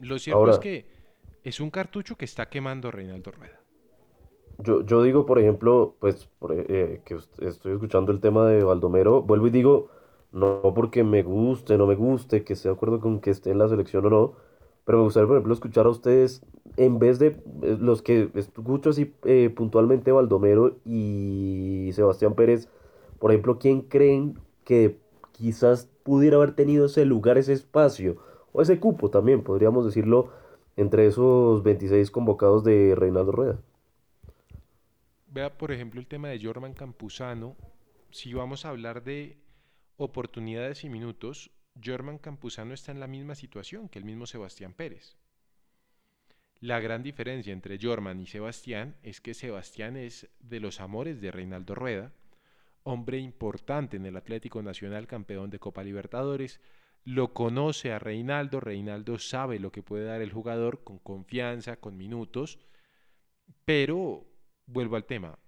Lo 0.00 0.18
cierto 0.18 0.50
es 0.50 0.58
que 0.58 0.86
es 1.42 1.60
un 1.60 1.70
cartucho 1.70 2.16
que 2.16 2.24
está 2.24 2.48
quemando 2.48 2.90
Reinaldo 2.90 3.30
Rueda. 3.30 3.60
Yo, 4.58 4.84
yo 4.84 5.02
digo, 5.02 5.26
por 5.26 5.38
ejemplo, 5.38 5.96
pues 5.98 6.28
eh, 6.50 7.00
que 7.04 7.16
estoy 7.40 7.72
escuchando 7.72 8.12
el 8.12 8.20
tema 8.20 8.46
de 8.46 8.62
Baldomero, 8.62 9.22
vuelvo 9.22 9.48
y 9.48 9.50
digo, 9.50 9.90
no 10.32 10.72
porque 10.74 11.02
me 11.02 11.22
guste, 11.22 11.76
no 11.76 11.86
me 11.86 11.96
guste, 11.96 12.44
que 12.44 12.52
esté 12.52 12.68
de 12.68 12.74
acuerdo 12.74 13.00
con 13.00 13.20
que 13.20 13.30
esté 13.30 13.50
en 13.50 13.58
la 13.58 13.68
selección 13.68 14.06
o 14.06 14.10
no, 14.10 14.34
pero 14.84 14.98
me 14.98 15.04
gustaría, 15.04 15.26
por 15.26 15.36
ejemplo, 15.36 15.54
escuchar 15.54 15.86
a 15.86 15.90
ustedes, 15.90 16.42
en 16.76 16.98
vez 16.98 17.18
de 17.18 17.28
eh, 17.62 17.76
los 17.80 18.02
que 18.02 18.30
escucho 18.34 18.90
así 18.90 19.14
eh, 19.24 19.50
puntualmente 19.54 20.12
Baldomero 20.12 20.76
y 20.84 21.90
Sebastián 21.94 22.34
Pérez, 22.34 22.68
por 23.18 23.30
ejemplo, 23.30 23.58
¿quién 23.58 23.82
creen 23.82 24.38
que 24.64 24.98
quizás 25.32 25.88
pudiera 26.02 26.36
haber 26.36 26.54
tenido 26.54 26.86
ese 26.86 27.04
lugar, 27.04 27.38
ese 27.38 27.52
espacio, 27.52 28.16
o 28.52 28.62
ese 28.62 28.78
cupo 28.78 29.10
también, 29.10 29.42
podríamos 29.42 29.84
decirlo, 29.86 30.30
entre 30.76 31.06
esos 31.06 31.62
26 31.62 32.10
convocados 32.10 32.64
de 32.64 32.94
Reinaldo 32.94 33.32
Rueda? 33.32 33.58
Vea, 35.28 35.56
por 35.56 35.72
ejemplo, 35.72 35.98
el 35.98 36.06
tema 36.06 36.28
de 36.28 36.40
Jorman 36.40 36.74
Campuzano. 36.74 37.56
Si 38.10 38.32
vamos 38.34 38.64
a 38.64 38.68
hablar 38.68 39.02
de 39.02 39.36
oportunidades 39.96 40.84
y 40.84 40.88
minutos, 40.88 41.50
German 41.80 42.18
Campuzano 42.18 42.74
está 42.74 42.92
en 42.92 43.00
la 43.00 43.06
misma 43.06 43.34
situación 43.34 43.88
que 43.88 43.98
el 43.98 44.04
mismo 44.04 44.26
Sebastián 44.26 44.72
Pérez. 44.72 45.16
La 46.60 46.80
gran 46.80 47.02
diferencia 47.02 47.52
entre 47.52 47.78
Jorman 47.80 48.20
y 48.20 48.26
Sebastián 48.26 48.96
es 49.02 49.20
que 49.20 49.34
Sebastián 49.34 49.96
es 49.96 50.28
de 50.40 50.60
los 50.60 50.80
amores 50.80 51.20
de 51.20 51.30
Reinaldo 51.30 51.74
Rueda, 51.74 52.12
hombre 52.84 53.18
importante 53.18 53.96
en 53.96 54.06
el 54.06 54.16
Atlético 54.16 54.62
Nacional, 54.62 55.06
campeón 55.06 55.50
de 55.50 55.58
Copa 55.58 55.82
Libertadores, 55.82 56.60
lo 57.04 57.34
conoce 57.34 57.92
a 57.92 57.98
Reinaldo, 57.98 58.60
Reinaldo 58.60 59.18
sabe 59.18 59.58
lo 59.58 59.72
que 59.72 59.82
puede 59.82 60.04
dar 60.04 60.22
el 60.22 60.32
jugador 60.32 60.84
con 60.84 60.98
confianza, 60.98 61.76
con 61.76 61.98
minutos, 61.98 62.58
pero 63.64 64.26
vuelvo 64.66 64.96
al 64.96 65.04
tema, 65.04 65.38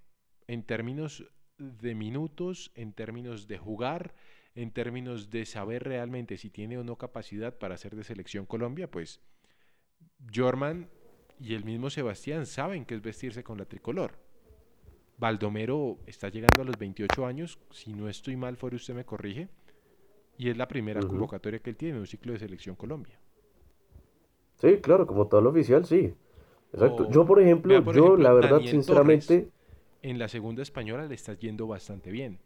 en 0.47 0.65
términos 0.65 1.25
de 1.57 1.95
minutos, 1.95 2.73
en 2.75 2.93
términos 2.93 3.49
de 3.49 3.57
jugar, 3.57 4.15
en 4.57 4.71
términos 4.71 5.31
de 5.31 5.45
saber 5.45 5.85
realmente 5.85 6.39
si 6.39 6.51
tiene 6.51 6.79
o 6.79 6.83
no 6.83 6.97
capacidad 6.97 7.57
para 7.57 7.77
ser 7.77 7.95
de 7.95 8.03
selección 8.03 8.47
Colombia, 8.47 8.91
pues 8.91 9.21
Jorman 10.35 10.89
y 11.39 11.55
el 11.55 11.65
mismo 11.65 11.91
Sebastián 11.91 12.47
saben 12.47 12.87
que 12.87 12.95
es 12.95 13.03
vestirse 13.03 13.45
con 13.45 13.59
la 13.59 13.67
tricolor. 13.67 14.13
Baldomero 15.19 15.99
está 16.07 16.31
llegando 16.31 16.63
a 16.63 16.65
los 16.65 16.79
28 16.79 17.27
años, 17.27 17.59
si 17.71 17.93
no 17.93 18.09
estoy 18.09 18.37
mal, 18.37 18.57
fuera 18.57 18.77
usted 18.77 18.95
me 18.95 19.05
corrige, 19.05 19.49
y 20.39 20.49
es 20.49 20.57
la 20.57 20.69
primera 20.69 21.01
convocatoria 21.01 21.59
que 21.59 21.71
él 21.71 21.77
tiene 21.77 21.95
en 21.95 22.01
un 22.01 22.07
ciclo 22.07 22.33
de 22.33 22.39
selección 22.39 22.77
Colombia. 22.77 23.19
Sí, 24.57 24.79
claro, 24.79 25.07
como 25.07 25.27
todo 25.27 25.43
lo 25.43 25.51
oficial, 25.51 25.85
sí. 25.85 26.15
Exacto. 26.73 27.11
yo, 27.11 27.27
por 27.27 27.41
ejemplo, 27.41 27.93
yo 27.93 28.17
la 28.17 28.33
verdad, 28.33 28.61
sinceramente... 28.63 29.51
en 30.03 30.19
la 30.19 30.29
segunda 30.29 30.63
española 30.63 31.07
le 31.07 31.15
está 31.15 31.35
yendo 31.35 31.67
bastante 31.67 32.11
bien. 32.11 32.39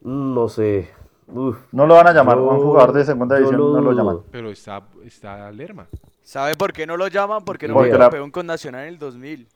No 0.00 0.48
sé. 0.48 0.90
no 1.26 1.86
lo 1.86 1.94
van 1.94 2.06
a 2.08 2.12
llamar, 2.12 2.38
un 2.38 2.60
jugador 2.60 2.92
de 2.92 3.04
segunda 3.04 3.36
división 3.36 3.58
no 3.58 3.80
lo 3.80 3.92
llaman. 3.92 4.18
Pero 4.30 4.50
está, 4.50 4.82
está 5.04 5.50
Lerma. 5.50 5.86
¿Sabe 6.22 6.56
por 6.56 6.72
qué 6.72 6.86
no 6.86 6.96
lo 6.96 7.08
llaman? 7.08 7.44
Porque 7.44 7.68
no 7.68 7.74
fue 7.74 7.90
campeón 7.90 8.30
con 8.30 8.46
Nacional 8.46 8.82
en 8.82 8.88
el 8.88 8.98
2000. 8.98 9.48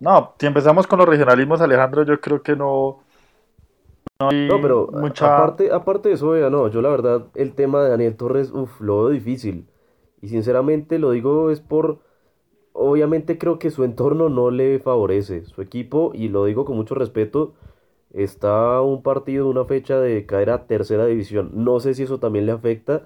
No, 0.00 0.34
si 0.38 0.46
empezamos 0.46 0.86
con 0.86 0.98
los 0.98 1.08
regionalismos, 1.08 1.60
Alejandro, 1.60 2.04
yo 2.04 2.20
creo 2.20 2.42
que 2.42 2.56
no. 2.56 3.00
No, 4.18 4.60
pero 4.60 4.90
aparte, 5.08 5.72
aparte 5.72 6.10
de 6.10 6.14
eso, 6.14 6.34
no, 6.50 6.68
yo 6.68 6.82
la 6.82 6.90
verdad, 6.90 7.26
el 7.34 7.54
tema 7.54 7.82
de 7.82 7.90
Daniel 7.90 8.16
Torres, 8.16 8.50
uff, 8.50 8.80
lo 8.80 9.04
veo 9.04 9.08
difícil. 9.10 9.66
Y 10.22 10.28
sinceramente 10.28 10.98
lo 10.98 11.10
digo 11.10 11.50
es 11.50 11.60
por. 11.60 11.98
Obviamente 12.72 13.36
creo 13.36 13.58
que 13.58 13.70
su 13.70 13.84
entorno 13.84 14.28
no 14.28 14.50
le 14.50 14.78
favorece. 14.78 15.44
Su 15.44 15.60
equipo, 15.60 16.12
y 16.14 16.28
lo 16.28 16.44
digo 16.44 16.64
con 16.64 16.76
mucho 16.76 16.94
respeto, 16.94 17.54
está 18.12 18.80
un 18.82 19.02
partido, 19.02 19.48
una 19.48 19.64
fecha 19.64 20.00
de 20.00 20.26
caer 20.26 20.50
a 20.50 20.66
tercera 20.66 21.06
división. 21.06 21.50
No 21.54 21.80
sé 21.80 21.94
si 21.94 22.02
eso 22.04 22.18
también 22.18 22.46
le 22.46 22.52
afecta. 22.52 23.02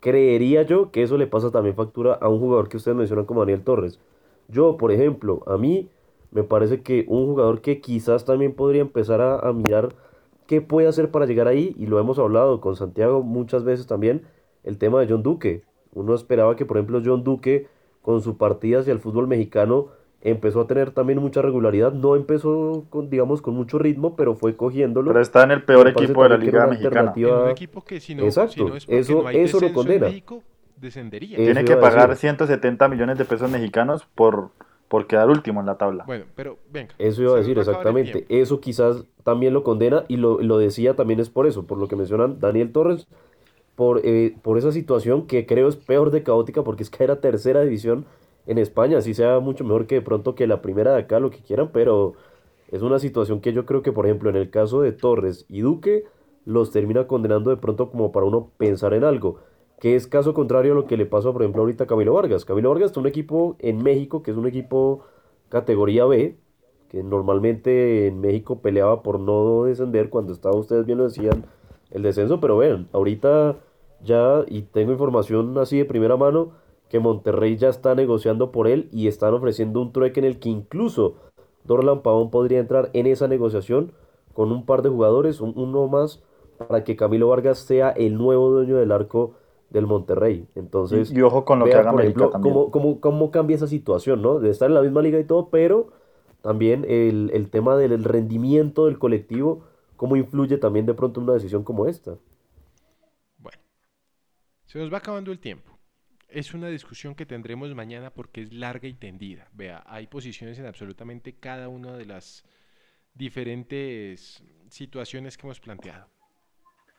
Creería 0.00 0.62
yo 0.62 0.90
que 0.90 1.02
eso 1.02 1.16
le 1.16 1.26
pasa 1.26 1.50
también 1.50 1.76
factura 1.76 2.14
a 2.14 2.28
un 2.28 2.40
jugador 2.40 2.68
que 2.68 2.76
ustedes 2.76 2.96
mencionan 2.96 3.24
como 3.24 3.40
Daniel 3.40 3.62
Torres. 3.62 4.00
Yo, 4.48 4.76
por 4.76 4.92
ejemplo, 4.92 5.42
a 5.46 5.56
mí 5.56 5.88
me 6.32 6.42
parece 6.42 6.82
que 6.82 7.04
un 7.08 7.26
jugador 7.26 7.60
que 7.60 7.80
quizás 7.80 8.24
también 8.24 8.54
podría 8.54 8.80
empezar 8.82 9.20
a, 9.20 9.52
mirar 9.52 9.94
qué 10.46 10.60
puede 10.60 10.88
hacer 10.88 11.10
para 11.10 11.26
llegar 11.26 11.46
ahí, 11.46 11.74
y 11.78 11.86
lo 11.86 12.00
hemos 12.00 12.18
hablado 12.18 12.60
con 12.60 12.74
Santiago 12.76 13.22
muchas 13.22 13.64
veces 13.64 13.86
también, 13.86 14.22
el 14.64 14.78
tema 14.78 15.00
de 15.00 15.08
John 15.08 15.22
Duque. 15.22 15.62
Uno 15.94 16.14
esperaba 16.14 16.56
que, 16.56 16.66
por 16.66 16.78
ejemplo, 16.78 17.02
John 17.04 17.22
Duque, 17.22 17.68
con 18.02 18.22
su 18.22 18.36
partida 18.38 18.80
hacia 18.80 18.92
el 18.92 18.98
fútbol 18.98 19.28
mexicano, 19.28 19.88
empezó 20.22 20.60
a 20.62 20.66
tener 20.66 20.92
también 20.92 21.18
mucha 21.18 21.42
regularidad. 21.42 21.92
No 21.92 22.16
empezó, 22.16 22.84
con, 22.90 23.10
digamos, 23.10 23.42
con 23.42 23.54
mucho 23.54 23.78
ritmo, 23.78 24.16
pero 24.16 24.34
fue 24.34 24.56
cogiéndolo. 24.56 25.10
Pero 25.10 25.20
está 25.20 25.42
en 25.42 25.50
el 25.50 25.64
peor 25.64 25.88
equipo 25.88 26.22
de 26.22 26.28
la 26.28 26.36
Liga 26.36 26.66
Mexicana. 26.66 27.12
un 27.16 27.50
equipo 27.50 27.82
que 27.82 28.00
si 28.00 28.14
no, 28.14 28.24
Exacto, 28.24 28.74
eso, 28.88 29.28
eso 29.28 29.60
lo 29.60 29.72
condena. 29.72 30.08
descendería. 30.76 31.36
Tiene 31.36 31.64
que 31.64 31.76
pagar 31.76 32.16
170 32.16 32.88
millones 32.88 33.18
de 33.18 33.24
pesos 33.24 33.50
mexicanos 33.50 34.06
por, 34.14 34.50
por 34.88 35.06
quedar 35.06 35.28
último 35.28 35.60
en 35.60 35.66
la 35.66 35.76
tabla. 35.76 36.04
Bueno, 36.06 36.24
pero 36.34 36.58
venga. 36.70 36.94
Eso 36.98 37.22
iba 37.22 37.34
a 37.34 37.36
decir, 37.36 37.58
exactamente. 37.58 38.24
Eso 38.28 38.60
quizás 38.60 39.04
también 39.24 39.52
lo 39.52 39.64
condena 39.64 40.04
y 40.08 40.16
lo, 40.16 40.40
lo, 40.40 40.58
decía 40.58 40.94
también 40.94 41.18
es 41.20 41.30
por 41.30 41.46
eso, 41.46 41.66
por 41.66 41.78
lo 41.78 41.88
que 41.88 41.96
mencionan 41.96 42.38
Daniel 42.38 42.72
Torres, 42.72 43.08
por, 43.74 44.02
eh, 44.04 44.36
por 44.42 44.58
esa 44.58 44.70
situación 44.70 45.26
que 45.26 45.46
creo 45.46 45.68
es 45.68 45.76
peor 45.76 46.10
de 46.10 46.22
caótica 46.22 46.62
porque 46.62 46.82
es 46.82 46.90
que 46.90 47.02
era 47.02 47.20
tercera 47.20 47.62
división 47.62 48.04
en 48.46 48.58
España, 48.58 48.98
así 48.98 49.14
sea 49.14 49.40
mucho 49.40 49.64
mejor 49.64 49.86
que 49.86 49.96
de 49.96 50.02
pronto 50.02 50.34
que 50.34 50.46
la 50.46 50.62
primera 50.62 50.94
de 50.94 51.00
acá, 51.00 51.20
lo 51.20 51.30
que 51.30 51.38
quieran, 51.38 51.70
pero 51.72 52.14
es 52.70 52.82
una 52.82 52.98
situación 52.98 53.40
que 53.40 53.52
yo 53.52 53.66
creo 53.66 53.82
que, 53.82 53.92
por 53.92 54.06
ejemplo, 54.06 54.30
en 54.30 54.36
el 54.36 54.50
caso 54.50 54.80
de 54.80 54.92
Torres 54.92 55.44
y 55.48 55.60
Duque, 55.60 56.04
los 56.44 56.70
termina 56.70 57.06
condenando 57.06 57.50
de 57.50 57.56
pronto 57.56 57.90
como 57.90 58.12
para 58.12 58.26
uno 58.26 58.50
pensar 58.56 58.94
en 58.94 59.04
algo, 59.04 59.38
que 59.78 59.94
es 59.94 60.06
caso 60.06 60.34
contrario 60.34 60.72
a 60.72 60.74
lo 60.74 60.86
que 60.86 60.96
le 60.96 61.06
pasó, 61.06 61.32
por 61.32 61.42
ejemplo, 61.42 61.62
ahorita 61.62 61.84
a 61.84 61.86
Camilo 61.86 62.14
Vargas. 62.14 62.44
Camilo 62.44 62.70
Vargas 62.70 62.86
está 62.86 63.00
un 63.00 63.06
equipo 63.06 63.56
en 63.58 63.82
México, 63.82 64.22
que 64.22 64.30
es 64.30 64.36
un 64.36 64.46
equipo 64.46 65.04
categoría 65.48 66.04
B, 66.06 66.36
que 66.88 67.02
normalmente 67.02 68.06
en 68.06 68.20
México 68.20 68.60
peleaba 68.60 69.02
por 69.02 69.20
no 69.20 69.64
descender, 69.64 70.08
cuando 70.08 70.32
estaba, 70.32 70.56
ustedes 70.56 70.86
bien 70.86 70.98
lo 70.98 71.04
decían, 71.04 71.44
el 71.90 72.02
descenso, 72.02 72.40
pero 72.40 72.56
vean, 72.56 72.88
ahorita 72.92 73.56
ya, 74.02 74.44
y 74.48 74.62
tengo 74.62 74.92
información 74.92 75.56
así 75.58 75.78
de 75.78 75.84
primera 75.84 76.16
mano, 76.16 76.52
que 76.92 77.00
Monterrey 77.00 77.56
ya 77.56 77.70
está 77.70 77.94
negociando 77.94 78.52
por 78.52 78.68
él 78.68 78.90
y 78.92 79.08
están 79.08 79.32
ofreciendo 79.32 79.80
un 79.80 79.94
trueque 79.94 80.20
en 80.20 80.26
el 80.26 80.38
que 80.38 80.50
incluso 80.50 81.16
Dorlan 81.64 82.02
Pavón 82.02 82.30
podría 82.30 82.58
entrar 82.58 82.90
en 82.92 83.06
esa 83.06 83.28
negociación 83.28 83.92
con 84.34 84.52
un 84.52 84.66
par 84.66 84.82
de 84.82 84.90
jugadores, 84.90 85.40
uno 85.40 85.88
más, 85.88 86.22
para 86.58 86.84
que 86.84 86.94
Camilo 86.94 87.28
Vargas 87.28 87.60
sea 87.60 87.88
el 87.92 88.18
nuevo 88.18 88.50
dueño 88.50 88.76
del 88.76 88.92
arco 88.92 89.36
del 89.70 89.86
Monterrey. 89.86 90.46
Entonces, 90.54 91.10
y, 91.10 91.22
ojo 91.22 91.46
con 91.46 91.60
lo 91.60 91.64
que 91.64 91.72
haga 91.72 91.92
por 91.92 92.02
ejemplo, 92.02 92.30
cómo, 92.30 92.70
cómo, 92.70 93.00
cómo, 93.00 93.30
cambia 93.30 93.56
esa 93.56 93.68
situación, 93.68 94.20
¿no? 94.20 94.38
De 94.38 94.50
estar 94.50 94.68
en 94.68 94.74
la 94.74 94.82
misma 94.82 95.00
liga 95.00 95.18
y 95.18 95.24
todo, 95.24 95.48
pero 95.48 95.86
también 96.42 96.84
el, 96.86 97.30
el 97.32 97.48
tema 97.48 97.74
del 97.74 98.04
rendimiento 98.04 98.84
del 98.84 98.98
colectivo, 98.98 99.64
cómo 99.96 100.16
influye 100.16 100.58
también 100.58 100.84
de 100.84 100.92
pronto 100.92 101.22
una 101.22 101.32
decisión 101.32 101.64
como 101.64 101.86
esta. 101.86 102.18
Bueno, 103.38 103.58
se 104.66 104.78
nos 104.78 104.92
va 104.92 104.98
acabando 104.98 105.32
el 105.32 105.38
tiempo 105.38 105.71
es 106.32 106.54
una 106.54 106.68
discusión 106.68 107.14
que 107.14 107.26
tendremos 107.26 107.74
mañana 107.74 108.12
porque 108.12 108.42
es 108.42 108.52
larga 108.52 108.88
y 108.88 108.94
tendida. 108.94 109.48
Vea, 109.52 109.82
hay 109.86 110.06
posiciones 110.06 110.58
en 110.58 110.66
absolutamente 110.66 111.34
cada 111.34 111.68
una 111.68 111.96
de 111.96 112.06
las 112.06 112.44
diferentes 113.14 114.42
situaciones 114.70 115.36
que 115.36 115.46
hemos 115.46 115.60
planteado. 115.60 116.08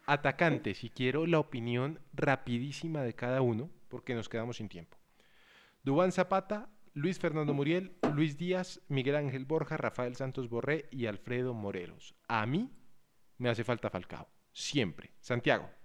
Atacante, 0.05 0.73
si 0.75 0.89
quiero 0.89 1.25
la 1.25 1.39
opinión 1.39 1.99
rapidísima 2.13 3.03
de 3.03 3.15
cada 3.15 3.41
uno, 3.41 3.69
porque 3.87 4.15
nos 4.15 4.29
quedamos 4.29 4.57
sin 4.57 4.69
tiempo. 4.69 4.97
Dubán 5.83 6.11
Zapata, 6.11 6.69
Luis 6.93 7.19
Fernando 7.19 7.53
Muriel, 7.53 7.95
Luis 8.13 8.37
Díaz, 8.37 8.81
Miguel 8.87 9.15
Ángel 9.15 9.45
Borja, 9.45 9.77
Rafael 9.77 10.15
Santos 10.15 10.49
Borré 10.49 10.87
y 10.91 11.07
Alfredo 11.07 11.53
Morelos. 11.53 12.15
A 12.27 12.45
mí 12.45 12.69
me 13.37 13.49
hace 13.49 13.63
falta 13.63 13.89
Falcao, 13.89 14.27
siempre. 14.51 15.13
Santiago. 15.19 15.82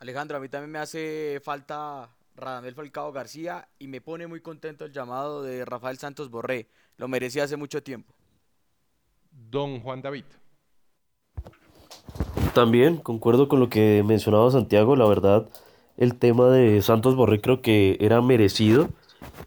Alejandro, 0.00 0.38
a 0.38 0.40
mí 0.40 0.48
también 0.48 0.70
me 0.70 0.78
hace 0.78 1.40
falta 1.44 2.08
Radamel 2.34 2.74
Falcao 2.74 3.12
García 3.12 3.68
y 3.78 3.86
me 3.86 4.00
pone 4.00 4.26
muy 4.26 4.40
contento 4.40 4.86
el 4.86 4.92
llamado 4.92 5.42
de 5.42 5.66
Rafael 5.66 5.98
Santos 5.98 6.30
Borré. 6.30 6.68
Lo 6.96 7.06
merecía 7.06 7.44
hace 7.44 7.58
mucho 7.58 7.82
tiempo. 7.82 8.14
Don 9.50 9.80
Juan 9.80 10.00
David. 10.00 10.24
También 12.54 12.96
concuerdo 12.96 13.46
con 13.46 13.60
lo 13.60 13.68
que 13.68 14.02
mencionaba 14.02 14.50
Santiago, 14.50 14.96
la 14.96 15.06
verdad, 15.06 15.50
el 15.98 16.14
tema 16.14 16.48
de 16.48 16.80
Santos 16.80 17.14
Borré 17.14 17.42
creo 17.42 17.60
que 17.60 17.98
era 18.00 18.22
merecido. 18.22 18.88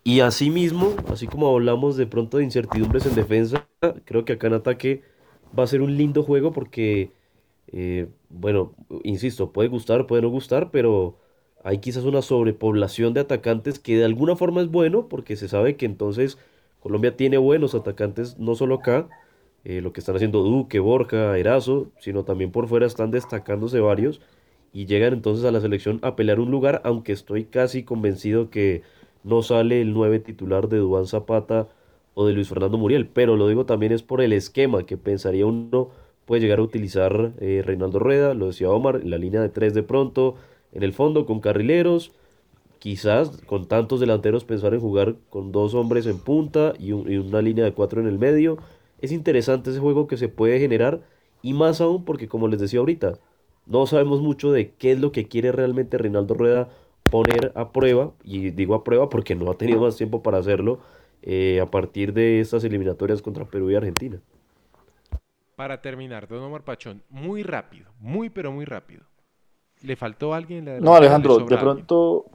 Y 0.04 0.20
asimismo, 0.20 0.94
así 1.12 1.26
como 1.26 1.50
hablamos 1.50 1.98
de 1.98 2.06
pronto 2.06 2.38
de 2.38 2.44
incertidumbres 2.44 3.08
en 3.08 3.16
defensa, 3.16 3.68
creo 4.06 4.24
que 4.24 4.34
acá 4.34 4.48
en 4.48 4.54
ataque 4.54 5.04
va 5.58 5.64
a 5.64 5.68
ser 5.68 5.82
un 5.82 5.98
lindo 5.98 6.22
juego 6.22 6.54
porque 6.54 7.12
eh, 7.68 8.08
bueno, 8.30 8.74
insisto, 9.04 9.52
puede 9.52 9.70
gustar, 9.70 10.08
puede 10.08 10.22
no 10.22 10.30
gustar, 10.30 10.72
pero 10.72 11.18
hay 11.64 11.80
quizás 11.80 12.04
una 12.04 12.22
sobrepoblación 12.22 13.14
de 13.14 13.22
atacantes 13.22 13.80
que 13.80 13.98
de 13.98 14.06
alguna 14.06 14.36
forma 14.36 14.62
es 14.62 14.70
bueno, 14.70 15.08
porque 15.08 15.36
se 15.36 15.48
sabe 15.48 15.76
que 15.78 15.86
entonces 15.86 16.38
Colombia 16.80 17.16
tiene 17.16 17.38
buenos 17.38 17.76
atacantes, 17.76 18.38
no 18.38 18.56
solo 18.56 18.76
acá, 18.76 19.10
eh, 19.64 19.82
lo 19.82 19.94
que 19.94 20.02
están 20.02 20.16
haciendo 20.16 20.44
Duque, 20.44 20.80
Borja, 20.80 21.38
Erazo, 21.38 21.92
sino 22.00 22.26
también 22.26 22.52
por 22.52 22.68
fuera 22.68 22.86
están 22.86 23.12
destacándose 23.12 23.80
varios 23.80 24.20
y 24.74 24.86
llegan 24.88 25.14
entonces 25.14 25.46
a 25.46 25.52
la 25.52 25.62
selección 25.62 26.00
a 26.02 26.16
pelear 26.16 26.40
un 26.40 26.52
lugar, 26.52 26.82
aunque 26.84 27.14
estoy 27.14 27.46
casi 27.46 27.84
convencido 27.84 28.50
que 28.50 28.82
no 29.24 29.42
sale 29.42 29.82
el 29.82 29.94
9 29.94 30.20
titular 30.20 30.68
de 30.68 30.78
Duan 30.80 31.08
Zapata 31.08 31.70
o 32.14 32.26
de 32.28 32.34
Luis 32.34 32.50
Fernando 32.50 32.78
Muriel, 32.78 33.08
pero 33.08 33.38
lo 33.38 33.48
digo 33.48 33.66
también 33.66 33.92
es 33.94 34.04
por 34.04 34.22
el 34.22 34.34
esquema 34.34 34.86
que 34.86 34.98
pensaría 34.98 35.46
uno 35.46 35.92
puede 36.26 36.42
llegar 36.42 36.60
a 36.60 36.64
utilizar 36.64 37.34
eh, 37.40 37.62
Reinaldo 37.66 38.00
Rueda, 38.00 38.34
lo 38.34 38.48
decía 38.48 38.70
Omar, 38.70 39.02
en 39.02 39.10
la 39.10 39.18
línea 39.18 39.42
de 39.42 39.50
tres 39.50 39.74
de 39.74 39.84
pronto, 39.84 40.36
en 40.72 40.84
el 40.84 40.94
fondo 40.94 41.26
con 41.26 41.40
carrileros, 41.40 42.12
quizás 42.80 43.42
con 43.46 43.68
tantos 43.68 44.00
delanteros 44.00 44.44
pensar 44.46 44.74
en 44.74 44.80
jugar 44.80 45.16
con 45.30 45.52
dos 45.52 45.74
hombres 45.74 46.06
en 46.06 46.20
punta 46.20 46.74
y, 46.80 46.92
una 46.92 47.42
línea 47.42 47.64
de 47.64 47.74
cuatro 47.74 48.02
en 48.02 48.08
el 48.08 48.20
medio. 48.20 48.58
Es 49.00 49.12
interesante 49.12 49.70
ese 49.70 49.80
juego 49.80 50.08
que 50.08 50.18
se 50.18 50.30
puede 50.30 50.60
generar 50.60 51.02
y 51.42 51.54
más 51.54 51.82
aún 51.82 52.06
porque 52.06 52.28
como 52.28 52.48
les 52.48 52.60
decía 52.60 52.80
ahorita, 52.80 53.20
no 53.66 53.86
sabemos 53.86 54.22
mucho 54.22 54.52
de 54.52 54.72
qué 54.72 54.92
es 54.92 55.00
lo 55.00 55.12
que 55.12 55.28
quiere 55.28 55.52
realmente 55.52 55.98
Reinaldo 55.98 56.34
Rueda 56.34 56.70
poner 57.10 57.52
a 57.56 57.72
prueba, 57.72 58.12
y 58.24 58.50
digo 58.52 58.76
a 58.76 58.84
prueba 58.84 59.10
porque 59.10 59.36
no 59.36 59.52
ha 59.52 59.58
tenido 59.58 59.82
más 59.82 59.96
tiempo 59.98 60.24
para 60.24 60.40
hacerlo 60.40 60.80
eh, 61.22 61.60
a 61.62 61.70
partir 61.70 62.14
de 62.14 62.40
estas 62.40 62.64
eliminatorias 62.64 63.22
contra 63.22 63.46
Perú 63.46 63.70
y 63.72 63.76
Argentina 63.76 64.20
para 65.56 65.82
terminar, 65.82 66.28
Don 66.28 66.44
Omar 66.44 66.64
Pachón, 66.64 67.04
muy 67.10 67.44
rápido, 67.44 67.92
muy 68.00 68.30
pero 68.30 68.52
muy 68.52 68.66
rápido. 68.66 69.04
¿Le 69.82 69.96
faltó 69.96 70.34
alguien? 70.34 70.66
La 70.66 70.80
no, 70.80 70.96
Alejandro, 70.96 71.40
de 71.40 71.58
pronto 71.58 72.26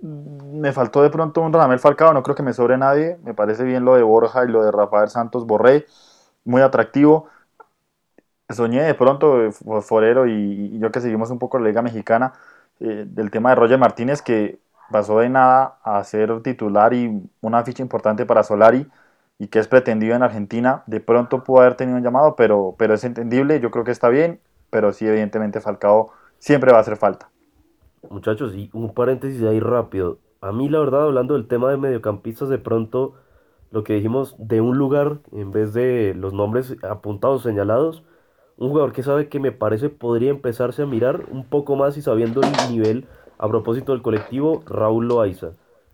me 0.00 0.72
faltó 0.72 1.02
de 1.02 1.10
pronto 1.10 1.40
un 1.40 1.52
Radamel 1.52 1.78
Falcao, 1.78 2.12
no 2.12 2.22
creo 2.22 2.36
que 2.36 2.42
me 2.42 2.52
sobre 2.52 2.76
nadie. 2.76 3.18
Me 3.24 3.34
parece 3.34 3.64
bien 3.64 3.84
lo 3.84 3.94
de 3.94 4.02
Borja 4.02 4.44
y 4.44 4.48
lo 4.48 4.62
de 4.62 4.70
Rafael 4.70 5.08
Santos 5.08 5.46
Borré, 5.46 5.86
muy 6.44 6.62
atractivo. 6.62 7.28
Soñé 8.48 8.82
de 8.82 8.94
pronto, 8.94 9.50
Forero 9.82 10.26
y, 10.26 10.78
yo 10.78 10.92
que 10.92 11.00
seguimos 11.00 11.30
un 11.30 11.38
poco 11.38 11.58
la 11.58 11.68
Liga 11.68 11.82
Mexicana, 11.82 12.34
eh, 12.78 13.04
del 13.06 13.30
tema 13.30 13.50
de 13.50 13.56
Roger 13.56 13.78
Martínez, 13.78 14.22
que 14.22 14.60
pasó 14.90 15.18
de 15.18 15.28
nada 15.28 15.78
a 15.82 16.04
ser 16.04 16.42
titular 16.42 16.92
y 16.94 17.22
una 17.40 17.64
ficha 17.64 17.82
importante 17.82 18.24
para 18.24 18.44
Solari 18.44 18.86
y 19.38 19.48
que 19.48 19.58
es 19.58 19.68
pretendido 19.68 20.14
en 20.14 20.22
Argentina, 20.22 20.82
de 20.86 21.00
pronto 21.00 21.44
pudo 21.44 21.60
haber 21.60 21.74
tenido 21.74 21.98
un 21.98 22.02
llamado, 22.02 22.36
pero, 22.36 22.74
pero 22.78 22.94
es 22.94 23.04
entendible, 23.04 23.60
yo 23.60 23.70
creo 23.70 23.84
que 23.84 23.90
está 23.90 24.08
bien, 24.08 24.40
pero 24.70 24.92
sí, 24.92 25.06
evidentemente 25.06 25.60
Falcao 25.60 26.10
siempre 26.38 26.72
va 26.72 26.78
a 26.78 26.80
hacer 26.80 26.96
falta. 26.96 27.30
Muchachos, 28.08 28.54
y 28.54 28.70
un 28.72 28.94
paréntesis 28.94 29.42
ahí 29.42 29.60
rápido. 29.60 30.18
A 30.40 30.52
mí, 30.52 30.68
la 30.68 30.78
verdad, 30.78 31.04
hablando 31.04 31.34
del 31.34 31.48
tema 31.48 31.70
de 31.70 31.76
mediocampistas, 31.76 32.48
de 32.48 32.58
pronto 32.58 33.14
lo 33.70 33.84
que 33.84 33.94
dijimos 33.94 34.36
de 34.38 34.60
un 34.60 34.78
lugar 34.78 35.18
en 35.32 35.50
vez 35.50 35.74
de 35.74 36.14
los 36.14 36.32
nombres 36.32 36.76
apuntados, 36.82 37.42
señalados, 37.42 38.04
un 38.56 38.70
jugador 38.70 38.92
que 38.92 39.02
sabe 39.02 39.28
que 39.28 39.40
me 39.40 39.52
parece 39.52 39.90
podría 39.90 40.30
empezarse 40.30 40.82
a 40.82 40.86
mirar 40.86 41.26
un 41.30 41.44
poco 41.44 41.76
más 41.76 41.96
y 41.96 42.02
sabiendo 42.02 42.40
el 42.42 42.70
nivel 42.70 43.06
a 43.38 43.48
propósito 43.48 43.92
del 43.92 44.02
colectivo, 44.02 44.62
Raúl 44.66 45.08
Loaiza. 45.08 45.50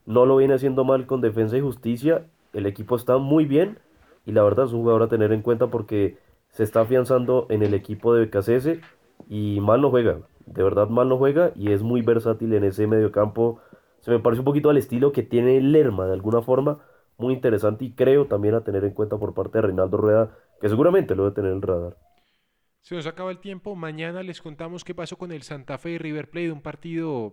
No 0.06 0.26
lo 0.26 0.36
viene 0.36 0.54
haciendo 0.54 0.84
mal 0.84 1.06
con 1.06 1.20
defensa 1.20 1.56
y 1.56 1.60
justicia 1.60 2.26
el 2.52 2.66
equipo 2.66 2.96
está 2.96 3.18
muy 3.18 3.44
bien 3.44 3.78
y 4.24 4.32
la 4.32 4.42
verdad 4.42 4.66
es 4.66 4.72
un 4.72 4.80
jugador 4.80 5.02
a 5.02 5.08
tener 5.08 5.32
en 5.32 5.42
cuenta 5.42 5.68
porque 5.68 6.18
se 6.50 6.62
está 6.62 6.82
afianzando 6.82 7.46
en 7.50 7.62
el 7.62 7.74
equipo 7.74 8.14
de 8.14 8.26
BKCS 8.26 8.78
y 9.28 9.60
mal 9.60 9.80
no 9.80 9.90
juega, 9.90 10.20
de 10.46 10.62
verdad 10.62 10.88
mal 10.88 11.08
no 11.08 11.18
juega 11.18 11.52
y 11.56 11.72
es 11.72 11.82
muy 11.82 12.02
versátil 12.02 12.52
en 12.54 12.64
ese 12.64 12.86
mediocampo. 12.86 13.60
Se 14.00 14.10
me 14.10 14.18
parece 14.18 14.40
un 14.40 14.44
poquito 14.44 14.70
al 14.70 14.76
estilo 14.76 15.12
que 15.12 15.22
tiene 15.22 15.60
Lerma 15.60 16.06
de 16.06 16.12
alguna 16.12 16.42
forma, 16.42 16.80
muy 17.18 17.34
interesante 17.34 17.84
y 17.84 17.92
creo 17.92 18.26
también 18.26 18.54
a 18.54 18.64
tener 18.64 18.84
en 18.84 18.92
cuenta 18.92 19.16
por 19.16 19.34
parte 19.34 19.58
de 19.58 19.62
Reinaldo 19.62 19.96
Rueda, 19.96 20.36
que 20.60 20.68
seguramente 20.68 21.14
lo 21.14 21.24
debe 21.24 21.34
tener 21.34 21.50
en 21.52 21.56
el 21.58 21.62
radar. 21.62 21.96
Se 22.80 22.96
nos 22.96 23.06
acaba 23.06 23.30
el 23.30 23.38
tiempo, 23.38 23.76
mañana 23.76 24.24
les 24.24 24.42
contamos 24.42 24.82
qué 24.82 24.92
pasó 24.92 25.16
con 25.16 25.30
el 25.30 25.42
Santa 25.42 25.78
Fe 25.78 25.90
y 25.90 25.98
River 25.98 26.30
Plate, 26.30 26.50
un 26.50 26.62
partido, 26.62 27.32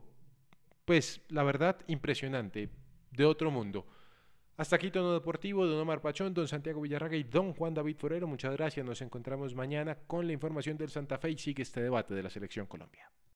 pues 0.85 1.21
la 1.27 1.43
verdad, 1.43 1.77
impresionante, 1.87 2.69
de 3.11 3.25
otro 3.25 3.49
mundo. 3.49 3.87
Hasta 4.59 4.75
aquí 4.75 4.91
Tono 4.91 5.13
Deportivo, 5.13 5.65
don 5.65 5.79
Omar 5.79 6.01
Pachón, 6.01 6.33
don 6.33 6.45
Santiago 6.45 6.81
Villarraga 6.81 7.15
y 7.15 7.23
don 7.23 7.53
Juan 7.53 7.73
David 7.73 7.95
Forero. 7.95 8.27
Muchas 8.27 8.51
gracias. 8.57 8.85
Nos 8.85 9.01
encontramos 9.01 9.55
mañana 9.55 9.95
con 10.05 10.27
la 10.27 10.33
información 10.33 10.77
del 10.77 10.89
Santa 10.89 11.17
Fe 11.17 11.31
y 11.31 11.37
sigue 11.37 11.63
este 11.63 11.79
debate 11.79 12.13
de 12.13 12.23
la 12.23 12.29
Selección 12.29 12.65
Colombia. 12.65 13.09